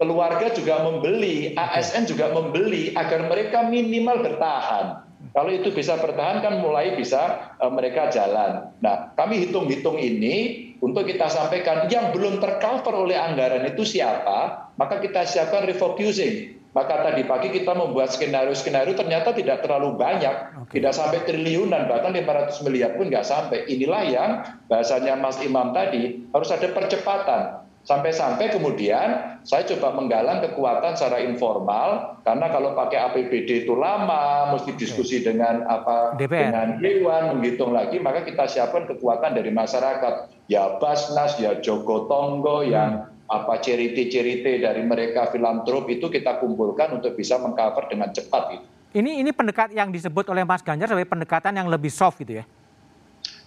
keluarga 0.00 0.48
juga 0.48 0.80
membeli, 0.80 1.52
ASN 1.52 2.08
juga 2.08 2.32
membeli 2.32 2.96
agar 2.96 3.28
mereka 3.28 3.68
minimal 3.68 4.24
bertahan. 4.24 5.04
Kalau 5.36 5.52
itu 5.52 5.68
bisa 5.68 6.00
bertahan 6.00 6.40
kan 6.40 6.56
mulai 6.64 6.96
bisa 6.96 7.52
uh, 7.60 7.68
mereka 7.68 8.08
jalan. 8.08 8.72
Nah 8.80 9.12
kami 9.12 9.44
hitung-hitung 9.44 10.00
ini 10.00 10.72
untuk 10.80 11.04
kita 11.04 11.28
sampaikan 11.28 11.84
yang 11.92 12.16
belum 12.16 12.40
tercover 12.40 12.96
oleh 12.96 13.20
anggaran 13.20 13.68
itu 13.68 13.84
siapa, 13.84 14.72
maka 14.80 15.04
kita 15.04 15.28
siapkan 15.28 15.68
refocusing 15.68 16.59
maka 16.70 17.02
tadi 17.02 17.26
pagi 17.26 17.50
kita 17.50 17.74
membuat 17.74 18.14
skenario-skenario 18.14 18.94
ternyata 18.94 19.34
tidak 19.34 19.66
terlalu 19.66 19.98
banyak, 19.98 20.54
okay. 20.66 20.78
tidak 20.78 20.94
sampai 20.94 21.18
triliunan, 21.26 21.90
bahkan 21.90 22.14
500 22.14 22.62
miliar 22.62 22.94
pun 22.94 23.10
nggak 23.10 23.26
sampai. 23.26 23.66
Inilah 23.66 24.02
yang 24.06 24.30
bahasanya 24.70 25.18
Mas 25.18 25.42
Imam 25.42 25.74
tadi 25.74 26.22
harus 26.30 26.50
ada 26.54 26.70
percepatan. 26.70 27.66
Sampai-sampai 27.80 28.52
kemudian 28.52 29.40
saya 29.42 29.64
coba 29.64 29.96
menggalang 29.96 30.44
kekuatan 30.44 31.00
secara 31.00 31.24
informal 31.24 32.20
karena 32.22 32.52
kalau 32.52 32.76
pakai 32.76 33.08
APBD 33.08 33.66
itu 33.66 33.74
lama, 33.74 34.54
mesti 34.54 34.76
diskusi 34.78 35.24
okay. 35.24 35.32
dengan 35.32 35.66
apa 35.66 36.14
DPR. 36.14 36.54
dengan 36.54 36.68
Dewan, 36.78 37.22
menghitung 37.34 37.74
lagi, 37.74 37.98
maka 37.98 38.22
kita 38.22 38.46
siapkan 38.46 38.86
kekuatan 38.86 39.34
dari 39.34 39.50
masyarakat. 39.50 40.28
Ya 40.46 40.78
Basnas, 40.78 41.34
ya 41.42 41.58
Joko 41.58 42.06
Tonggo, 42.06 42.62
hmm. 42.62 42.70
yang 42.70 43.09
apa 43.30 43.62
cerita-cerita 43.62 44.50
dari 44.58 44.82
mereka 44.82 45.30
filantrop 45.30 45.86
itu 45.86 46.10
kita 46.10 46.42
kumpulkan 46.42 46.98
untuk 46.98 47.14
bisa 47.14 47.38
mengcover 47.38 47.86
dengan 47.86 48.10
cepat 48.10 48.58
itu. 48.58 48.66
Ini 48.90 49.22
ini 49.22 49.30
pendekat 49.30 49.70
yang 49.70 49.94
disebut 49.94 50.26
oleh 50.34 50.42
Mas 50.42 50.66
Ganjar 50.66 50.90
sebagai 50.90 51.06
pendekatan 51.06 51.54
yang 51.54 51.70
lebih 51.70 51.94
soft 51.94 52.18
gitu 52.18 52.42
ya? 52.42 52.44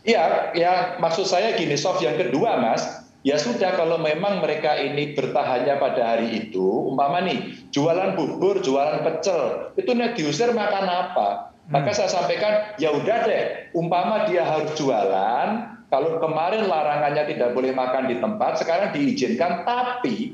Iya, 0.07 0.23
ya 0.55 0.73
maksud 1.03 1.27
saya 1.27 1.51
gini 1.59 1.75
soft 1.75 1.99
yang 1.99 2.15
kedua 2.15 2.63
Mas, 2.63 3.03
ya 3.27 3.35
sudah 3.35 3.75
kalau 3.75 3.99
memang 3.99 4.39
mereka 4.39 4.79
ini 4.79 5.11
bertahannya 5.11 5.75
pada 5.79 6.15
hari 6.15 6.47
itu, 6.47 6.63
umpama 6.63 7.19
nih 7.27 7.67
jualan 7.75 8.15
bubur, 8.15 8.63
jualan 8.63 9.03
pecel, 9.03 9.75
itu 9.75 9.91
nih 9.91 10.15
diusir 10.15 10.55
makan 10.55 10.87
apa? 10.87 11.51
Maka 11.67 11.91
hmm. 11.91 11.97
saya 11.99 12.09
sampaikan 12.11 12.75
ya 12.79 12.91
udah 12.95 13.17
deh, 13.27 13.43
umpama 13.75 14.27
dia 14.27 14.47
harus 14.47 14.71
jualan, 14.79 15.72
kalau 15.93 16.17
kemarin 16.17 16.65
larangannya 16.65 17.37
tidak 17.37 17.53
boleh 17.53 17.69
makan 17.69 18.09
di 18.09 18.17
tempat, 18.17 18.57
sekarang 18.57 18.97
diizinkan, 18.97 19.61
tapi 19.61 20.33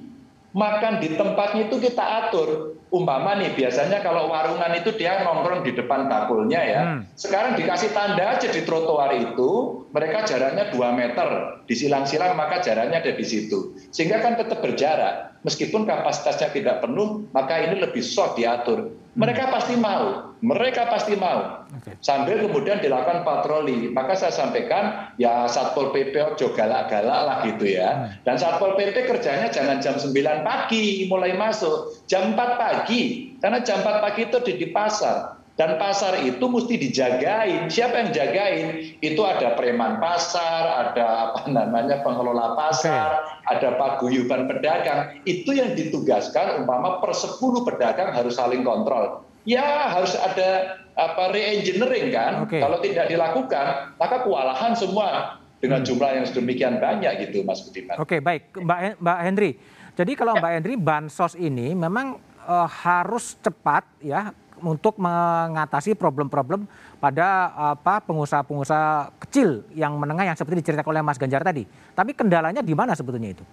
makan 0.55 1.03
di 1.03 1.19
tempatnya 1.19 1.67
itu 1.67 1.83
kita 1.83 1.99
atur. 1.99 2.79
Umpama 2.89 3.35
nih, 3.35 3.53
biasanya 3.59 3.99
kalau 3.99 4.31
warungan 4.31 4.71
itu 4.79 4.95
dia 4.95 5.19
nongkrong 5.21 5.67
di 5.67 5.75
depan 5.75 6.07
bakulnya 6.07 6.61
ya. 6.63 6.81
Hmm. 6.87 7.01
Sekarang 7.11 7.59
dikasih 7.59 7.91
tanda 7.91 8.39
aja 8.39 8.47
di 8.47 8.63
trotoar 8.63 9.13
itu, 9.19 9.83
mereka 9.91 10.23
jaraknya 10.23 10.71
2 10.71 10.79
meter. 10.95 11.27
Disilang-silang 11.67 12.39
maka 12.39 12.63
jaraknya 12.63 13.03
ada 13.03 13.13
di 13.13 13.25
situ. 13.27 13.75
Sehingga 13.91 14.23
kan 14.23 14.39
tetap 14.39 14.63
berjarak. 14.63 15.28
Meskipun 15.39 15.87
kapasitasnya 15.87 16.51
tidak 16.51 16.83
penuh, 16.83 17.23
maka 17.31 17.63
ini 17.63 17.79
lebih 17.79 18.03
soft 18.03 18.35
diatur. 18.35 18.91
Mereka 19.15 19.47
pasti 19.47 19.79
mau, 19.79 20.35
mereka 20.43 20.87
pasti 20.91 21.15
mau. 21.15 21.63
Okay. 21.79 21.95
Sambil 22.03 22.43
kemudian 22.43 22.79
dilakukan 22.83 23.23
patroli. 23.23 23.91
Maka 23.91 24.19
saya 24.19 24.35
sampaikan 24.35 25.15
ya 25.15 25.47
Satpol 25.47 25.95
PP 25.95 26.35
ojo 26.35 26.51
galak-galak 26.51 27.19
lah 27.27 27.37
gitu 27.47 27.71
ya. 27.71 27.89
Hmm. 27.89 28.07
Dan 28.27 28.35
Satpol 28.35 28.75
PP 28.75 29.07
kerjanya 29.07 29.47
jangan 29.47 29.79
jam 29.79 29.95
9 29.95 30.13
pagi 30.43 31.07
mulai 31.07 31.35
masuk, 31.35 32.03
jam 32.07 32.35
4 32.35 32.59
pagi. 32.59 33.33
Karena 33.39 33.63
jam 33.63 33.79
4 33.79 34.03
pagi 34.03 34.21
itu 34.27 34.37
di, 34.43 34.53
di 34.59 34.67
pasar. 34.71 35.38
Dan 35.59 35.75
pasar 35.75 36.23
itu 36.23 36.39
mesti 36.47 36.79
dijagain. 36.79 37.67
Siapa 37.67 37.99
yang 37.99 38.09
jagain? 38.15 38.95
Itu 39.03 39.27
ada 39.27 39.59
preman 39.59 39.99
pasar, 39.99 40.87
ada 40.87 41.35
apa 41.35 41.51
namanya 41.51 41.99
pengelola 41.99 42.55
pasar, 42.55 43.43
okay. 43.43 43.59
ada 43.59 43.75
paguyuban 43.75 44.47
pedagang. 44.47 45.19
Itu 45.27 45.51
yang 45.51 45.75
ditugaskan 45.75 46.63
umpama 46.63 47.03
per 47.03 47.11
10 47.11 47.35
pedagang 47.67 48.15
harus 48.15 48.39
saling 48.39 48.63
kontrol. 48.63 49.27
Ya 49.43 49.91
harus 49.91 50.15
ada 50.15 50.79
apa 50.95 51.35
re-engineering 51.35 52.15
kan. 52.15 52.47
Okay. 52.47 52.63
Kalau 52.63 52.79
tidak 52.79 53.11
dilakukan, 53.11 53.99
maka 53.99 54.23
kewalahan 54.23 54.79
semua 54.79 55.43
dengan 55.59 55.83
hmm. 55.83 55.87
jumlah 55.91 56.11
yang 56.23 56.23
sedemikian 56.23 56.79
banyak 56.79 57.27
gitu 57.27 57.43
Mas 57.43 57.59
Budiman. 57.67 57.99
Oke, 57.99 58.15
okay, 58.15 58.19
baik 58.23 58.55
Mbak 58.55 59.03
Mbak 59.03 59.19
Hendri. 59.27 59.51
Jadi 59.99 60.11
kalau 60.15 60.39
ya. 60.39 60.39
Mbak 60.39 60.51
Hendri 60.55 60.75
bansos 60.79 61.35
ini 61.35 61.75
memang 61.75 62.15
uh, 62.47 62.67
harus 62.67 63.35
cepat 63.43 63.83
ya 63.99 64.31
untuk 64.61 64.99
mengatasi 64.99 65.95
problem-problem 65.95 66.67
pada 66.99 67.51
apa 67.75 68.03
pengusaha-pengusaha 68.03 69.15
kecil 69.27 69.63
yang 69.73 69.95
menengah 69.95 70.27
yang 70.27 70.37
seperti 70.37 70.63
diceritakan 70.63 70.91
oleh 70.93 71.03
Mas 71.03 71.19
Ganjar 71.19 71.41
tadi. 71.41 71.63
Tapi 71.95 72.11
kendalanya 72.13 72.59
di 72.59 72.75
mana 72.75 72.93
sebetulnya 72.93 73.33
itu? 73.33 73.43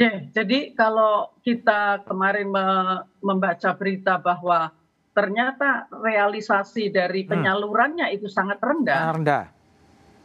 Ya, 0.00 0.24
jadi 0.32 0.72
kalau 0.72 1.30
kita 1.44 2.02
kemarin 2.08 2.48
membaca 3.20 3.70
berita 3.76 4.16
bahwa 4.16 4.72
ternyata 5.12 5.86
realisasi 5.92 6.88
dari 6.88 7.22
hmm. 7.22 7.30
penyalurannya 7.30 8.06
hmm. 8.08 8.16
itu 8.16 8.26
sangat 8.32 8.56
rendah. 8.58 9.12
Rendah. 9.12 9.44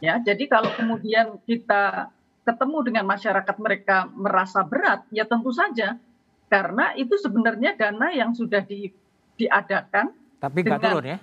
Ya, 0.00 0.16
jadi 0.22 0.48
kalau 0.48 0.72
kemudian 0.72 1.42
kita 1.44 2.08
ketemu 2.48 2.78
dengan 2.80 3.04
masyarakat 3.04 3.56
mereka 3.60 4.08
merasa 4.08 4.64
berat, 4.64 5.04
ya 5.12 5.28
tentu 5.28 5.52
saja 5.52 6.00
karena 6.48 6.96
itu 6.96 7.14
sebenarnya 7.20 7.76
dana 7.76 8.08
yang 8.08 8.32
sudah 8.32 8.64
di 8.64 8.88
diadakan 9.38 10.10
tapi 10.42 10.66
nggak 10.66 10.82
turun 10.82 11.06
ya? 11.06 11.18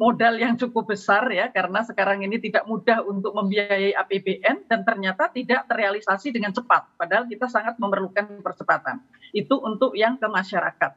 modal 0.00 0.34
yang 0.40 0.56
cukup 0.56 0.96
besar 0.96 1.28
ya 1.28 1.52
karena 1.52 1.84
sekarang 1.84 2.24
ini 2.24 2.40
tidak 2.40 2.64
mudah 2.64 3.04
untuk 3.04 3.36
membiayai 3.36 3.92
APBN 3.92 4.64
dan 4.66 4.80
ternyata 4.88 5.28
tidak 5.28 5.68
terrealisasi 5.68 6.32
dengan 6.32 6.50
cepat. 6.50 6.96
Padahal 6.96 7.28
kita 7.28 7.48
sangat 7.48 7.76
memerlukan 7.76 8.40
percepatan. 8.40 9.04
Itu 9.36 9.60
untuk 9.60 9.92
yang 9.92 10.16
ke 10.16 10.28
masyarakat. 10.28 10.92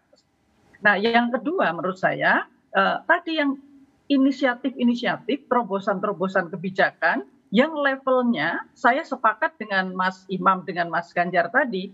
Nah 0.79 0.95
yang 0.95 1.27
kedua 1.31 1.75
menurut 1.75 1.99
saya 1.99 2.47
eh, 2.71 2.97
tadi 3.03 3.37
yang 3.39 3.59
inisiatif-inisiatif 4.07 5.49
terobosan-terobosan 5.49 6.53
kebijakan 6.53 7.25
yang 7.49 7.73
levelnya 7.73 8.63
saya 8.77 9.01
sepakat 9.01 9.57
dengan 9.57 9.93
Mas 9.93 10.23
Imam 10.29 10.61
dengan 10.61 10.89
Mas 10.93 11.09
Ganjar 11.13 11.49
tadi 11.49 11.89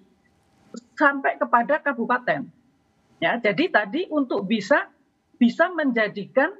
sampai 0.95 1.35
kepada 1.39 1.79
kabupaten 1.79 2.47
Ya, 3.21 3.37
jadi 3.37 3.69
tadi 3.69 4.09
untuk 4.09 4.49
bisa 4.49 4.89
bisa 5.37 5.69
menjadikan 5.69 6.57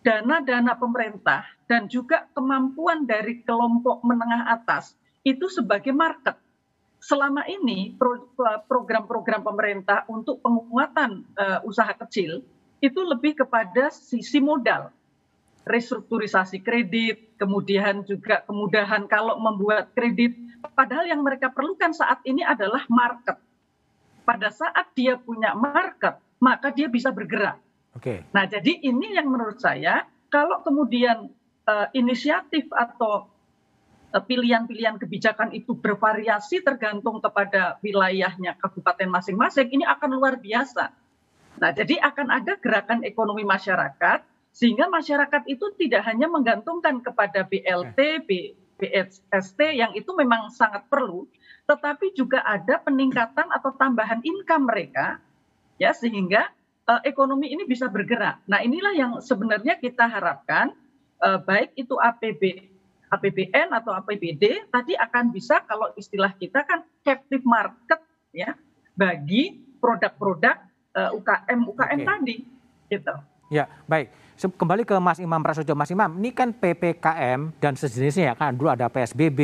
dana-dana 0.00 0.72
pemerintah 0.80 1.44
dan 1.68 1.84
juga 1.84 2.24
kemampuan 2.32 3.04
dari 3.04 3.44
kelompok 3.44 4.00
menengah 4.00 4.56
atas 4.56 4.96
itu 5.20 5.52
sebagai 5.52 5.92
market. 5.92 6.40
Selama 6.96 7.44
ini 7.44 7.92
program-program 8.68 9.44
pemerintah 9.44 10.08
untuk 10.08 10.40
penguatan 10.40 11.28
uh, 11.36 11.60
usaha 11.68 11.92
kecil 11.92 12.40
itu 12.80 13.00
lebih 13.04 13.44
kepada 13.44 13.92
sisi 13.92 14.40
modal, 14.40 14.88
restrukturisasi 15.68 16.64
kredit, 16.64 17.36
kemudian 17.36 18.00
juga 18.08 18.40
kemudahan 18.48 19.04
kalau 19.10 19.36
membuat 19.36 19.92
kredit. 19.92 20.40
Padahal 20.72 21.04
yang 21.04 21.20
mereka 21.20 21.52
perlukan 21.52 21.92
saat 21.92 22.22
ini 22.24 22.40
adalah 22.40 22.86
market 22.88 23.36
pada 24.22 24.48
saat 24.50 24.90
dia 24.94 25.18
punya 25.18 25.54
market, 25.54 26.18
maka 26.38 26.70
dia 26.70 26.86
bisa 26.86 27.10
bergerak. 27.10 27.58
Oke. 27.92 28.02
Okay. 28.02 28.18
Nah, 28.32 28.48
jadi 28.48 28.82
ini 28.82 29.14
yang 29.14 29.28
menurut 29.28 29.60
saya 29.60 30.08
kalau 30.32 30.64
kemudian 30.64 31.28
uh, 31.68 31.86
inisiatif 31.92 32.66
atau 32.72 33.28
uh, 34.16 34.22
pilihan-pilihan 34.22 34.96
kebijakan 34.96 35.52
itu 35.52 35.76
bervariasi 35.76 36.64
tergantung 36.64 37.20
kepada 37.20 37.76
wilayahnya 37.84 38.56
kabupaten 38.56 39.08
masing-masing, 39.12 39.68
ini 39.70 39.84
akan 39.84 40.16
luar 40.16 40.40
biasa. 40.40 40.94
Nah, 41.60 41.70
jadi 41.70 42.00
akan 42.00 42.32
ada 42.32 42.56
gerakan 42.56 43.04
ekonomi 43.04 43.44
masyarakat 43.44 44.24
sehingga 44.52 44.88
masyarakat 44.88 45.48
itu 45.48 45.72
tidak 45.80 46.04
hanya 46.04 46.28
menggantungkan 46.28 47.00
kepada 47.00 47.44
BLT, 47.48 47.98
B, 48.28 48.30
BST 48.82 49.78
yang 49.78 49.94
itu 49.94 50.10
memang 50.18 50.50
sangat 50.50 50.90
perlu, 50.90 51.30
tetapi 51.70 52.10
juga 52.18 52.42
ada 52.42 52.82
peningkatan 52.82 53.46
atau 53.54 53.70
tambahan 53.78 54.18
income 54.26 54.66
mereka 54.66 55.22
ya 55.78 55.94
sehingga 55.94 56.50
uh, 56.90 56.98
ekonomi 57.06 57.54
ini 57.54 57.62
bisa 57.62 57.86
bergerak. 57.86 58.42
Nah 58.50 58.58
inilah 58.58 58.94
yang 58.98 59.12
sebenarnya 59.22 59.78
kita 59.78 60.10
harapkan 60.10 60.74
uh, 61.22 61.38
baik 61.38 61.78
itu 61.78 61.94
APB 61.94 62.72
APBN 63.12 63.76
atau 63.76 63.92
APBD 63.92 64.72
tadi 64.72 64.96
akan 64.96 65.30
bisa 65.30 65.60
kalau 65.68 65.92
istilah 65.94 66.32
kita 66.34 66.64
kan 66.64 66.82
captive 67.04 67.44
market 67.44 68.00
ya 68.32 68.56
bagi 68.96 69.62
produk-produk 69.78 70.56
uh, 70.96 71.10
UKM 71.14 71.60
UKM 71.70 72.00
okay. 72.02 72.08
tadi 72.08 72.36
gitu. 72.88 73.14
Ya, 73.52 73.68
baik. 73.84 74.08
Kembali 74.50 74.82
ke 74.82 74.98
Mas 74.98 75.22
Imam 75.22 75.38
Prasojo. 75.38 75.78
Mas 75.78 75.92
Imam, 75.94 76.18
ini 76.18 76.34
kan 76.34 76.50
PPKM 76.50 77.54
dan 77.62 77.78
sejenisnya 77.78 78.32
ya 78.32 78.34
kan. 78.34 78.50
Dulu 78.58 78.74
ada 78.74 78.90
PSBB, 78.90 79.38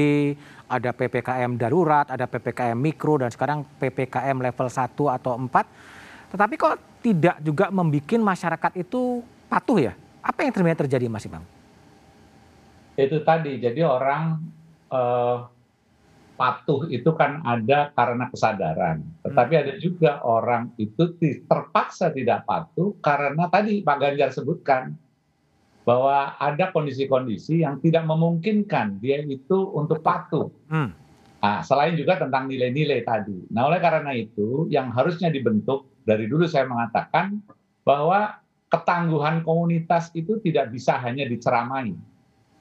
ada 0.66 0.90
PPKM 0.90 1.54
darurat, 1.54 2.10
ada 2.10 2.26
PPKM 2.26 2.74
mikro, 2.74 3.22
dan 3.22 3.30
sekarang 3.30 3.62
PPKM 3.78 4.34
level 4.42 4.66
1 4.66 4.90
atau 4.90 5.32
4. 5.38 6.34
Tetapi 6.34 6.54
kok 6.58 6.74
tidak 6.98 7.38
juga 7.46 7.70
membuat 7.70 8.18
masyarakat 8.18 8.72
itu 8.82 9.22
patuh 9.46 9.78
ya? 9.78 9.92
Apa 10.18 10.42
yang 10.42 10.50
terjadi 10.52 11.06
Mas 11.06 11.22
Imam? 11.30 11.46
Itu 12.98 13.22
tadi, 13.22 13.62
jadi 13.62 13.86
orang 13.86 14.42
eh, 14.90 15.36
patuh 16.38 16.86
itu 16.86 17.10
kan 17.18 17.42
ada 17.42 17.90
karena 17.98 18.30
kesadaran. 18.30 19.02
Tetapi 19.26 19.52
hmm. 19.58 19.62
ada 19.66 19.74
juga 19.82 20.22
orang 20.22 20.70
itu 20.78 21.18
terpaksa 21.50 22.14
tidak 22.14 22.46
patuh 22.46 22.94
karena 23.02 23.50
tadi 23.50 23.82
Pak 23.82 23.98
Ganjar 23.98 24.30
sebutkan 24.30 24.94
bahwa 25.82 26.38
ada 26.38 26.70
kondisi-kondisi 26.70 27.66
yang 27.66 27.82
tidak 27.82 28.06
memungkinkan 28.06 29.02
dia 29.02 29.18
itu 29.26 29.58
untuk 29.74 29.98
patuh. 29.98 30.46
Hmm. 30.70 30.94
Nah, 31.38 31.62
selain 31.62 31.94
juga 31.94 32.18
tentang 32.18 32.46
nilai-nilai 32.46 33.02
tadi. 33.02 33.46
Nah, 33.50 33.66
oleh 33.70 33.78
karena 33.82 34.10
itu 34.14 34.66
yang 34.70 34.90
harusnya 34.94 35.30
dibentuk 35.30 35.90
dari 36.02 36.30
dulu 36.30 36.46
saya 36.46 36.66
mengatakan 36.66 37.40
bahwa 37.86 38.36
ketangguhan 38.68 39.40
komunitas 39.46 40.12
itu 40.12 40.36
tidak 40.44 40.68
bisa 40.74 41.00
hanya 41.00 41.24
diceramai, 41.24 41.96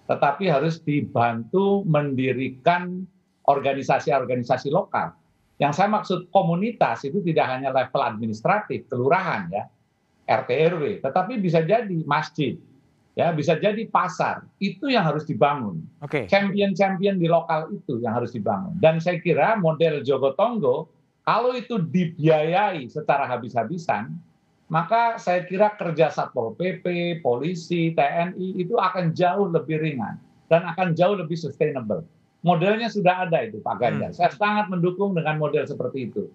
tetapi 0.07 0.47
harus 0.47 0.79
dibantu 0.79 1.83
mendirikan 1.83 3.03
organisasi-organisasi 3.47 4.69
lokal. 4.69 5.15
Yang 5.57 5.73
saya 5.81 5.89
maksud 5.89 6.19
komunitas 6.29 7.01
itu 7.07 7.23
tidak 7.25 7.49
hanya 7.49 7.73
level 7.73 8.03
administratif, 8.05 8.86
kelurahan 8.86 9.49
ya, 9.49 9.65
RT 10.27 10.49
RW, 10.75 10.83
tetapi 11.01 11.41
bisa 11.41 11.65
jadi 11.65 11.97
masjid, 12.05 12.60
ya 13.17 13.33
bisa 13.33 13.57
jadi 13.57 13.81
pasar. 13.89 14.45
Itu 14.62 14.91
yang 14.91 15.07
harus 15.10 15.25
dibangun. 15.25 15.81
Okay. 16.05 16.29
Champion-champion 16.29 17.17
di 17.17 17.25
lokal 17.25 17.73
itu 17.73 17.97
yang 18.03 18.13
harus 18.13 18.36
dibangun. 18.36 18.77
Dan 18.77 19.01
saya 19.01 19.17
kira 19.17 19.57
model 19.57 20.05
Jogotongo 20.05 20.91
kalau 21.25 21.57
itu 21.57 21.81
dibiayai 21.81 22.86
secara 22.88 23.25
habis-habisan, 23.25 24.13
maka 24.69 25.17
saya 25.17 25.47
kira 25.47 25.73
kerja 25.75 26.12
Satpol 26.12 26.53
PP, 26.55 27.19
polisi, 27.23 27.95
TNI 27.95 28.62
itu 28.62 28.75
akan 28.75 29.15
jauh 29.15 29.47
lebih 29.49 29.79
ringan 29.79 30.19
dan 30.51 30.63
akan 30.63 30.95
jauh 30.95 31.15
lebih 31.15 31.36
sustainable 31.36 32.03
modelnya 32.47 32.88
sudah 32.88 33.27
ada 33.27 33.43
itu 33.43 33.60
Pak 33.60 33.75
Ganjar. 33.75 34.15
Hmm. 34.15 34.17
Saya 34.17 34.31
sangat 34.31 34.71
mendukung 34.71 35.12
dengan 35.12 35.36
model 35.36 35.67
seperti 35.67 36.07
itu. 36.07 36.31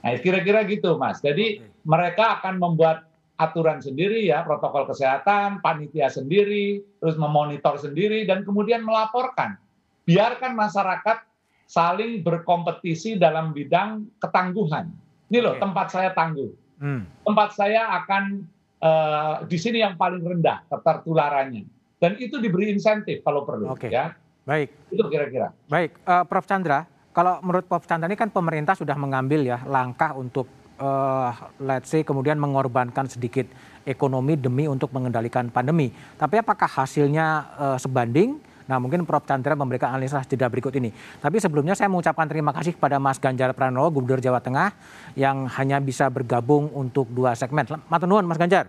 Nah, 0.00 0.16
kira-kira 0.20 0.64
gitu, 0.64 0.96
Mas. 0.96 1.20
Jadi 1.20 1.60
mereka 1.84 2.40
akan 2.40 2.56
membuat 2.56 3.04
aturan 3.36 3.84
sendiri 3.84 4.24
ya, 4.24 4.40
protokol 4.40 4.88
kesehatan, 4.88 5.60
panitia 5.60 6.08
sendiri, 6.08 6.80
terus 7.00 7.20
memonitor 7.20 7.76
sendiri 7.76 8.24
dan 8.24 8.40
kemudian 8.44 8.80
melaporkan. 8.80 9.60
Biarkan 10.08 10.56
masyarakat 10.56 11.24
saling 11.68 12.24
berkompetisi 12.24 13.16
dalam 13.16 13.52
bidang 13.52 14.08
ketangguhan. 14.20 14.92
Ini 15.32 15.38
loh, 15.40 15.56
okay. 15.56 15.62
tempat 15.64 15.86
saya 15.92 16.10
tangguh. 16.12 16.52
Hmm. 16.80 17.08
Tempat 17.24 17.56
saya 17.56 17.88
akan 18.04 18.44
uh, 18.84 19.34
di 19.48 19.56
sini 19.56 19.80
yang 19.80 19.96
paling 19.96 20.20
rendah 20.20 20.68
ketertularannya. 20.68 21.64
Dan 21.96 22.20
itu 22.20 22.36
diberi 22.36 22.68
insentif 22.68 23.24
kalau 23.24 23.48
perlu 23.48 23.72
okay. 23.72 23.88
ya 23.88 24.12
Baik. 24.44 24.68
Itu 24.92 25.08
kira-kira. 25.08 25.56
Baik, 25.72 25.96
uh, 26.04 26.24
Prof 26.28 26.44
Chandra, 26.44 26.84
kalau 27.16 27.40
menurut 27.40 27.64
Prof 27.64 27.88
Chandra 27.88 28.04
ini 28.04 28.16
kan 28.16 28.28
pemerintah 28.28 28.76
sudah 28.76 28.94
mengambil 28.94 29.40
ya 29.40 29.64
langkah 29.64 30.12
untuk 30.12 30.44
uh, 30.76 31.32
let's 31.64 31.88
say 31.88 32.04
kemudian 32.04 32.36
mengorbankan 32.36 33.08
sedikit 33.08 33.48
ekonomi 33.88 34.36
demi 34.36 34.68
untuk 34.68 34.92
mengendalikan 34.92 35.48
pandemi. 35.48 35.88
Tapi 36.20 36.44
apakah 36.44 36.68
hasilnya 36.68 37.26
uh, 37.56 37.78
sebanding? 37.80 38.36
Nah 38.64 38.80
mungkin 38.80 39.04
Prof 39.04 39.24
Chandra 39.28 39.56
memberikan 39.56 39.92
analisa 39.96 40.20
jeda 40.24 40.48
berikut 40.48 40.72
ini. 40.76 40.92
Tapi 41.20 41.36
sebelumnya 41.40 41.76
saya 41.76 41.88
mengucapkan 41.88 42.28
terima 42.28 42.52
kasih 42.52 42.76
kepada 42.76 42.96
Mas 43.00 43.20
Ganjar 43.20 43.52
Pranowo, 43.52 43.92
Gubernur 43.92 44.20
Jawa 44.20 44.40
Tengah, 44.40 44.72
yang 45.16 45.48
hanya 45.56 45.80
bisa 45.80 46.08
bergabung 46.08 46.72
untuk 46.72 47.08
dua 47.12 47.36
segmen. 47.36 47.64
Matur 47.88 48.08
nuwun 48.08 48.28
Mas 48.28 48.40
Ganjar. 48.40 48.68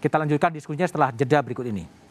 Kita 0.00 0.18
lanjutkan 0.18 0.52
diskusinya 0.52 0.88
setelah 0.88 1.14
jeda 1.14 1.40
berikut 1.40 1.64
ini. 1.68 2.01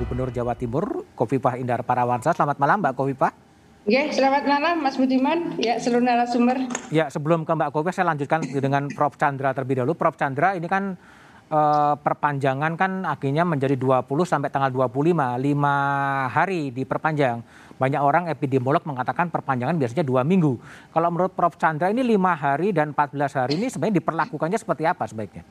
Gubernur 0.00 0.32
Jawa 0.32 0.56
Timur, 0.56 1.04
Kofifah 1.12 1.60
Indar 1.60 1.84
Parawansa. 1.84 2.32
Selamat 2.32 2.56
malam 2.56 2.80
Mbak 2.80 2.96
Kofifah. 2.96 3.32
Ya, 3.84 4.08
selamat 4.08 4.48
malam 4.48 4.80
Mas 4.80 4.96
Budiman. 4.96 5.60
Ya, 5.60 5.76
seluruh 5.76 6.00
narasumber. 6.00 6.56
Ya, 6.88 7.12
sebelum 7.12 7.44
ke 7.44 7.52
Mbak 7.52 7.68
Kofifah 7.68 7.92
saya 7.92 8.06
lanjutkan 8.16 8.40
dengan 8.48 8.88
Prof 8.88 9.20
Chandra 9.20 9.52
terlebih 9.52 9.84
dahulu. 9.84 9.92
Prof 9.92 10.16
Chandra 10.16 10.56
ini 10.56 10.64
kan 10.72 10.96
eh, 11.52 11.94
perpanjangan 12.00 12.80
kan 12.80 13.04
akhirnya 13.04 13.44
menjadi 13.44 13.76
20 13.76 14.08
sampai 14.24 14.48
tanggal 14.48 14.72
25, 14.72 15.36
5 15.36 16.32
hari 16.32 16.72
diperpanjang. 16.72 17.44
Banyak 17.76 18.00
orang 18.00 18.24
epidemiolog 18.32 18.84
mengatakan 18.84 19.28
perpanjangan 19.28 19.76
biasanya 19.76 20.04
dua 20.04 20.20
minggu. 20.20 20.60
Kalau 20.92 21.08
menurut 21.12 21.32
Prof 21.32 21.56
Chandra 21.56 21.88
ini 21.88 22.04
lima 22.04 22.36
hari 22.36 22.76
dan 22.76 22.92
14 22.92 23.40
hari 23.44 23.56
ini 23.56 23.72
sebenarnya 23.72 24.00
diperlakukannya 24.00 24.58
seperti 24.60 24.84
apa 24.84 25.08
sebaiknya? 25.08 25.44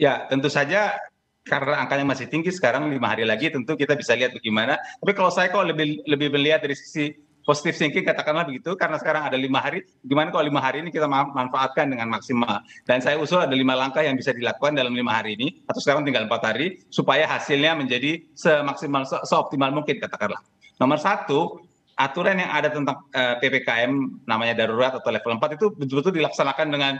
Ya, 0.00 0.24
tentu 0.32 0.48
saja 0.48 0.96
karena 1.44 1.84
angkanya 1.84 2.08
masih 2.08 2.26
tinggi 2.32 2.48
sekarang 2.48 2.88
lima 2.88 3.12
hari 3.12 3.28
lagi 3.28 3.52
tentu 3.52 3.76
kita 3.76 3.92
bisa 3.94 4.16
lihat 4.16 4.32
bagaimana. 4.32 4.80
Tapi 4.80 5.12
kalau 5.12 5.28
saya 5.28 5.52
kok 5.52 5.60
lebih 5.60 6.00
lebih 6.08 6.32
melihat 6.32 6.64
dari 6.64 6.72
sisi 6.72 7.12
positif 7.44 7.76
thinking 7.76 8.08
katakanlah 8.08 8.48
begitu 8.48 8.72
karena 8.74 8.96
sekarang 8.96 9.28
ada 9.28 9.36
lima 9.36 9.60
hari 9.60 9.84
gimana 10.00 10.32
kalau 10.32 10.48
lima 10.48 10.64
hari 10.64 10.80
ini 10.80 10.88
kita 10.88 11.04
manfaatkan 11.06 11.92
dengan 11.92 12.08
maksimal 12.08 12.64
dan 12.88 13.04
saya 13.04 13.20
usul 13.20 13.44
ada 13.44 13.52
lima 13.52 13.76
langkah 13.76 14.00
yang 14.00 14.16
bisa 14.16 14.32
dilakukan 14.32 14.72
dalam 14.72 14.96
lima 14.96 15.12
hari 15.12 15.36
ini 15.36 15.60
atau 15.68 15.76
sekarang 15.76 16.08
tinggal 16.08 16.24
empat 16.24 16.40
hari 16.40 16.80
supaya 16.88 17.28
hasilnya 17.28 17.76
menjadi 17.76 18.24
semaksimal 18.32 19.04
se 19.04 19.20
seoptimal 19.28 19.76
mungkin 19.76 20.00
katakanlah 20.00 20.40
nomor 20.80 20.96
satu 20.96 21.60
aturan 21.94 22.42
yang 22.42 22.50
ada 22.50 22.72
tentang 22.72 23.06
uh, 23.14 23.38
eh, 23.38 23.44
ppkm 23.44 24.24
namanya 24.26 24.66
darurat 24.66 24.98
atau 24.98 25.14
level 25.14 25.38
4 25.38 25.60
itu 25.60 25.66
betul-betul 25.78 26.12
dilaksanakan 26.16 26.66
dengan 26.72 26.92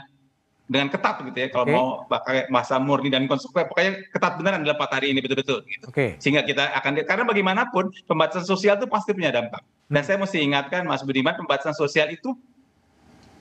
dengan 0.65 0.89
ketat 0.89 1.21
gitu 1.21 1.37
ya 1.37 1.47
kalau 1.53 1.65
okay. 1.65 1.75
mau 1.77 1.87
pakai 2.09 2.37
masa 2.49 2.81
murni 2.81 3.13
dan 3.13 3.29
konsekuen 3.29 3.69
pokoknya 3.69 4.01
ketat 4.09 4.33
beneran 4.41 4.65
dalam 4.65 4.77
empat 4.77 4.91
hari 4.97 5.13
ini 5.13 5.21
betul-betul 5.21 5.61
gitu. 5.69 5.85
Okay. 5.93 6.17
sehingga 6.17 6.41
kita 6.41 6.73
akan 6.81 7.05
karena 7.05 7.23
bagaimanapun 7.23 7.93
pembatasan 8.09 8.49
sosial 8.49 8.81
itu 8.81 8.89
pasti 8.89 9.13
punya 9.13 9.29
dampak 9.29 9.61
dan 9.93 10.01
hmm. 10.01 10.07
saya 10.09 10.17
mesti 10.17 10.37
ingatkan 10.41 10.81
Mas 10.89 11.05
Budiman 11.05 11.37
pembatasan 11.37 11.77
sosial 11.77 12.09
itu 12.09 12.33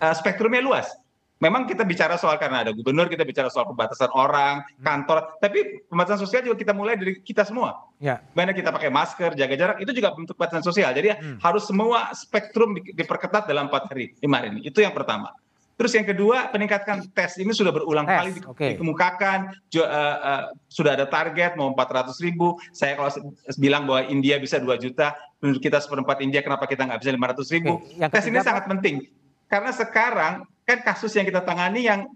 uh, 0.05 0.15
spektrumnya 0.15 0.61
luas 0.61 0.93
memang 1.41 1.65
kita 1.65 1.83
bicara 1.83 2.21
soal 2.21 2.37
karena 2.37 2.61
ada 2.61 2.71
gubernur 2.77 3.09
kita 3.09 3.25
bicara 3.25 3.49
soal 3.49 3.73
pembatasan 3.73 4.13
orang 4.13 4.61
hmm. 4.61 4.85
kantor 4.85 5.41
tapi 5.41 5.81
pembatasan 5.89 6.21
sosial 6.21 6.45
juga 6.45 6.61
kita 6.61 6.77
mulai 6.77 7.01
dari 7.01 7.25
kita 7.25 7.49
semua 7.49 7.89
ya. 8.05 8.21
mana 8.37 8.53
kita 8.53 8.69
pakai 8.69 8.93
masker 8.93 9.33
jaga 9.33 9.55
jarak 9.57 9.77
itu 9.81 9.97
juga 9.97 10.13
bentuk 10.13 10.37
pembatasan 10.37 10.61
sosial 10.61 10.93
jadi 10.93 11.17
hmm. 11.17 11.41
harus 11.41 11.65
semua 11.65 12.13
spektrum 12.13 12.77
diperketat 12.77 13.49
dalam 13.49 13.73
empat 13.73 13.89
hari 13.89 14.13
lima 14.21 14.45
hari 14.45 14.61
ini 14.61 14.61
itu 14.69 14.85
yang 14.85 14.93
pertama 14.93 15.33
Terus 15.75 15.93
yang 15.99 16.07
kedua, 16.07 16.55
peningkatkan 16.55 17.11
tes 17.11 17.35
ini 17.43 17.51
sudah 17.51 17.75
berulang 17.75 18.07
tes, 18.07 18.15
kali 18.15 18.31
okay. 18.47 18.71
dikemukakan, 18.79 19.51
uh, 19.75 19.83
uh, 19.83 20.43
sudah 20.71 20.95
ada 20.95 21.07
target 21.11 21.59
mau 21.59 21.75
400 21.75 22.15
ribu. 22.23 22.55
Saya 22.71 22.95
kalau 22.95 23.11
bilang 23.59 23.83
bahwa 23.83 24.07
India 24.07 24.39
bisa 24.39 24.63
2 24.63 24.71
juta, 24.79 25.19
menurut 25.43 25.59
kita 25.59 25.83
seperempat 25.83 26.23
India, 26.23 26.47
kenapa 26.47 26.71
kita 26.71 26.87
nggak 26.87 27.03
bisa 27.03 27.11
500 27.11 27.55
ribu? 27.59 27.73
Okay. 27.91 28.07
tes 28.07 28.25
ini 28.31 28.39
sangat 28.39 28.71
penting. 28.71 29.03
Karena 29.51 29.75
sekarang 29.75 30.35
kan 30.63 30.79
kasus 30.87 31.11
yang 31.19 31.27
kita 31.27 31.43
tangani 31.43 31.91
yang 31.91 32.07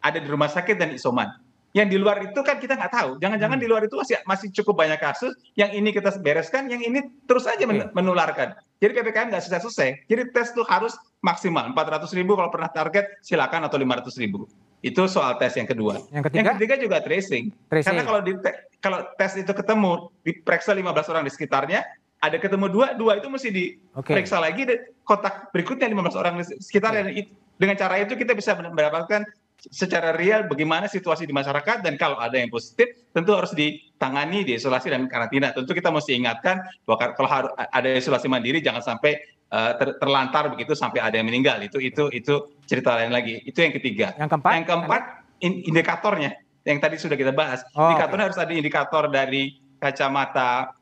ada 0.00 0.18
di 0.22 0.28
rumah 0.30 0.48
sakit 0.48 0.78
dan 0.78 0.94
isoman. 0.94 1.28
Yang 1.70 1.88
di 1.94 1.96
luar 2.02 2.18
itu 2.26 2.40
kan 2.42 2.58
kita 2.58 2.74
nggak 2.74 2.92
tahu. 2.92 3.10
Jangan-jangan 3.22 3.56
hmm. 3.58 3.64
di 3.64 3.68
luar 3.70 3.82
itu 3.86 3.94
masih 3.94 4.18
masih 4.26 4.48
cukup 4.50 4.82
banyak 4.82 4.98
kasus. 4.98 5.38
Yang 5.54 5.70
ini 5.78 5.88
kita 5.94 6.10
bereskan, 6.18 6.66
yang 6.66 6.82
ini 6.82 7.06
terus 7.30 7.46
aja 7.46 7.62
menularkan. 7.94 8.58
Jadi 8.82 8.90
ppkm 8.96 9.30
nggak 9.30 9.42
selesai-selesai. 9.46 10.10
Jadi 10.10 10.22
tes 10.34 10.50
itu 10.50 10.66
harus 10.66 10.98
maksimal 11.22 11.70
400 11.70 12.10
ribu 12.16 12.34
kalau 12.34 12.50
pernah 12.50 12.72
target 12.72 13.06
silakan 13.22 13.70
atau 13.70 13.78
500 13.78 14.10
ribu. 14.18 14.50
Itu 14.80 15.06
soal 15.06 15.36
tes 15.36 15.54
yang 15.54 15.68
kedua. 15.68 16.00
Yang 16.10 16.32
ketiga, 16.32 16.38
yang 16.40 16.46
ketiga 16.56 16.74
juga 16.80 16.96
tracing. 17.04 17.52
tracing. 17.68 17.86
Karena 17.86 18.02
kalau 18.02 18.20
di 18.24 18.32
kalau 18.80 18.98
tes 19.20 19.36
itu 19.36 19.52
ketemu 19.52 20.08
diperiksa 20.24 20.72
15 20.72 21.12
orang 21.12 21.22
di 21.28 21.32
sekitarnya, 21.32 21.84
ada 22.20 22.36
ketemu 22.36 22.66
dua, 22.68 22.86
dua 22.96 23.16
itu 23.16 23.28
mesti 23.32 23.48
diperiksa 23.48 24.36
okay. 24.36 24.44
lagi 24.44 24.62
kotak 25.04 25.52
berikutnya 25.52 25.88
15 25.88 26.20
orang 26.20 26.34
di 26.40 26.44
sekitarnya. 26.60 27.02
Okay. 27.08 27.28
Dengan 27.60 27.76
cara 27.76 28.00
itu 28.00 28.16
kita 28.16 28.32
bisa 28.32 28.56
mendapatkan 28.56 29.20
secara 29.68 30.16
real 30.16 30.48
bagaimana 30.48 30.88
situasi 30.88 31.28
di 31.28 31.34
masyarakat 31.36 31.84
dan 31.84 32.00
kalau 32.00 32.16
ada 32.16 32.40
yang 32.40 32.48
positif 32.48 32.88
tentu 33.12 33.36
harus 33.36 33.52
ditangani 33.52 34.48
diisolasi 34.48 34.88
dan 34.88 35.04
karantina. 35.04 35.52
Tentu 35.52 35.76
kita 35.76 35.92
mesti 35.92 36.16
ingatkan 36.16 36.64
bahwa 36.88 37.12
kalau 37.12 37.52
ada 37.52 37.88
isolasi 37.92 38.32
mandiri 38.32 38.64
jangan 38.64 38.80
sampai 38.80 39.20
uh, 39.52 39.76
ter, 39.76 40.00
terlantar 40.00 40.48
begitu 40.48 40.72
sampai 40.72 41.04
ada 41.04 41.20
yang 41.20 41.28
meninggal. 41.28 41.60
Itu 41.60 41.76
itu 41.76 42.08
itu 42.08 42.56
cerita 42.64 42.96
lain 42.96 43.12
lagi. 43.12 43.44
Itu 43.44 43.60
yang 43.60 43.76
ketiga. 43.76 44.16
Yang 44.16 44.28
keempat? 44.32 44.52
Yang 44.56 44.66
keempat 44.72 45.02
indikatornya 45.40 46.30
yang 46.64 46.78
tadi 46.80 46.96
sudah 47.00 47.16
kita 47.16 47.32
bahas. 47.32 47.64
Oh, 47.76 47.92
indikatornya 47.92 48.28
okay. 48.28 48.32
harus 48.32 48.40
ada 48.40 48.52
indikator 48.52 49.04
dari 49.08 49.56
kacamata 49.80 50.76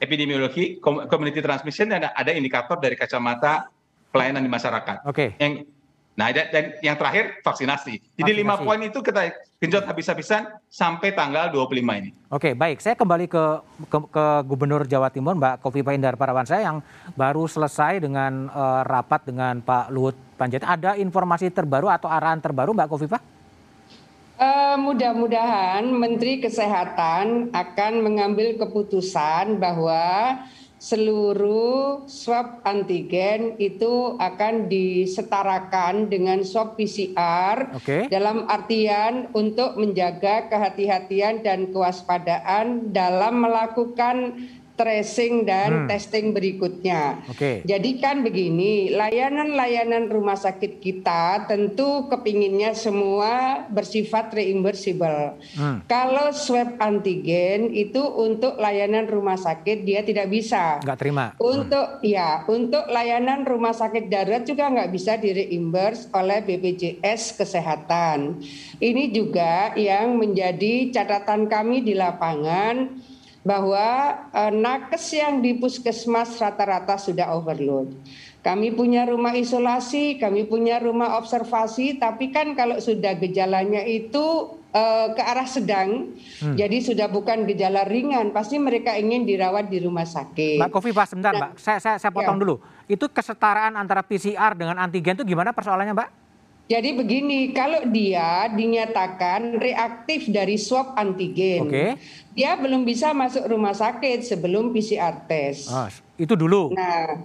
epidemiologi 0.00 0.80
community 0.82 1.40
transmission 1.44 1.92
dan 1.92 2.08
ada 2.12 2.30
indikator 2.32 2.80
dari 2.80 2.96
kacamata 2.96 3.68
pelayanan 4.10 4.42
di 4.42 4.50
masyarakat. 4.50 4.96
Oke. 5.08 5.14
Okay. 5.14 5.28
yang 5.40 5.52
Nah, 6.14 6.30
dan 6.30 6.78
yang 6.78 6.94
terakhir 6.94 7.42
vaksinasi. 7.42 7.98
Jadi 8.14 8.30
lima 8.30 8.54
poin 8.54 8.78
itu 8.78 9.02
kita 9.02 9.34
genjot 9.58 9.82
habis-habisan 9.82 10.46
sampai 10.70 11.10
tanggal 11.10 11.50
25 11.50 11.74
ini. 11.74 12.10
Oke, 12.30 12.54
baik. 12.54 12.78
Saya 12.78 12.94
kembali 12.94 13.26
ke, 13.26 13.44
ke, 13.90 13.98
ke 14.14 14.24
Gubernur 14.46 14.86
Jawa 14.86 15.10
Timur, 15.10 15.34
Mbak 15.34 15.58
Kofifa 15.58 15.90
Indar 15.90 16.14
Parawansa 16.14 16.62
yang 16.62 16.78
baru 17.18 17.50
selesai 17.50 17.98
dengan 17.98 18.46
uh, 18.46 18.86
rapat 18.86 19.26
dengan 19.26 19.58
Pak 19.58 19.90
Luhut 19.90 20.14
Panjaitan. 20.38 20.70
Ada 20.78 20.90
informasi 21.02 21.50
terbaru 21.50 21.90
atau 21.90 22.06
arahan 22.06 22.38
terbaru, 22.38 22.70
Mbak 22.78 22.88
Kofifa? 22.94 23.18
Uh, 24.34 24.78
mudah-mudahan 24.78 25.82
Menteri 25.90 26.38
Kesehatan 26.38 27.54
akan 27.54 27.92
mengambil 28.06 28.54
keputusan 28.54 29.58
bahwa 29.58 30.02
seluruh 30.78 32.04
swab 32.10 32.60
antigen 32.66 33.56
itu 33.56 34.18
akan 34.20 34.68
disetarakan 34.68 36.12
dengan 36.12 36.44
swab 36.44 36.76
PCR 36.76 37.72
okay. 37.72 38.10
dalam 38.12 38.44
artian 38.50 39.32
untuk 39.32 39.80
menjaga 39.80 40.50
kehati-hatian 40.52 41.40
dan 41.40 41.72
kewaspadaan 41.72 42.92
dalam 42.92 43.46
melakukan 43.46 44.44
tracing 44.74 45.46
dan 45.46 45.86
hmm. 45.86 45.88
testing 45.88 46.34
berikutnya. 46.34 47.22
Okay. 47.30 47.62
Jadi 47.62 48.02
kan 48.02 48.26
begini, 48.26 48.90
layanan-layanan 48.90 50.10
rumah 50.10 50.34
sakit 50.34 50.82
kita 50.82 51.46
tentu 51.46 52.10
kepinginnya 52.10 52.74
semua 52.74 53.64
bersifat 53.70 54.34
reimbursable. 54.34 55.38
Hmm. 55.54 55.78
Kalau 55.86 56.34
swab 56.34 56.74
antigen 56.82 57.70
itu 57.70 58.02
untuk 58.02 58.58
layanan 58.58 59.06
rumah 59.06 59.38
sakit 59.38 59.86
dia 59.86 60.02
tidak 60.02 60.26
bisa. 60.26 60.82
Nggak 60.82 60.98
terima. 60.98 61.24
Untuk 61.38 62.02
hmm. 62.02 62.06
ya, 62.06 62.42
untuk 62.50 62.84
layanan 62.90 63.46
rumah 63.46 63.72
sakit 63.72 64.10
darurat 64.10 64.42
juga 64.42 64.74
nggak 64.74 64.90
bisa 64.90 65.14
direimburs 65.14 66.10
oleh 66.10 66.42
BPJS 66.42 67.38
Kesehatan. 67.38 68.42
Ini 68.82 69.14
juga 69.14 69.78
yang 69.78 70.18
menjadi 70.18 70.90
catatan 70.90 71.46
kami 71.46 71.86
di 71.86 71.94
lapangan 71.94 73.13
bahwa 73.44 74.18
eh, 74.32 74.52
nakes 74.52 75.04
yang 75.12 75.44
di 75.44 75.60
puskesmas 75.60 76.40
rata-rata 76.40 76.96
sudah 76.96 77.36
overload. 77.36 77.92
Kami 78.44 78.76
punya 78.76 79.08
rumah 79.08 79.32
isolasi, 79.32 80.20
kami 80.20 80.44
punya 80.44 80.76
rumah 80.76 81.16
observasi, 81.16 81.96
tapi 81.96 82.28
kan 82.28 82.52
kalau 82.52 82.76
sudah 82.76 83.16
gejalanya 83.16 83.80
itu 83.88 84.52
uh, 84.68 85.16
ke 85.16 85.22
arah 85.24 85.48
sedang, 85.48 86.12
hmm. 86.44 86.52
jadi 86.52 86.76
sudah 86.84 87.08
bukan 87.08 87.48
gejala 87.48 87.88
ringan, 87.88 88.36
pasti 88.36 88.60
mereka 88.60 89.00
ingin 89.00 89.24
dirawat 89.24 89.72
di 89.72 89.80
rumah 89.80 90.04
sakit. 90.04 90.60
Mbak 90.60 90.70
Kofi, 90.76 90.92
Pak, 90.92 91.06
sebentar, 91.08 91.32
nah, 91.32 91.40
Mbak. 91.40 91.50
Saya, 91.56 91.78
saya, 91.80 91.96
saya 91.96 92.12
potong 92.12 92.36
ya. 92.36 92.42
dulu. 92.44 92.54
Itu 92.84 93.08
kesetaraan 93.08 93.80
antara 93.80 94.04
PCR 94.04 94.52
dengan 94.52 94.76
antigen 94.76 95.16
itu 95.16 95.24
gimana 95.24 95.56
persoalannya, 95.56 95.96
Mbak? 95.96 96.08
Jadi 96.64 96.96
begini, 96.96 97.52
kalau 97.52 97.84
dia 97.92 98.48
dinyatakan 98.48 99.60
reaktif 99.60 100.32
dari 100.32 100.56
swab 100.56 100.96
antigen, 100.96 101.68
okay. 101.68 101.90
dia 102.32 102.56
belum 102.56 102.88
bisa 102.88 103.12
masuk 103.12 103.44
rumah 103.44 103.76
sakit 103.76 104.24
sebelum 104.24 104.72
PCR 104.72 105.28
test. 105.28 105.68
Oh, 105.68 105.84
itu 106.16 106.32
dulu. 106.32 106.72
Nah, 106.72 107.20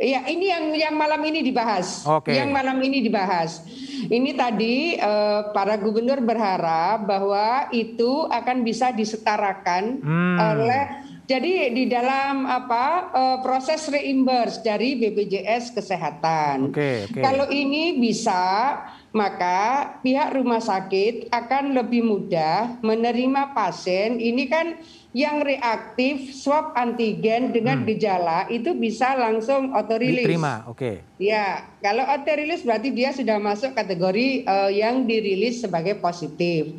ya 0.00 0.24
ini 0.24 0.48
yang 0.48 0.72
yang 0.72 0.94
malam 0.96 1.20
ini 1.20 1.44
dibahas. 1.44 2.00
Okay. 2.00 2.40
Yang 2.40 2.48
malam 2.48 2.80
ini 2.80 3.04
dibahas. 3.04 3.60
Ini 4.08 4.30
tadi 4.32 4.96
eh, 4.96 5.40
para 5.52 5.76
gubernur 5.76 6.24
berharap 6.24 7.04
bahwa 7.04 7.68
itu 7.76 8.24
akan 8.24 8.64
bisa 8.64 8.88
disetarakan 8.88 10.00
hmm. 10.00 10.36
oleh 10.40 10.82
jadi 11.28 11.76
di 11.76 11.84
dalam 11.92 12.48
apa 12.48 13.12
uh, 13.12 13.38
proses 13.44 13.84
reimburse 13.92 14.64
dari 14.64 14.96
BPJS 14.96 15.76
Kesehatan. 15.76 16.72
Okay, 16.72 17.04
okay. 17.04 17.20
Kalau 17.20 17.52
ini 17.52 18.00
bisa, 18.00 18.80
maka 19.12 19.92
pihak 20.00 20.32
rumah 20.32 20.64
sakit 20.64 21.28
akan 21.28 21.76
lebih 21.76 22.00
mudah 22.00 22.80
menerima 22.80 23.52
pasien. 23.52 24.16
Ini 24.16 24.44
kan 24.48 24.80
yang 25.12 25.44
reaktif 25.44 26.32
swab 26.32 26.72
antigen 26.72 27.52
dengan 27.52 27.84
hmm. 27.84 27.88
gejala 27.92 28.48
itu 28.48 28.72
bisa 28.72 29.12
langsung 29.12 29.76
otorilis. 29.76 30.24
Diterima, 30.24 30.64
oke. 30.64 30.80
Okay. 30.80 30.96
Ya, 31.20 31.68
kalau 31.84 32.08
otorilis 32.08 32.64
berarti 32.64 32.88
dia 32.88 33.12
sudah 33.12 33.36
masuk 33.36 33.76
kategori 33.76 34.48
uh, 34.48 34.72
yang 34.72 35.04
dirilis 35.04 35.60
sebagai 35.60 36.00
positif. 36.00 36.72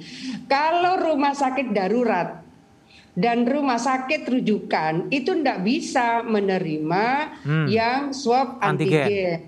Kalau 0.49 0.97
rumah 1.05 1.37
sakit 1.37 1.69
darurat 1.69 2.48
dan 3.17 3.45
rumah 3.45 3.81
sakit 3.81 4.27
rujukan 4.29 5.09
itu 5.09 5.33
tidak 5.33 5.59
bisa 5.65 6.21
menerima 6.23 7.05
hmm. 7.43 7.67
yang 7.67 8.01
swab 8.13 8.61
antigen. 8.61 9.05
antigen. 9.05 9.39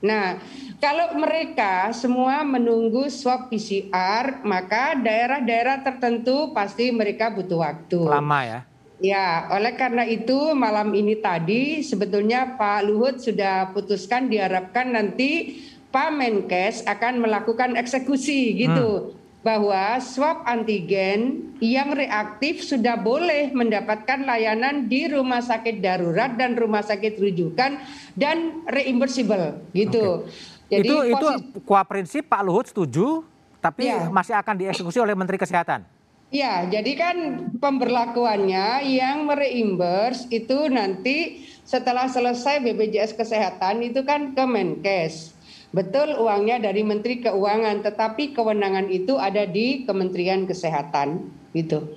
Nah, 0.00 0.40
kalau 0.80 1.12
mereka 1.20 1.92
semua 1.92 2.40
menunggu 2.40 3.12
swab 3.12 3.52
PCR, 3.52 4.40
maka 4.40 4.96
daerah-daerah 4.96 5.84
tertentu 5.84 6.56
pasti 6.56 6.88
mereka 6.88 7.28
butuh 7.28 7.60
waktu. 7.60 8.00
Lama 8.08 8.40
ya. 8.40 8.60
Ya, 9.00 9.48
oleh 9.52 9.76
karena 9.76 10.04
itu 10.04 10.52
malam 10.52 10.92
ini 10.92 11.16
tadi 11.20 11.80
sebetulnya 11.80 12.56
Pak 12.56 12.84
Luhut 12.84 13.16
sudah 13.20 13.72
putuskan 13.72 14.28
diharapkan 14.28 14.92
nanti 14.92 15.60
Pak 15.88 16.12
Menkes 16.12 16.84
akan 16.84 17.20
melakukan 17.24 17.76
eksekusi 17.76 18.56
gitu. 18.56 18.88
Hmm 19.12 19.19
bahwa 19.40 19.96
swab 20.04 20.44
antigen 20.44 21.52
yang 21.64 21.96
reaktif 21.96 22.60
sudah 22.60 23.00
boleh 23.00 23.48
mendapatkan 23.56 24.20
layanan 24.28 24.84
di 24.84 25.08
rumah 25.08 25.40
sakit 25.40 25.80
darurat 25.80 26.36
dan 26.36 26.60
rumah 26.60 26.84
sakit 26.84 27.16
rujukan 27.16 27.80
dan 28.12 28.60
reimbursable 28.68 29.64
gitu. 29.72 30.28
Okay. 30.68 30.84
Jadi 30.84 30.88
itu 30.88 30.96
itu 31.08 31.26
kuah 31.64 31.82
prinsip 31.88 32.28
Pak 32.28 32.42
Luhut 32.44 32.68
setuju, 32.68 33.24
tapi 33.64 33.88
ya. 33.88 34.12
masih 34.12 34.36
akan 34.36 34.54
dieksekusi 34.60 35.00
oleh 35.00 35.16
Menteri 35.16 35.40
Kesehatan. 35.40 35.88
Ya, 36.30 36.62
jadi 36.70 36.94
kan 36.94 37.16
pemberlakuannya 37.58 38.86
yang 38.86 39.26
mereimbers 39.26 40.30
itu 40.30 40.70
nanti 40.70 41.42
setelah 41.66 42.06
selesai 42.06 42.62
BPJS 42.62 43.18
Kesehatan 43.18 43.82
itu 43.82 44.06
kan 44.06 44.30
ke 44.30 44.44
Menkes. 44.46 45.34
Betul 45.70 46.18
uangnya 46.18 46.58
dari 46.58 46.82
Menteri 46.82 47.22
Keuangan, 47.22 47.86
tetapi 47.86 48.34
kewenangan 48.34 48.90
itu 48.90 49.14
ada 49.22 49.46
di 49.46 49.86
Kementerian 49.86 50.42
Kesehatan, 50.42 51.30
gitu. 51.54 51.94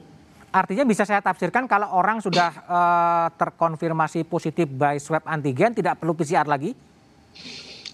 Artinya 0.54 0.86
bisa 0.86 1.02
saya 1.02 1.18
tafsirkan 1.26 1.66
kalau 1.66 1.90
orang 1.90 2.22
sudah 2.22 2.54
uh, 2.70 3.28
terkonfirmasi 3.34 4.22
positif 4.30 4.70
by 4.70 5.02
swab 5.02 5.26
antigen 5.26 5.74
tidak 5.74 5.98
perlu 5.98 6.14
PCR 6.14 6.46
lagi? 6.46 6.78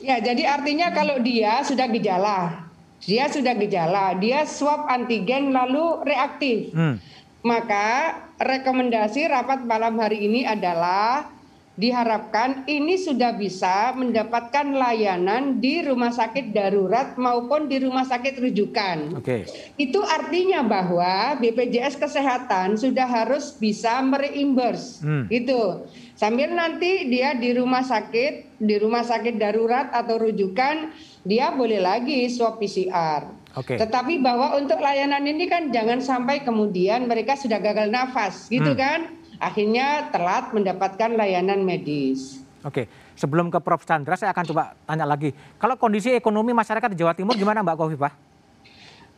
Ya, 0.04 0.20
jadi 0.20 0.60
artinya 0.60 0.92
kalau 0.92 1.24
dia 1.24 1.64
sudah 1.64 1.88
gejala, 1.88 2.68
dia 3.00 3.32
sudah 3.32 3.56
gejala, 3.56 4.20
dia 4.20 4.44
swab 4.44 4.84
antigen 4.92 5.56
lalu 5.56 6.04
reaktif. 6.04 6.76
Hmm. 6.76 7.00
Maka 7.40 8.20
rekomendasi 8.36 9.32
rapat 9.32 9.64
malam 9.64 9.96
hari 9.96 10.28
ini 10.28 10.44
adalah 10.44 11.32
diharapkan 11.80 12.68
ini 12.68 13.00
sudah 13.00 13.40
bisa 13.40 13.96
mendapatkan 13.96 14.68
layanan 14.76 15.64
di 15.64 15.80
rumah 15.80 16.12
sakit 16.12 16.52
darurat 16.52 17.16
maupun 17.16 17.72
di 17.72 17.80
rumah 17.80 18.04
sakit 18.04 18.36
rujukan. 18.36 19.16
Oke. 19.16 19.48
Itu 19.80 20.04
artinya 20.04 20.60
bahwa 20.60 21.40
BPJS 21.40 21.96
Kesehatan 21.96 22.76
sudah 22.76 23.08
harus 23.08 23.56
bisa 23.56 24.04
mereimbers, 24.04 25.00
hmm. 25.00 25.32
gitu. 25.32 25.88
Sambil 26.20 26.52
nanti 26.52 27.08
dia 27.08 27.32
di 27.32 27.56
rumah 27.56 27.88
sakit, 27.88 28.60
di 28.60 28.76
rumah 28.76 29.08
sakit 29.08 29.40
darurat 29.40 29.88
atau 29.96 30.20
rujukan, 30.20 30.92
dia 31.24 31.48
boleh 31.56 31.80
lagi 31.80 32.28
swab 32.28 32.60
PCR. 32.60 33.24
Oke. 33.56 33.80
Tetapi 33.80 34.20
bahwa 34.20 34.60
untuk 34.60 34.84
layanan 34.84 35.24
ini 35.24 35.48
kan 35.48 35.72
jangan 35.72 36.04
sampai 36.04 36.44
kemudian 36.44 37.08
mereka 37.08 37.40
sudah 37.40 37.64
gagal 37.64 37.88
nafas, 37.88 38.52
gitu 38.52 38.76
hmm. 38.76 38.82
kan? 38.84 39.00
Akhirnya 39.40 40.12
telat 40.12 40.52
mendapatkan 40.52 41.16
layanan 41.16 41.64
medis. 41.64 42.44
Oke, 42.62 42.92
sebelum 43.16 43.48
ke 43.48 43.60
Prof. 43.64 43.88
Chandra, 43.88 44.20
saya 44.20 44.36
akan 44.36 44.46
coba 44.52 44.64
tanya 44.84 45.08
lagi. 45.08 45.32
Kalau 45.56 45.80
kondisi 45.80 46.12
ekonomi 46.12 46.52
masyarakat 46.52 46.92
di 46.92 47.00
Jawa 47.00 47.16
Timur 47.16 47.40
gimana 47.40 47.64
Mbak 47.64 47.78
Kofifah? 47.80 48.14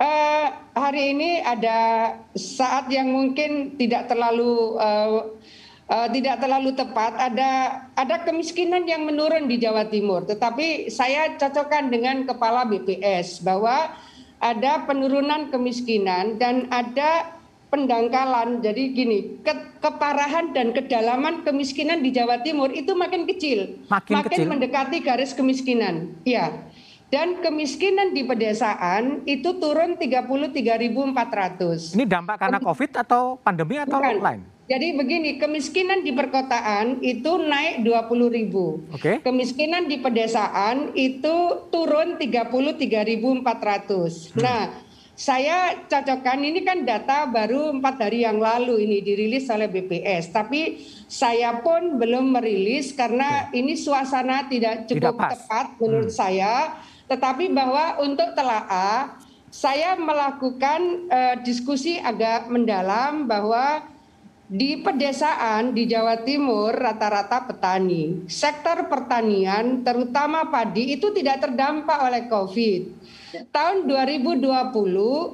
Uh, 0.01 0.47
hari 0.73 1.13
ini 1.13 1.45
ada 1.45 1.77
saat 2.33 2.89
yang 2.89 3.13
mungkin 3.13 3.77
tidak 3.77 4.09
terlalu 4.09 4.77
uh, 4.77 5.29
uh, 5.89 6.07
tidak 6.09 6.41
terlalu 6.41 6.73
tepat. 6.73 7.17
Ada 7.17 7.51
ada 7.97 8.15
kemiskinan 8.25 8.85
yang 8.85 9.05
menurun 9.05 9.45
di 9.49 9.57
Jawa 9.61 9.89
Timur. 9.89 10.25
Tetapi 10.25 10.89
saya 10.93 11.37
cocokkan 11.37 11.89
dengan 11.89 12.25
kepala 12.25 12.65
BPS 12.65 13.41
bahwa 13.41 13.93
ada 14.41 14.85
penurunan 14.89 15.53
kemiskinan 15.53 16.41
dan 16.41 16.65
ada 16.73 17.40
pendangkalan. 17.71 18.59
Jadi 18.59 18.83
gini, 18.91 19.19
ke, 19.41 19.79
keparahan 19.79 20.51
dan 20.51 20.75
kedalaman 20.75 21.47
kemiskinan 21.47 22.03
di 22.03 22.11
Jawa 22.11 22.43
Timur 22.43 22.69
itu 22.69 22.91
makin 22.93 23.23
kecil, 23.25 23.81
makin, 23.87 24.13
makin 24.19 24.29
kecil. 24.29 24.47
mendekati 24.51 24.97
garis 25.01 25.31
kemiskinan. 25.31 26.11
Ya. 26.27 26.51
Dan 27.11 27.43
kemiskinan 27.43 28.15
di 28.15 28.23
pedesaan 28.23 29.27
itu 29.27 29.59
turun 29.59 29.99
33.400. 29.99 31.99
Ini 31.99 32.07
dampak 32.07 32.39
karena 32.39 32.59
Covid 32.63 32.91
atau 33.03 33.35
pandemi 33.35 33.83
atau 33.83 33.99
Bukan. 33.99 34.23
lain? 34.23 34.41
Jadi 34.71 34.95
begini, 34.95 35.35
kemiskinan 35.35 35.99
di 35.99 36.15
perkotaan 36.15 37.03
itu 37.03 37.35
naik 37.35 37.83
20 37.83 38.31
ribu. 38.31 38.79
Okay. 38.95 39.19
Kemiskinan 39.19 39.91
di 39.91 39.99
pedesaan 39.99 40.95
itu 40.95 41.67
turun 41.67 42.15
33.400. 42.15 44.31
Hmm. 44.31 44.39
Nah, 44.39 44.71
saya 45.21 45.77
cocokkan 45.85 46.41
ini 46.41 46.65
kan 46.65 46.81
data 46.81 47.29
baru 47.29 47.77
empat 47.77 48.09
hari 48.09 48.25
yang 48.25 48.41
lalu 48.41 48.89
ini 48.89 49.05
dirilis 49.05 49.45
oleh 49.53 49.69
BPS, 49.69 50.33
tapi 50.33 50.81
saya 51.05 51.61
pun 51.61 52.01
belum 52.01 52.33
merilis 52.33 52.89
karena 52.97 53.53
ini 53.53 53.77
suasana 53.77 54.49
tidak 54.49 54.89
cukup 54.89 55.21
tidak 55.21 55.37
tepat 55.37 55.65
menurut 55.77 56.09
hmm. 56.09 56.17
saya. 56.17 56.73
Tetapi 57.05 57.53
bahwa 57.53 58.01
untuk 58.01 58.33
telaah, 58.33 59.13
saya 59.53 59.93
melakukan 59.93 61.05
uh, 61.13 61.35
diskusi 61.45 62.01
agak 62.01 62.49
mendalam 62.49 63.29
bahwa 63.29 63.85
di 64.49 64.81
pedesaan 64.81 65.77
di 65.77 65.85
Jawa 65.85 66.25
Timur 66.25 66.73
rata-rata 66.73 67.45
petani. 67.45 68.25
Sektor 68.25 68.89
pertanian 68.89 69.85
terutama 69.85 70.49
padi 70.49 70.97
itu 70.97 71.13
tidak 71.13 71.45
terdampak 71.45 72.09
oleh 72.09 72.25
Covid 72.25 73.00
tahun 73.51 73.87
2020 73.87 74.43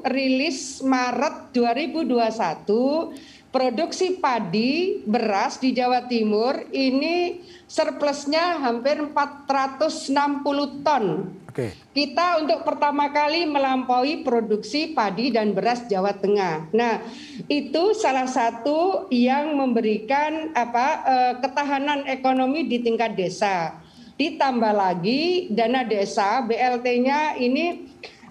rilis 0.05 0.85
Maret 0.85 1.49
2021 1.53 3.47
produksi 3.49 4.21
padi 4.21 5.01
beras 5.07 5.57
di 5.57 5.73
Jawa 5.73 6.05
Timur 6.05 6.67
ini 6.69 7.41
surplusnya 7.65 8.61
hampir 8.61 9.01
460 9.01 10.85
ton. 10.85 11.33
Oke. 11.49 11.73
Kita 11.89 12.37
untuk 12.37 12.61
pertama 12.61 13.09
kali 13.09 13.49
melampaui 13.49 14.21
produksi 14.21 14.93
padi 14.93 15.33
dan 15.33 15.57
beras 15.57 15.89
Jawa 15.89 16.13
Tengah. 16.13 16.69
Nah, 16.69 17.01
itu 17.49 17.97
salah 17.97 18.29
satu 18.29 19.09
yang 19.09 19.57
memberikan 19.57 20.53
apa 20.53 20.87
eh, 21.01 21.33
ketahanan 21.41 22.05
ekonomi 22.05 22.69
di 22.69 22.85
tingkat 22.85 23.17
desa 23.17 23.73
ditambah 24.17 24.73
lagi 24.73 25.45
dana 25.53 25.85
desa 25.85 26.41
BLT-nya 26.41 27.37
ini 27.37 27.86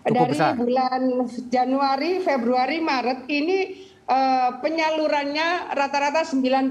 Cukup 0.07 0.17
dari 0.23 0.33
besar. 0.39 0.53
bulan 0.55 1.03
Januari, 1.51 2.13
Februari, 2.23 2.79
Maret 2.79 3.21
ini 3.27 3.59
uh, 4.07 4.63
penyalurannya 4.63 5.75
rata-rata 5.75 6.23
99 6.23 6.71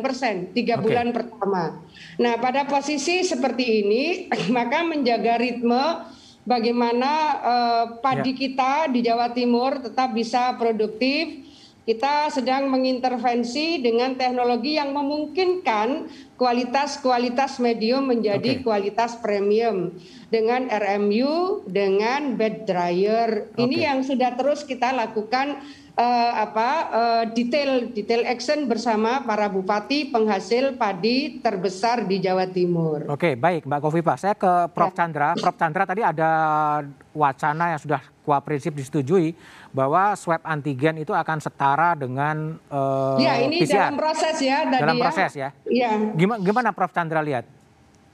persen 0.00 0.48
tiga 0.56 0.80
okay. 0.80 0.84
bulan 0.88 1.12
pertama. 1.12 1.84
Nah 2.16 2.40
pada 2.40 2.64
posisi 2.64 3.20
seperti 3.20 3.84
ini 3.84 4.04
maka 4.56 4.80
menjaga 4.80 5.36
ritme 5.36 6.08
bagaimana 6.48 7.12
uh, 7.44 7.84
padi 8.00 8.32
ya. 8.32 8.38
kita 8.48 8.72
di 8.88 9.04
Jawa 9.04 9.30
Timur 9.36 9.84
tetap 9.84 10.16
bisa 10.16 10.56
produktif 10.56 11.49
kita 11.88 12.28
sedang 12.28 12.68
mengintervensi 12.68 13.80
dengan 13.80 14.12
teknologi 14.14 14.76
yang 14.76 14.92
memungkinkan 14.92 16.12
kualitas-kualitas 16.36 17.60
medium 17.60 18.08
menjadi 18.08 18.60
okay. 18.60 18.64
kualitas 18.64 19.16
premium 19.20 19.92
dengan 20.28 20.68
RMU, 20.68 21.64
dengan 21.68 22.36
bed 22.36 22.68
dryer. 22.68 23.52
Okay. 23.52 23.64
Ini 23.64 23.76
yang 23.92 23.98
sudah 24.04 24.36
terus 24.36 24.64
kita 24.64 24.92
lakukan 24.92 25.60
uh, 26.00 26.32
apa 26.40 26.68
uh, 26.88 27.24
detail 27.32 27.92
detail 27.92 28.24
action 28.24 28.64
bersama 28.64 29.24
para 29.24 29.48
bupati 29.52 30.08
penghasil 30.08 30.80
padi 30.80 31.40
terbesar 31.44 32.08
di 32.08 32.20
Jawa 32.24 32.48
Timur. 32.48 33.04
Oke, 33.12 33.36
baik 33.36 33.68
Mbak 33.68 33.80
Kofifa. 33.84 34.14
Saya 34.16 34.34
ke 34.36 34.68
Prof 34.72 34.92
ya. 34.92 35.04
Chandra. 35.04 35.28
Prof 35.36 35.56
Chandra 35.60 35.84
tadi 35.84 36.00
ada 36.00 36.30
wacana 37.12 37.76
yang 37.76 37.80
sudah 37.80 38.00
kuah 38.24 38.40
prinsip 38.40 38.72
disetujui 38.76 39.34
bahwa 39.70 40.18
swab 40.18 40.42
antigen 40.42 40.98
itu 40.98 41.14
akan 41.14 41.38
setara 41.38 41.94
dengan 41.94 42.58
uh, 42.70 43.18
ya, 43.22 43.38
ini 43.38 43.62
PCR. 43.62 43.94
dalam 43.94 43.98
proses 43.98 44.36
ya 44.42 44.58
tadi 44.66 44.82
dalam 44.82 44.96
ya. 44.98 45.02
proses 45.02 45.30
ya. 45.38 45.48
Iya. 45.66 45.90
Gimana, 46.18 46.40
gimana 46.42 46.68
Prof 46.74 46.90
Chandra 46.90 47.22
lihat? 47.22 47.46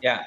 Ya, 0.04 0.22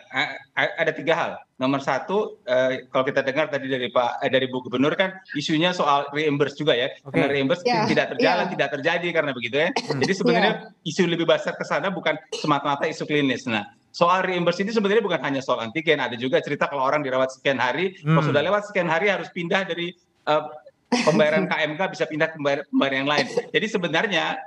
ada 0.57 0.91
tiga 0.91 1.13
hal. 1.13 1.31
Nomor 1.61 1.77
satu, 1.79 2.41
eh, 2.41 2.89
kalau 2.89 3.05
kita 3.05 3.21
dengar 3.21 3.53
tadi 3.53 3.69
dari 3.69 3.93
Pak 3.93 4.25
eh, 4.25 4.31
dari 4.33 4.49
Bu 4.49 4.65
Gubernur 4.65 4.97
kan 4.97 5.21
isunya 5.37 5.69
soal 5.71 6.09
reimburse 6.09 6.57
juga 6.57 6.73
ya. 6.73 6.89
Okay. 7.05 7.21
Karena 7.21 7.27
reimburse 7.29 7.63
yeah. 7.63 7.85
tidak 7.85 8.17
terjalan, 8.17 8.49
yeah. 8.49 8.53
tidak 8.57 8.69
terjadi 8.75 9.07
karena 9.13 9.31
begitu 9.31 9.55
ya. 9.61 9.69
Hmm. 9.69 10.01
Jadi 10.01 10.13
sebenarnya 10.17 10.53
yeah. 10.65 10.89
isu 10.89 11.05
lebih 11.05 11.29
besar 11.29 11.53
ke 11.53 11.63
sana 11.63 11.93
bukan 11.93 12.17
semata-mata 12.33 12.89
isu 12.89 13.05
klinis. 13.05 13.45
Nah, 13.45 13.69
soal 13.93 14.25
reimburse 14.25 14.65
ini 14.65 14.73
sebenarnya 14.73 15.05
bukan 15.05 15.21
hanya 15.21 15.41
soal 15.45 15.61
antigen, 15.61 16.01
ada 16.01 16.17
juga 16.17 16.41
cerita 16.41 16.65
kalau 16.65 16.81
orang 16.81 17.05
dirawat 17.05 17.29
sekian 17.29 17.61
hari, 17.61 17.93
hmm. 18.01 18.17
kalau 18.17 18.25
sudah 18.25 18.41
lewat 18.41 18.73
sekian 18.73 18.89
hari 18.89 19.13
harus 19.13 19.29
pindah 19.29 19.69
dari 19.69 19.93
uh, 20.25 20.49
pembayaran 20.89 21.45
KMK 21.45 21.81
bisa 21.93 22.05
pindah 22.09 22.27
ke 22.33 22.35
pembayaran, 22.37 23.05
yang 23.05 23.09
lain. 23.09 23.25
Jadi 23.53 23.67
sebenarnya 23.69 24.41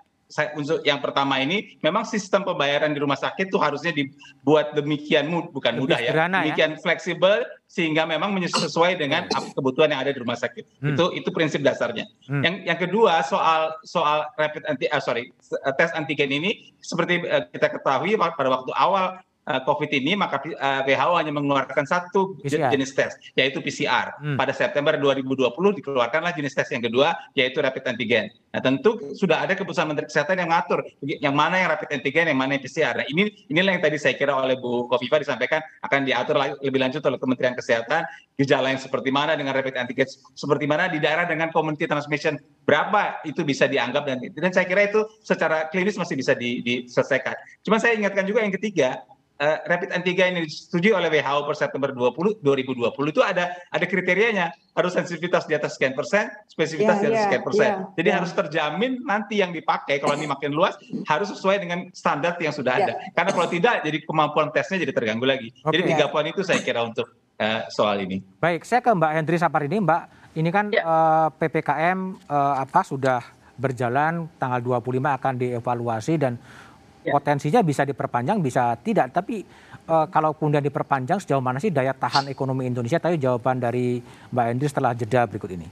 unsur 0.57 0.80
yang 0.80 0.97
pertama 0.97 1.36
ini 1.45 1.76
memang 1.84 2.09
sistem 2.09 2.40
pembayaran 2.40 2.97
di 2.97 3.01
rumah 3.05 3.20
sakit 3.20 3.53
itu 3.53 3.59
harusnya 3.61 3.93
dibuat 3.93 4.72
demikian 4.72 5.28
mud, 5.28 5.53
bukan 5.53 5.76
mudah 5.76 6.01
ya, 6.01 6.09
ya, 6.09 6.24
demikian 6.24 6.72
ya? 6.72 6.78
fleksibel 6.80 7.45
sehingga 7.68 8.09
memang 8.09 8.32
sesuai 8.49 8.97
dengan 8.97 9.28
kebutuhan 9.53 9.93
yang 9.93 10.01
ada 10.01 10.12
di 10.12 10.20
rumah 10.24 10.36
sakit. 10.40 10.64
Hmm. 10.80 10.97
Itu 10.97 11.12
itu 11.12 11.28
prinsip 11.28 11.61
dasarnya. 11.61 12.09
Hmm. 12.24 12.40
Yang 12.40 12.55
yang 12.64 12.78
kedua 12.80 13.20
soal 13.28 13.76
soal 13.84 14.24
rapid 14.40 14.64
anti 14.64 14.88
uh, 14.88 15.03
sorry 15.05 15.28
tes 15.76 15.93
antigen 15.93 16.32
ini 16.32 16.72
seperti 16.80 17.28
uh, 17.28 17.45
kita 17.53 17.68
ketahui 17.76 18.16
pada 18.16 18.49
waktu 18.49 18.72
awal 18.72 19.20
Eh, 19.31 19.31
COVID 19.43 19.90
ini 19.90 20.14
maka 20.14 20.38
eh, 20.47 20.82
WHO 20.86 21.14
hanya 21.18 21.32
mengeluarkan 21.34 21.82
satu 21.82 22.38
PCR. 22.38 22.70
jenis 22.70 22.95
tes 22.95 23.11
yaitu 23.34 23.59
PCR. 23.59 24.14
Hmm. 24.22 24.38
Pada 24.38 24.55
September 24.55 24.95
2020 24.95 25.51
dikeluarkanlah 25.82 26.30
jenis 26.30 26.55
tes 26.55 26.70
yang 26.70 26.82
kedua 26.82 27.18
yaitu 27.34 27.59
rapid 27.59 27.82
antigen. 27.90 28.30
Nah, 28.53 28.61
tentu 28.62 29.16
sudah 29.16 29.43
ada 29.43 29.57
keputusan 29.59 29.88
Menteri 29.88 30.07
Kesehatan 30.07 30.38
yang 30.38 30.53
mengatur 30.53 30.84
yang 31.03 31.34
mana 31.34 31.59
yang 31.59 31.68
rapid 31.74 31.90
antigen, 31.90 32.30
yang 32.30 32.38
mana 32.38 32.55
yang 32.55 32.62
PCR. 32.62 32.95
Nah, 33.03 33.07
ini 33.11 33.32
inilah 33.51 33.74
yang 33.74 33.82
tadi 33.82 33.97
saya 33.99 34.14
kira 34.14 34.36
oleh 34.36 34.55
Bu 34.61 34.86
Kofifa 34.86 35.18
disampaikan 35.18 35.59
akan 35.82 36.07
diatur 36.07 36.36
lebih 36.62 36.78
lanjut 36.78 37.03
oleh 37.03 37.18
Kementerian 37.18 37.59
Kesehatan 37.59 38.07
gejala 38.38 38.70
yang 38.70 38.80
seperti 38.80 39.11
mana 39.11 39.34
dengan 39.34 39.53
rapid 39.53 39.76
antigen 39.76 40.09
seperti 40.32 40.64
mana 40.64 40.88
di 40.88 40.97
daerah 41.03 41.28
dengan 41.28 41.53
community 41.53 41.84
transmission 41.84 42.40
berapa 42.64 43.20
itu 43.28 43.45
bisa 43.45 43.68
dianggap 43.68 44.09
dan 44.09 44.18
dan 44.22 44.51
saya 44.55 44.64
kira 44.64 44.88
itu 44.88 45.05
secara 45.20 45.68
klinis 45.68 45.99
masih 45.99 46.14
bisa 46.14 46.32
di, 46.38 46.62
diselesaikan. 46.62 47.34
Cuma 47.66 47.82
saya 47.82 47.99
ingatkan 47.99 48.24
juga 48.24 48.45
yang 48.45 48.55
ketiga 48.55 49.03
rapid 49.43 49.90
antigen 49.90 50.38
yang 50.38 50.45
disetujui 50.47 50.95
oleh 50.95 51.11
WHO 51.11 51.40
per 51.51 51.57
September 51.59 51.90
20, 51.90 52.45
2020 52.47 53.12
itu 53.12 53.22
ada 53.22 53.51
ada 53.74 53.84
kriterianya 53.88 54.55
harus 54.72 54.93
sensitivitas 54.97 55.45
di 55.45 55.53
atas 55.53 55.76
sekian 55.76 55.93
persen, 55.93 56.32
spesifitas 56.49 56.97
yeah, 56.97 57.03
di 57.03 57.07
atas 57.07 57.18
yeah, 57.18 57.26
sekian 57.28 57.45
persen. 57.45 57.68
Yeah, 57.68 57.78
Jadi 57.99 58.09
yeah. 58.09 58.18
harus 58.22 58.30
terjamin 58.32 58.93
nanti 59.05 59.34
yang 59.45 59.53
dipakai 59.53 60.01
kalau 60.01 60.16
ini 60.16 60.24
makin 60.24 60.55
luas 60.57 60.78
harus 61.05 61.28
sesuai 61.34 61.61
dengan 61.61 61.93
standar 61.93 62.40
yang 62.40 62.55
sudah 62.55 62.72
yeah. 62.80 62.84
ada. 62.88 62.93
Karena 63.12 63.30
kalau 63.36 63.49
tidak 63.53 63.74
jadi 63.84 63.99
kemampuan 64.07 64.49
tesnya 64.55 64.80
jadi 64.80 64.93
terganggu 64.97 65.26
lagi. 65.28 65.53
Okay. 65.53 65.70
Jadi 65.76 65.82
tiga 65.93 66.07
poin 66.09 66.24
itu 66.24 66.40
saya 66.40 66.64
kira 66.64 66.80
untuk 66.86 67.11
uh, 67.36 67.61
soal 67.68 68.01
ini. 68.01 68.24
Baik, 68.40 68.64
saya 68.64 68.80
ke 68.80 68.88
Mbak 68.88 69.12
Hendri 69.12 69.36
Sapar 69.36 69.62
ini, 69.68 69.76
Mbak. 69.82 70.03
Ini 70.32 70.49
kan 70.49 70.66
yeah. 70.72 70.80
Ya. 70.80 70.88
uh, 70.88 71.28
PPKM 71.36 71.99
uh, 72.30 72.55
apa 72.64 72.80
sudah 72.80 73.20
berjalan 73.61 74.32
tanggal 74.40 74.80
25 74.80 74.97
akan 75.05 75.34
dievaluasi 75.36 76.16
dan 76.16 76.40
ya. 76.40 76.71
Potensinya 77.03 77.61
bisa 77.66 77.82
diperpanjang 77.82 78.38
bisa 78.38 78.78
tidak. 78.78 79.11
Tapi 79.11 79.42
uh, 79.90 80.07
kalau 80.07 80.38
kemudian 80.38 80.62
diperpanjang 80.62 81.18
sejauh 81.18 81.42
mana 81.42 81.59
sih 81.59 81.74
daya 81.74 81.90
tahan 81.90 82.30
ekonomi 82.30 82.70
Indonesia? 82.70 83.03
Tapi 83.03 83.18
jawaban 83.18 83.59
dari 83.59 83.98
Mbak 84.30 84.46
Endri 84.55 84.66
setelah 84.70 84.94
jeda 84.94 85.26
berikut 85.26 85.50
ini. 85.50 85.68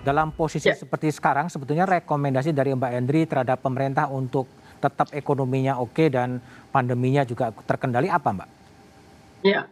Dalam 0.00 0.32
posisi 0.32 0.66
ya. 0.66 0.74
seperti 0.74 1.12
sekarang 1.12 1.52
sebetulnya 1.52 1.86
rekomendasi 1.86 2.50
dari 2.56 2.72
Mbak 2.74 2.92
Endri 2.98 3.28
terhadap 3.28 3.62
pemerintah 3.62 4.08
untuk 4.08 4.48
tetap 4.80 5.12
ekonominya 5.12 5.76
oke 5.76 6.08
dan 6.08 6.40
pandeminya 6.72 7.22
juga 7.28 7.52
terkendali 7.52 8.08
apa 8.08 8.28
Mbak? 8.32 8.48
Ya, 9.44 9.68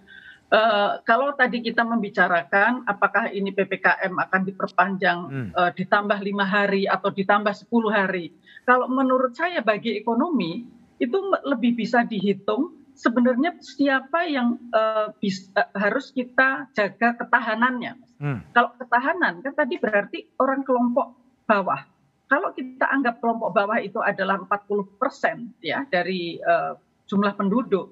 uh, 0.52 1.00
kalau 1.04 1.32
tadi 1.36 1.64
kita 1.64 1.84
membicarakan 1.84 2.84
apakah 2.84 3.32
ini 3.32 3.52
ppkm 3.52 4.12
akan 4.16 4.40
diperpanjang 4.44 5.18
hmm. 5.28 5.50
uh, 5.56 5.70
ditambah 5.72 6.18
lima 6.20 6.44
hari 6.44 6.84
atau 6.84 7.08
ditambah 7.12 7.52
10 7.52 7.68
hari, 7.88 8.32
kalau 8.68 8.88
menurut 8.88 9.32
saya 9.32 9.64
bagi 9.64 9.96
ekonomi 9.96 10.68
itu 10.98 11.18
lebih 11.46 11.78
bisa 11.78 12.02
dihitung 12.04 12.74
sebenarnya 12.98 13.54
siapa 13.62 14.26
yang 14.26 14.58
uh, 14.74 15.14
bis, 15.22 15.46
uh, 15.54 15.70
harus 15.78 16.10
kita 16.10 16.66
jaga 16.74 17.14
ketahanannya. 17.14 17.94
Hmm. 18.18 18.42
Kalau 18.50 18.74
ketahanan 18.74 19.38
kan 19.46 19.54
tadi 19.54 19.78
berarti 19.78 20.26
orang 20.42 20.66
kelompok 20.66 21.14
bawah. 21.46 21.86
Kalau 22.28 22.52
kita 22.52 22.84
anggap 22.84 23.24
kelompok 23.24 23.56
bawah 23.56 23.80
itu 23.80 23.98
adalah 24.04 24.36
40 24.44 25.00
persen 25.00 25.56
ya 25.64 25.88
dari 25.88 26.36
uh, 26.44 26.76
jumlah 27.08 27.32
penduduk, 27.40 27.88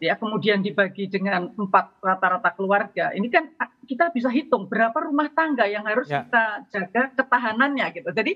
ya 0.00 0.16
kemudian 0.16 0.64
dibagi 0.64 1.12
dengan 1.12 1.52
empat 1.52 2.00
rata-rata 2.00 2.56
keluarga, 2.56 3.12
ini 3.12 3.28
kan 3.28 3.52
kita 3.84 4.08
bisa 4.16 4.32
hitung 4.32 4.64
berapa 4.66 4.96
rumah 4.96 5.28
tangga 5.30 5.68
yang 5.68 5.84
harus 5.84 6.08
ya. 6.08 6.24
kita 6.24 6.44
jaga 6.72 7.02
ketahanannya 7.20 7.86
gitu. 8.00 8.08
Jadi 8.16 8.32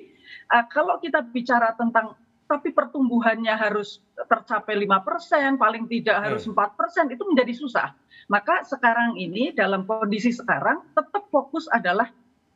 uh, 0.53 0.65
kalau 0.69 1.01
kita 1.01 1.25
bicara 1.25 1.73
tentang 1.73 2.15
tapi 2.51 2.75
pertumbuhannya 2.75 3.55
harus 3.55 4.03
tercapai 4.27 4.75
lima 4.75 4.99
persen, 5.07 5.55
paling 5.55 5.87
tidak 5.87 6.19
harus 6.19 6.43
empat 6.51 6.75
persen, 6.75 7.07
itu 7.07 7.23
menjadi 7.23 7.55
susah. 7.55 7.95
Maka 8.27 8.67
sekarang 8.67 9.15
ini 9.15 9.55
dalam 9.55 9.87
kondisi 9.87 10.35
sekarang 10.35 10.83
tetap 10.91 11.31
fokus 11.31 11.71
adalah 11.71 12.11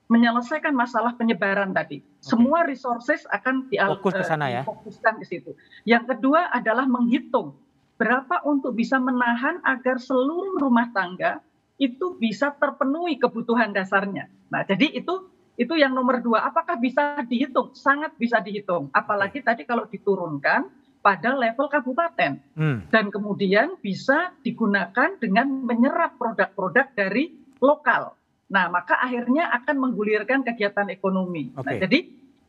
menyelesaikan 0.09 0.77
masalah 0.77 1.17
penyebaran 1.17 1.73
tadi. 1.73 2.05
Okay. 2.05 2.29
Semua 2.35 2.65
resources 2.69 3.25
akan 3.33 3.69
fokus 3.71 4.13
ke 4.13 4.25
sana 4.25 4.53
ya. 4.53 4.63
Fokuskan 4.63 5.21
ke 5.21 5.25
situ. 5.25 5.57
Yang 5.89 6.17
kedua 6.17 6.53
adalah 6.53 6.85
menghitung 6.85 7.57
berapa 7.95 8.43
untuk 8.45 8.75
bisa 8.75 8.99
menahan 8.99 9.63
agar 9.63 10.03
seluruh 10.03 10.59
rumah 10.61 10.91
tangga 10.91 11.41
itu 11.79 12.15
bisa 12.19 12.55
terpenuhi 12.55 13.19
kebutuhan 13.19 13.75
dasarnya. 13.75 14.31
Nah, 14.51 14.63
jadi 14.63 14.95
itu 14.95 15.31
itu 15.55 15.75
yang 15.79 15.95
nomor 15.95 16.19
dua. 16.19 16.51
Apakah 16.51 16.79
bisa 16.79 17.23
dihitung? 17.27 17.75
Sangat 17.79 18.15
bisa 18.19 18.43
dihitung. 18.43 18.91
Apalagi 18.91 19.43
tadi 19.43 19.63
kalau 19.63 19.87
diturunkan 19.87 20.67
pada 20.99 21.31
level 21.37 21.71
kabupaten. 21.71 22.43
Hmm. 22.59 22.79
Dan 22.91 23.13
kemudian 23.15 23.79
bisa 23.79 24.35
digunakan 24.43 25.15
dengan 25.21 25.47
menyerap 25.63 26.19
produk-produk 26.19 26.91
dari 26.97 27.37
lokal. 27.63 28.19
Nah, 28.51 28.69
maka 28.69 29.01
akhirnya 29.01 29.49
akan 29.63 29.77
menggulirkan 29.89 30.45
kegiatan 30.45 30.89
ekonomi. 30.93 31.51
Okay. 31.57 31.65
Nah, 31.65 31.75
jadi 31.89 31.99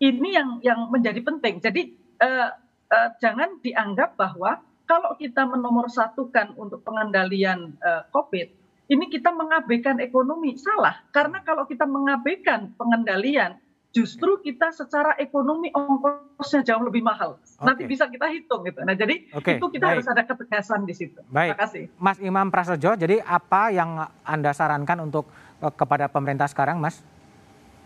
ini 0.04 0.30
yang 0.36 0.50
yang 0.60 0.92
menjadi 0.92 1.24
penting. 1.24 1.64
Jadi 1.64 1.96
uh, 2.20 2.52
uh, 2.92 3.10
jangan 3.24 3.60
dianggap 3.64 4.20
bahwa 4.20 4.60
kalau 4.86 5.18
kita 5.18 5.48
menomorsatukan 5.48 6.60
untuk 6.60 6.84
pengendalian 6.86 7.74
uh, 7.82 8.06
COVID 8.12 8.66
ini 8.86 9.10
kita 9.10 9.34
mengabaikan 9.34 9.98
ekonomi. 9.98 10.58
Salah, 10.62 11.02
karena 11.10 11.42
kalau 11.42 11.66
kita 11.66 11.90
mengabaikan 11.90 12.70
pengendalian, 12.78 13.58
justru 13.90 14.38
kita 14.46 14.70
secara 14.70 15.18
ekonomi 15.18 15.74
ongkosnya 15.74 16.62
jauh 16.62 16.84
lebih 16.86 17.02
mahal. 17.02 17.42
Okay. 17.42 17.66
Nanti 17.66 17.84
bisa 17.90 18.06
kita 18.06 18.30
hitung 18.30 18.62
gitu. 18.68 18.86
Nah, 18.86 18.94
jadi 18.94 19.26
okay. 19.34 19.58
itu 19.58 19.66
kita 19.74 19.90
Baik. 19.90 19.94
harus 19.98 20.08
ada 20.12 20.22
ketegasan 20.28 20.86
di 20.86 20.94
situ. 20.94 21.18
Baik. 21.34 21.56
Terima 21.56 21.62
kasih. 21.66 21.84
Mas 21.98 22.18
Imam 22.22 22.48
Prasojo, 22.54 22.94
jadi 22.94 23.26
apa 23.26 23.74
yang 23.74 24.06
Anda 24.22 24.54
sarankan 24.54 25.02
untuk 25.02 25.32
kepada 25.76 26.12
pemerintah 26.12 26.48
sekarang, 26.50 26.78
Mas? 26.78 27.02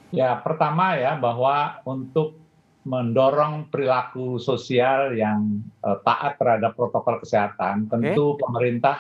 Ya, 0.10 0.38
pertama 0.42 0.98
ya 0.98 1.14
bahwa 1.18 1.82
untuk 1.86 2.40
mendorong 2.88 3.70
perilaku 3.70 4.42
sosial 4.42 5.14
yang 5.14 5.62
uh, 5.86 6.02
taat 6.02 6.42
terhadap 6.42 6.74
protokol 6.74 7.22
kesehatan, 7.22 7.86
tentu 7.92 8.34
okay. 8.34 8.42
pemerintah 8.42 8.98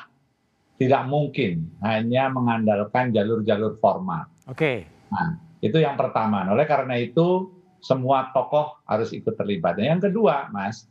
tidak 0.77 1.03
mungkin 1.09 1.67
hanya 1.83 2.29
mengandalkan 2.29 3.11
jalur-jalur 3.11 3.81
formal. 3.81 4.29
Oke. 4.45 4.55
Okay. 4.55 4.77
Nah, 5.09 5.41
itu 5.59 5.81
yang 5.81 5.97
pertama. 5.97 6.45
Oleh 6.47 6.69
karena 6.69 6.95
itu 6.95 7.51
semua 7.83 8.31
tokoh 8.31 8.79
harus 8.87 9.11
ikut 9.11 9.35
terlibat. 9.35 9.75
Dan 9.75 9.97
yang 9.97 10.01
kedua, 10.03 10.47
Mas, 10.53 10.87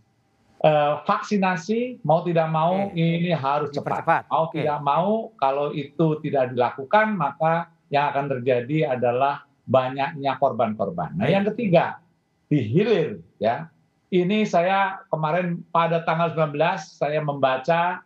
eh, 0.64 0.94
vaksinasi 1.06 2.02
mau 2.02 2.22
tidak 2.26 2.48
mau 2.50 2.90
okay. 2.90 3.22
ini 3.22 3.30
harus 3.34 3.70
cepat. 3.70 4.02
cepat. 4.02 4.22
Mau 4.30 4.50
okay. 4.50 4.64
tidak 4.64 4.80
mau 4.82 5.30
kalau 5.38 5.70
itu 5.74 6.18
tidak 6.24 6.54
dilakukan 6.54 7.14
maka 7.14 7.70
yang 7.88 8.12
akan 8.12 8.26
terjadi 8.38 8.96
adalah 8.98 9.48
banyaknya 9.68 10.36
korban-korban. 10.40 11.12
Nah, 11.16 11.28
yang 11.28 11.44
ketiga, 11.52 12.00
dihilir 12.48 13.20
ya. 13.36 13.68
Ini 14.08 14.48
saya 14.48 15.04
kemarin 15.12 15.60
pada 15.68 16.00
tanggal 16.00 16.32
19 16.32 16.56
saya 16.80 17.20
membaca 17.20 18.00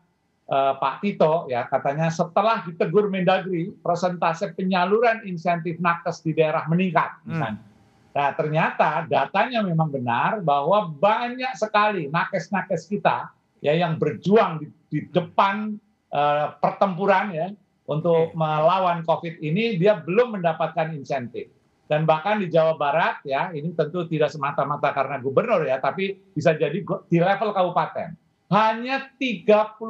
uh, 0.50 0.74
Pak 0.74 0.98
Tito 0.98 1.46
ya 1.46 1.70
katanya 1.70 2.10
setelah 2.10 2.66
ditegur 2.66 3.06
Mendagri 3.06 3.70
persentase 3.86 4.50
penyaluran 4.58 5.22
insentif 5.22 5.78
nakes 5.78 6.26
di 6.26 6.34
daerah 6.34 6.66
meningkat 6.66 7.22
hmm. 7.22 7.26
misalnya. 7.30 7.62
Hmm. 7.62 7.71
Nah 8.12 8.28
ternyata 8.36 9.08
datanya 9.08 9.64
memang 9.64 9.88
benar 9.88 10.44
bahwa 10.44 10.92
banyak 10.92 11.56
sekali 11.56 12.12
nakes-nakes 12.12 12.84
kita 12.88 13.32
ya 13.64 13.72
yang 13.72 13.96
berjuang 13.96 14.60
di, 14.60 14.66
di 14.92 14.98
depan 15.08 15.80
uh, 16.12 16.52
pertempuran 16.60 17.32
ya 17.32 17.48
untuk 17.88 18.36
melawan 18.36 19.00
COVID 19.02 19.40
ini 19.40 19.80
dia 19.80 19.96
belum 19.98 20.38
mendapatkan 20.38 20.92
insentif 20.92 21.48
dan 21.88 22.04
bahkan 22.04 22.40
di 22.40 22.52
Jawa 22.52 22.76
Barat 22.76 23.24
ya 23.24 23.48
ini 23.52 23.72
tentu 23.72 24.04
tidak 24.06 24.28
semata-mata 24.28 24.92
karena 24.92 25.16
gubernur 25.18 25.64
ya 25.64 25.80
tapi 25.80 26.16
bisa 26.36 26.52
jadi 26.52 26.84
di 26.84 27.18
level 27.18 27.50
kabupaten 27.52 28.12
hanya 28.52 29.08
34 29.16 29.80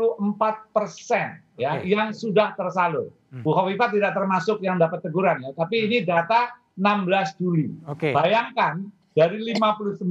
persen 0.70 1.42
ya 1.58 1.82
okay. 1.82 1.90
yang 1.90 2.14
sudah 2.14 2.54
tersalur. 2.54 3.10
Hmm. 3.34 3.42
Bu 3.42 3.50
Khofifah 3.50 3.90
tidak 3.90 4.14
termasuk 4.14 4.62
yang 4.62 4.78
dapat 4.78 5.02
teguran 5.02 5.42
ya, 5.42 5.50
tapi 5.50 5.82
hmm. 5.82 5.86
ini 5.90 5.96
data 6.06 6.61
16 6.76 7.40
Juli. 7.40 7.68
Okay. 7.84 8.12
Bayangkan 8.16 8.88
dari 9.12 9.38
59 9.52 10.08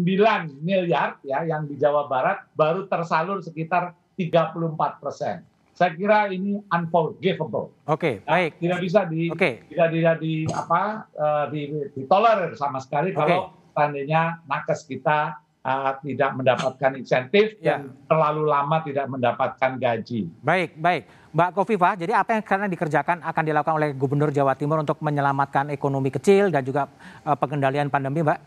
miliar 0.61 1.17
ya 1.25 1.41
yang 1.41 1.65
di 1.65 1.75
Jawa 1.75 2.05
Barat 2.05 2.45
baru 2.53 2.85
tersalur 2.85 3.41
sekitar 3.41 3.97
34 4.13 5.01
persen. 5.01 5.41
Saya 5.73 5.97
kira 5.97 6.29
ini 6.29 6.61
unforgivable. 6.69 7.73
Oke, 7.89 7.97
okay, 7.97 8.15
ya, 8.21 8.29
baik. 8.29 8.51
Tidak 8.61 8.79
bisa 8.85 8.99
di 9.09 9.33
okay. 9.33 9.65
tidak 9.73 9.89
tidak 9.89 10.15
di 10.21 10.33
apa 10.53 11.09
uh, 11.17 11.45
di, 11.49 11.73
ditolerir 11.97 12.53
sama 12.53 12.77
sekali 12.77 13.09
okay. 13.09 13.17
kalau 13.17 13.57
seandainya 13.73 14.45
nakes 14.45 14.85
kita 14.85 15.40
tidak 16.01 16.31
mendapatkan 16.33 16.91
insentif 16.97 17.53
ya. 17.61 17.77
dan 17.77 17.93
terlalu 18.09 18.49
lama 18.49 18.81
tidak 18.81 19.05
mendapatkan 19.05 19.71
gaji. 19.77 20.25
Baik, 20.41 20.73
baik. 20.77 21.03
Mbak 21.31 21.49
Kofifa, 21.55 21.95
jadi 21.95 22.17
apa 22.17 22.35
yang 22.35 22.43
sekarang 22.43 22.67
dikerjakan 22.67 23.17
akan 23.23 23.43
dilakukan 23.45 23.75
oleh 23.77 23.89
Gubernur 23.95 24.33
Jawa 24.35 24.57
Timur 24.57 24.83
untuk 24.83 24.99
menyelamatkan 24.99 25.71
ekonomi 25.71 26.11
kecil 26.11 26.51
dan 26.51 26.65
juga 26.65 26.89
uh, 27.23 27.37
pengendalian 27.37 27.87
pandemi, 27.87 28.25
Mbak? 28.25 28.39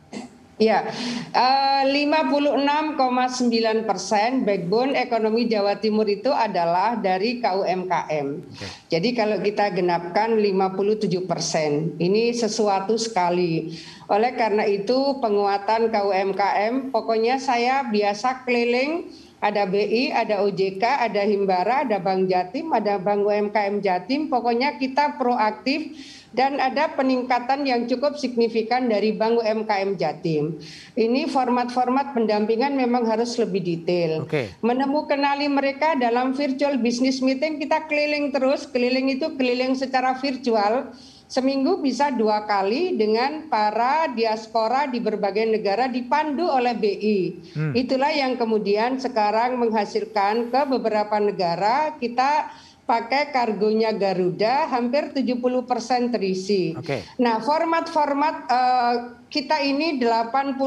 Ya, 0.55 0.87
uh, 1.35 1.83
56,9 1.83 3.91
persen 3.91 4.47
backbone 4.47 4.95
ekonomi 4.95 5.51
Jawa 5.51 5.83
Timur 5.83 6.07
itu 6.07 6.31
adalah 6.31 6.95
dari 6.95 7.43
KUMKM. 7.43 8.27
Okay. 8.55 8.69
Jadi 8.87 9.09
kalau 9.19 9.43
kita 9.43 9.75
genapkan 9.75 10.39
57 10.39 11.27
persen, 11.27 11.99
ini 11.99 12.31
sesuatu 12.31 12.95
sekali. 12.95 13.75
Oleh 14.07 14.39
karena 14.39 14.63
itu 14.63 15.19
penguatan 15.19 15.91
KUMKM, 15.91 16.95
pokoknya 16.95 17.43
saya 17.43 17.91
biasa 17.91 18.47
keliling 18.47 19.11
ada 19.45 19.69
BI, 19.69 20.09
ada 20.09 20.41
OJK, 20.41 20.81
ada 20.81 21.23
Himbara, 21.27 21.85
ada 21.85 22.01
Bank 22.01 22.33
Jatim, 22.33 22.73
ada 22.73 22.97
Bank 22.97 23.29
UMKM 23.29 23.85
Jatim. 23.85 24.33
Pokoknya 24.33 24.81
kita 24.81 25.21
proaktif 25.21 25.93
dan 26.35 26.61
ada 26.61 26.93
peningkatan 26.93 27.65
yang 27.65 27.89
cukup 27.89 28.21
signifikan 28.21 28.91
dari 28.91 29.17
Bank 29.17 29.41
UMKM 29.41 29.97
Jatim. 29.97 30.61
Ini 30.93 31.31
format-format 31.31 32.13
pendampingan 32.13 32.77
memang 32.77 33.09
harus 33.09 33.39
lebih 33.41 33.65
detail. 33.65 34.29
Okay. 34.29 34.53
Menemukan 34.61 35.15
kenali 35.15 35.47
mereka 35.47 35.95
dalam 35.95 36.35
virtual 36.35 36.75
business 36.83 37.23
meeting 37.23 37.63
kita 37.63 37.87
keliling 37.87 38.35
terus, 38.35 38.67
keliling 38.67 39.15
itu 39.15 39.31
keliling 39.39 39.79
secara 39.79 40.19
virtual. 40.19 40.91
Seminggu 41.25 41.81
bisa 41.81 42.13
dua 42.13 42.45
kali 42.45 42.99
dengan 42.99 43.49
para 43.49 44.11
diaspora 44.13 44.85
di 44.91 45.01
berbagai 45.01 45.49
negara 45.49 45.89
dipandu 45.89 46.45
oleh 46.45 46.77
BI. 46.77 47.21
Hmm. 47.57 47.73
Itulah 47.73 48.13
yang 48.13 48.37
kemudian 48.37 49.01
sekarang 49.01 49.57
menghasilkan 49.57 50.53
ke 50.53 50.61
beberapa 50.69 51.17
negara 51.23 51.97
kita 51.97 52.53
pakai 52.85 53.33
kargonya 53.33 53.97
Garuda 53.97 54.69
hampir 54.69 55.17
70 55.17 55.41
persen 55.65 56.13
terisi. 56.13 56.77
Okay. 56.77 57.01
Nah 57.17 57.41
format-format 57.41 58.37
uh, 58.49 58.95
kita 59.33 59.57
ini 59.65 59.97
81 59.97 60.61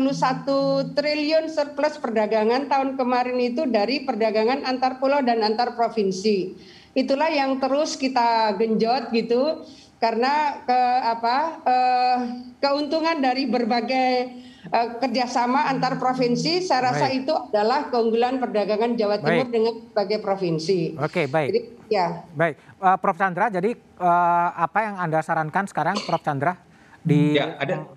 triliun 0.98 1.46
surplus 1.48 2.02
perdagangan 2.02 2.66
tahun 2.68 2.98
kemarin 2.98 3.38
itu 3.38 3.70
dari 3.70 4.02
perdagangan 4.02 4.66
antar 4.66 4.98
pulau 4.98 5.22
dan 5.22 5.46
antar 5.46 5.78
provinsi. 5.78 6.58
Itulah 6.98 7.30
yang 7.30 7.62
terus 7.62 7.94
kita 7.94 8.58
genjot 8.58 9.14
gitu 9.14 9.62
karena 10.02 10.62
ke 10.66 10.82
apa 11.06 11.38
uh, 11.66 12.18
keuntungan 12.58 13.22
dari 13.22 13.46
berbagai 13.46 14.34
kerjasama 14.72 15.68
antar 15.72 15.96
provinsi 15.96 16.64
saya 16.64 16.92
rasa 16.92 17.08
baik. 17.08 17.24
itu 17.24 17.34
adalah 17.34 17.88
keunggulan 17.88 18.38
perdagangan 18.38 19.00
Jawa 19.00 19.18
Timur 19.20 19.48
baik. 19.48 19.54
dengan 19.54 19.74
berbagai 19.90 20.20
provinsi. 20.22 20.80
Oke 21.00 21.26
baik. 21.32 21.50
Jadi, 21.52 21.60
ya. 21.88 22.28
Baik, 22.36 22.56
uh, 22.84 22.98
Prof 23.00 23.18
Chandra. 23.18 23.48
Jadi 23.48 23.72
uh, 24.00 24.50
apa 24.54 24.80
yang 24.84 24.96
anda 25.00 25.20
sarankan 25.24 25.66
sekarang, 25.66 25.96
Prof 26.04 26.22
Chandra? 26.22 26.60
Di 27.02 27.40
ya, 27.40 27.56
ada 27.58 27.88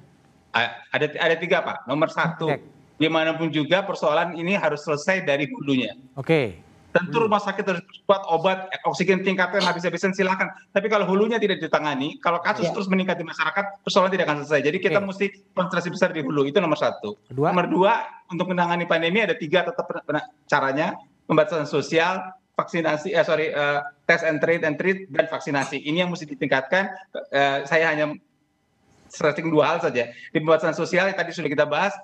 ada 0.94 1.06
ada 1.18 1.36
tiga 1.38 1.62
pak. 1.62 1.86
Nomor 1.90 2.08
satu, 2.10 2.46
Cek. 2.50 2.60
di 2.98 3.08
mana 3.10 3.34
pun 3.34 3.50
juga 3.50 3.82
persoalan 3.82 4.38
ini 4.38 4.54
harus 4.54 4.82
selesai 4.86 5.26
dari 5.26 5.50
hulunya. 5.50 5.94
Oke. 6.14 6.69
Tentu 6.90 7.22
rumah 7.22 7.38
sakit 7.38 7.62
harus 7.62 7.82
buat 8.02 8.26
obat, 8.26 8.66
oksigen 8.82 9.22
tingkatkan 9.22 9.62
habis-habisan 9.62 10.10
silakan. 10.10 10.50
Tapi 10.74 10.90
kalau 10.90 11.06
hulunya 11.06 11.38
tidak 11.38 11.62
ditangani, 11.62 12.18
kalau 12.18 12.42
kasus 12.42 12.66
ya. 12.66 12.74
terus 12.74 12.90
meningkat 12.90 13.14
di 13.14 13.22
masyarakat, 13.22 13.86
persoalan 13.86 14.10
tidak 14.10 14.26
akan 14.26 14.42
selesai. 14.42 14.60
Jadi 14.66 14.78
kita 14.82 14.98
okay. 14.98 15.06
mesti 15.06 15.26
konsentrasi 15.54 15.88
besar 15.94 16.10
di 16.10 16.20
hulu. 16.26 16.50
Itu 16.50 16.58
nomor 16.58 16.74
satu. 16.74 17.14
Kedua. 17.30 17.54
Nomor 17.54 17.66
dua, 17.70 17.92
untuk 18.26 18.50
menangani 18.50 18.90
pandemi 18.90 19.22
ada 19.22 19.38
tiga 19.38 19.62
tetap 19.62 19.86
caranya. 20.50 20.98
Pembatasan 21.30 21.70
sosial, 21.70 22.26
vaksinasi, 22.58 23.14
eh, 23.14 23.22
sorry, 23.22 23.54
uh, 23.54 23.86
test 24.10 24.26
and 24.26 24.42
treat 24.42 24.66
and 24.66 24.74
treat, 24.74 25.06
dan 25.14 25.30
vaksinasi. 25.30 25.78
Ini 25.78 26.02
yang 26.02 26.10
mesti 26.10 26.26
ditingkatkan. 26.26 26.90
Uh, 27.30 27.62
saya 27.70 27.86
hanya 27.94 28.18
stressing 29.10 29.46
dua 29.46 29.74
hal 29.74 29.78
saja. 29.78 30.10
Di 30.10 30.38
pembatasan 30.38 30.74
sosial 30.74 31.10
yang 31.10 31.18
tadi 31.18 31.30
sudah 31.30 31.50
kita 31.50 31.66
bahas, 31.66 31.94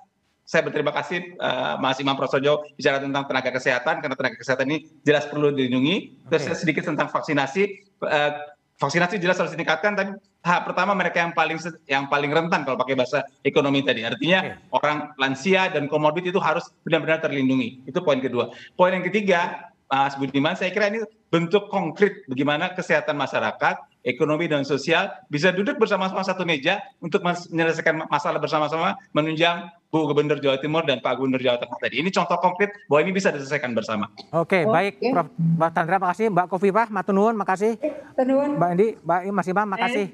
saya 0.47 0.63
berterima 0.63 0.95
kasih 0.95 1.35
uh, 1.43 1.75
Mas 1.83 1.99
Imam 1.99 2.15
Prasojo 2.15 2.63
bicara 2.79 3.03
tentang 3.03 3.27
tenaga 3.27 3.51
kesehatan 3.51 3.99
karena 3.99 4.15
tenaga 4.15 4.39
kesehatan 4.39 4.67
ini 4.71 4.79
jelas 5.03 5.27
perlu 5.27 5.51
dilindungi. 5.51 6.23
Terus 6.31 6.47
okay. 6.47 6.55
sedikit 6.55 6.87
tentang 6.87 7.11
vaksinasi. 7.11 7.83
Uh, 7.99 8.33
vaksinasi 8.79 9.19
jelas 9.19 9.41
harus 9.41 9.57
ditingkatkan 9.57 9.97
tapi 9.97 10.11
tahap 10.45 10.69
pertama 10.69 10.93
mereka 10.93 11.25
yang 11.25 11.33
paling 11.35 11.59
yang 11.89 12.05
paling 12.07 12.29
rentan 12.31 12.63
kalau 12.63 12.79
pakai 12.79 12.95
bahasa 12.95 13.27
ekonomi 13.43 13.83
tadi. 13.83 14.07
Artinya 14.07 14.55
okay. 14.55 14.71
orang 14.71 14.97
lansia 15.19 15.67
dan 15.67 15.91
komorbid 15.91 16.31
itu 16.31 16.39
harus 16.39 16.71
benar-benar 16.87 17.19
terlindungi. 17.19 17.83
Itu 17.83 18.07
poin 18.07 18.23
kedua. 18.23 18.55
Poin 18.79 18.95
yang 18.95 19.03
ketiga, 19.03 19.75
Mas 19.87 20.19
Budiman, 20.19 20.59
saya 20.59 20.75
kira 20.75 20.91
ini 20.91 21.07
bentuk 21.31 21.71
konkret 21.71 22.27
bagaimana 22.27 22.75
kesehatan 22.75 23.15
masyarakat 23.15 23.87
ekonomi 24.07 24.47
dan 24.47 24.63
sosial 24.63 25.11
bisa 25.27 25.51
duduk 25.51 25.79
bersama-sama 25.79 26.23
satu 26.23 26.47
meja 26.47 26.79
untuk 27.03 27.23
menyelesaikan 27.23 28.07
masalah 28.07 28.39
bersama-sama 28.39 28.95
menunjang 29.11 29.71
Bu 29.91 30.07
Gubernur 30.11 30.39
Jawa 30.43 30.59
Timur 30.59 30.83
dan 30.87 30.99
Pak 31.03 31.19
Gubernur 31.19 31.39
Jawa 31.39 31.59
Tengah 31.63 31.79
tadi. 31.79 32.03
Ini 32.03 32.11
contoh 32.11 32.39
konkret 32.39 32.75
bahwa 32.91 33.01
ini 33.07 33.13
bisa 33.15 33.31
diselesaikan 33.31 33.75
bersama. 33.75 34.11
Oke, 34.35 34.67
oh, 34.67 34.75
baik 34.75 34.99
okay. 34.99 35.11
Prof. 35.15 35.27
Mbak 35.39 35.71
Tandra 35.75 35.97
makasih, 36.03 36.27
Mbak 36.35 36.47
Kofifah, 36.51 36.87
Matunun 36.91 37.35
makasih. 37.39 37.73
Matunun. 38.15 38.51
Mbak 38.59 38.71
Indi, 38.75 38.89
Mbak 39.03 39.21
Mas 39.31 39.49
Imam 39.51 39.67
makasih. 39.71 40.07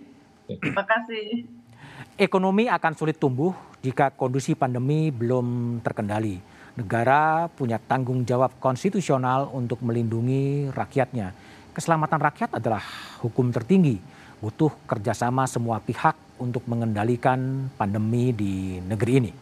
Eh, 0.49 0.57
terima 0.61 0.85
kasih. 0.85 1.25
Ekonomi 2.21 2.69
akan 2.69 2.93
sulit 2.93 3.17
tumbuh 3.17 3.57
jika 3.81 4.13
kondisi 4.13 4.53
pandemi 4.53 5.09
belum 5.09 5.81
terkendali. 5.81 6.52
Negara 6.73 7.53
punya 7.53 7.77
tanggung 7.77 8.25
jawab 8.25 8.57
konstitusional 8.57 9.53
untuk 9.53 9.85
melindungi 9.85 10.73
rakyatnya 10.73 11.37
Keselamatan 11.73 12.21
rakyat 12.21 12.61
adalah 12.61 12.85
hukum 13.25 13.49
tertinggi. 13.49 13.97
Butuh 14.45 14.69
kerjasama 14.85 15.49
semua 15.49 15.81
pihak 15.81 16.13
untuk 16.37 16.69
mengendalikan 16.69 17.73
pandemi 17.81 18.29
di 18.37 18.77
negeri 18.85 19.13
ini. 19.25 19.33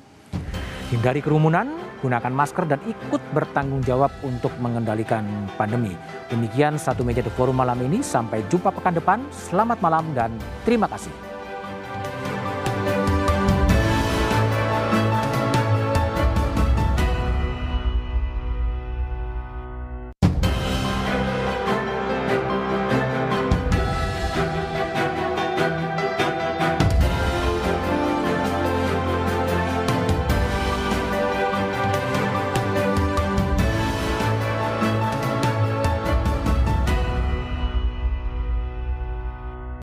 Hindari 0.94 1.26
kerumunan, 1.26 1.66
gunakan 1.98 2.30
masker 2.30 2.70
dan 2.70 2.78
ikut 2.86 3.22
bertanggung 3.34 3.82
jawab 3.82 4.14
untuk 4.22 4.54
mengendalikan 4.62 5.26
pandemi. 5.58 5.90
Demikian 6.30 6.78
satu 6.78 7.02
meja 7.02 7.18
di 7.18 7.34
forum 7.34 7.58
malam 7.58 7.82
ini. 7.82 7.98
Sampai 7.98 8.46
jumpa 8.46 8.70
pekan 8.70 8.94
depan. 8.94 9.18
Selamat 9.34 9.82
malam 9.82 10.06
dan 10.14 10.30
terima 10.62 10.86
kasih. 10.86 11.29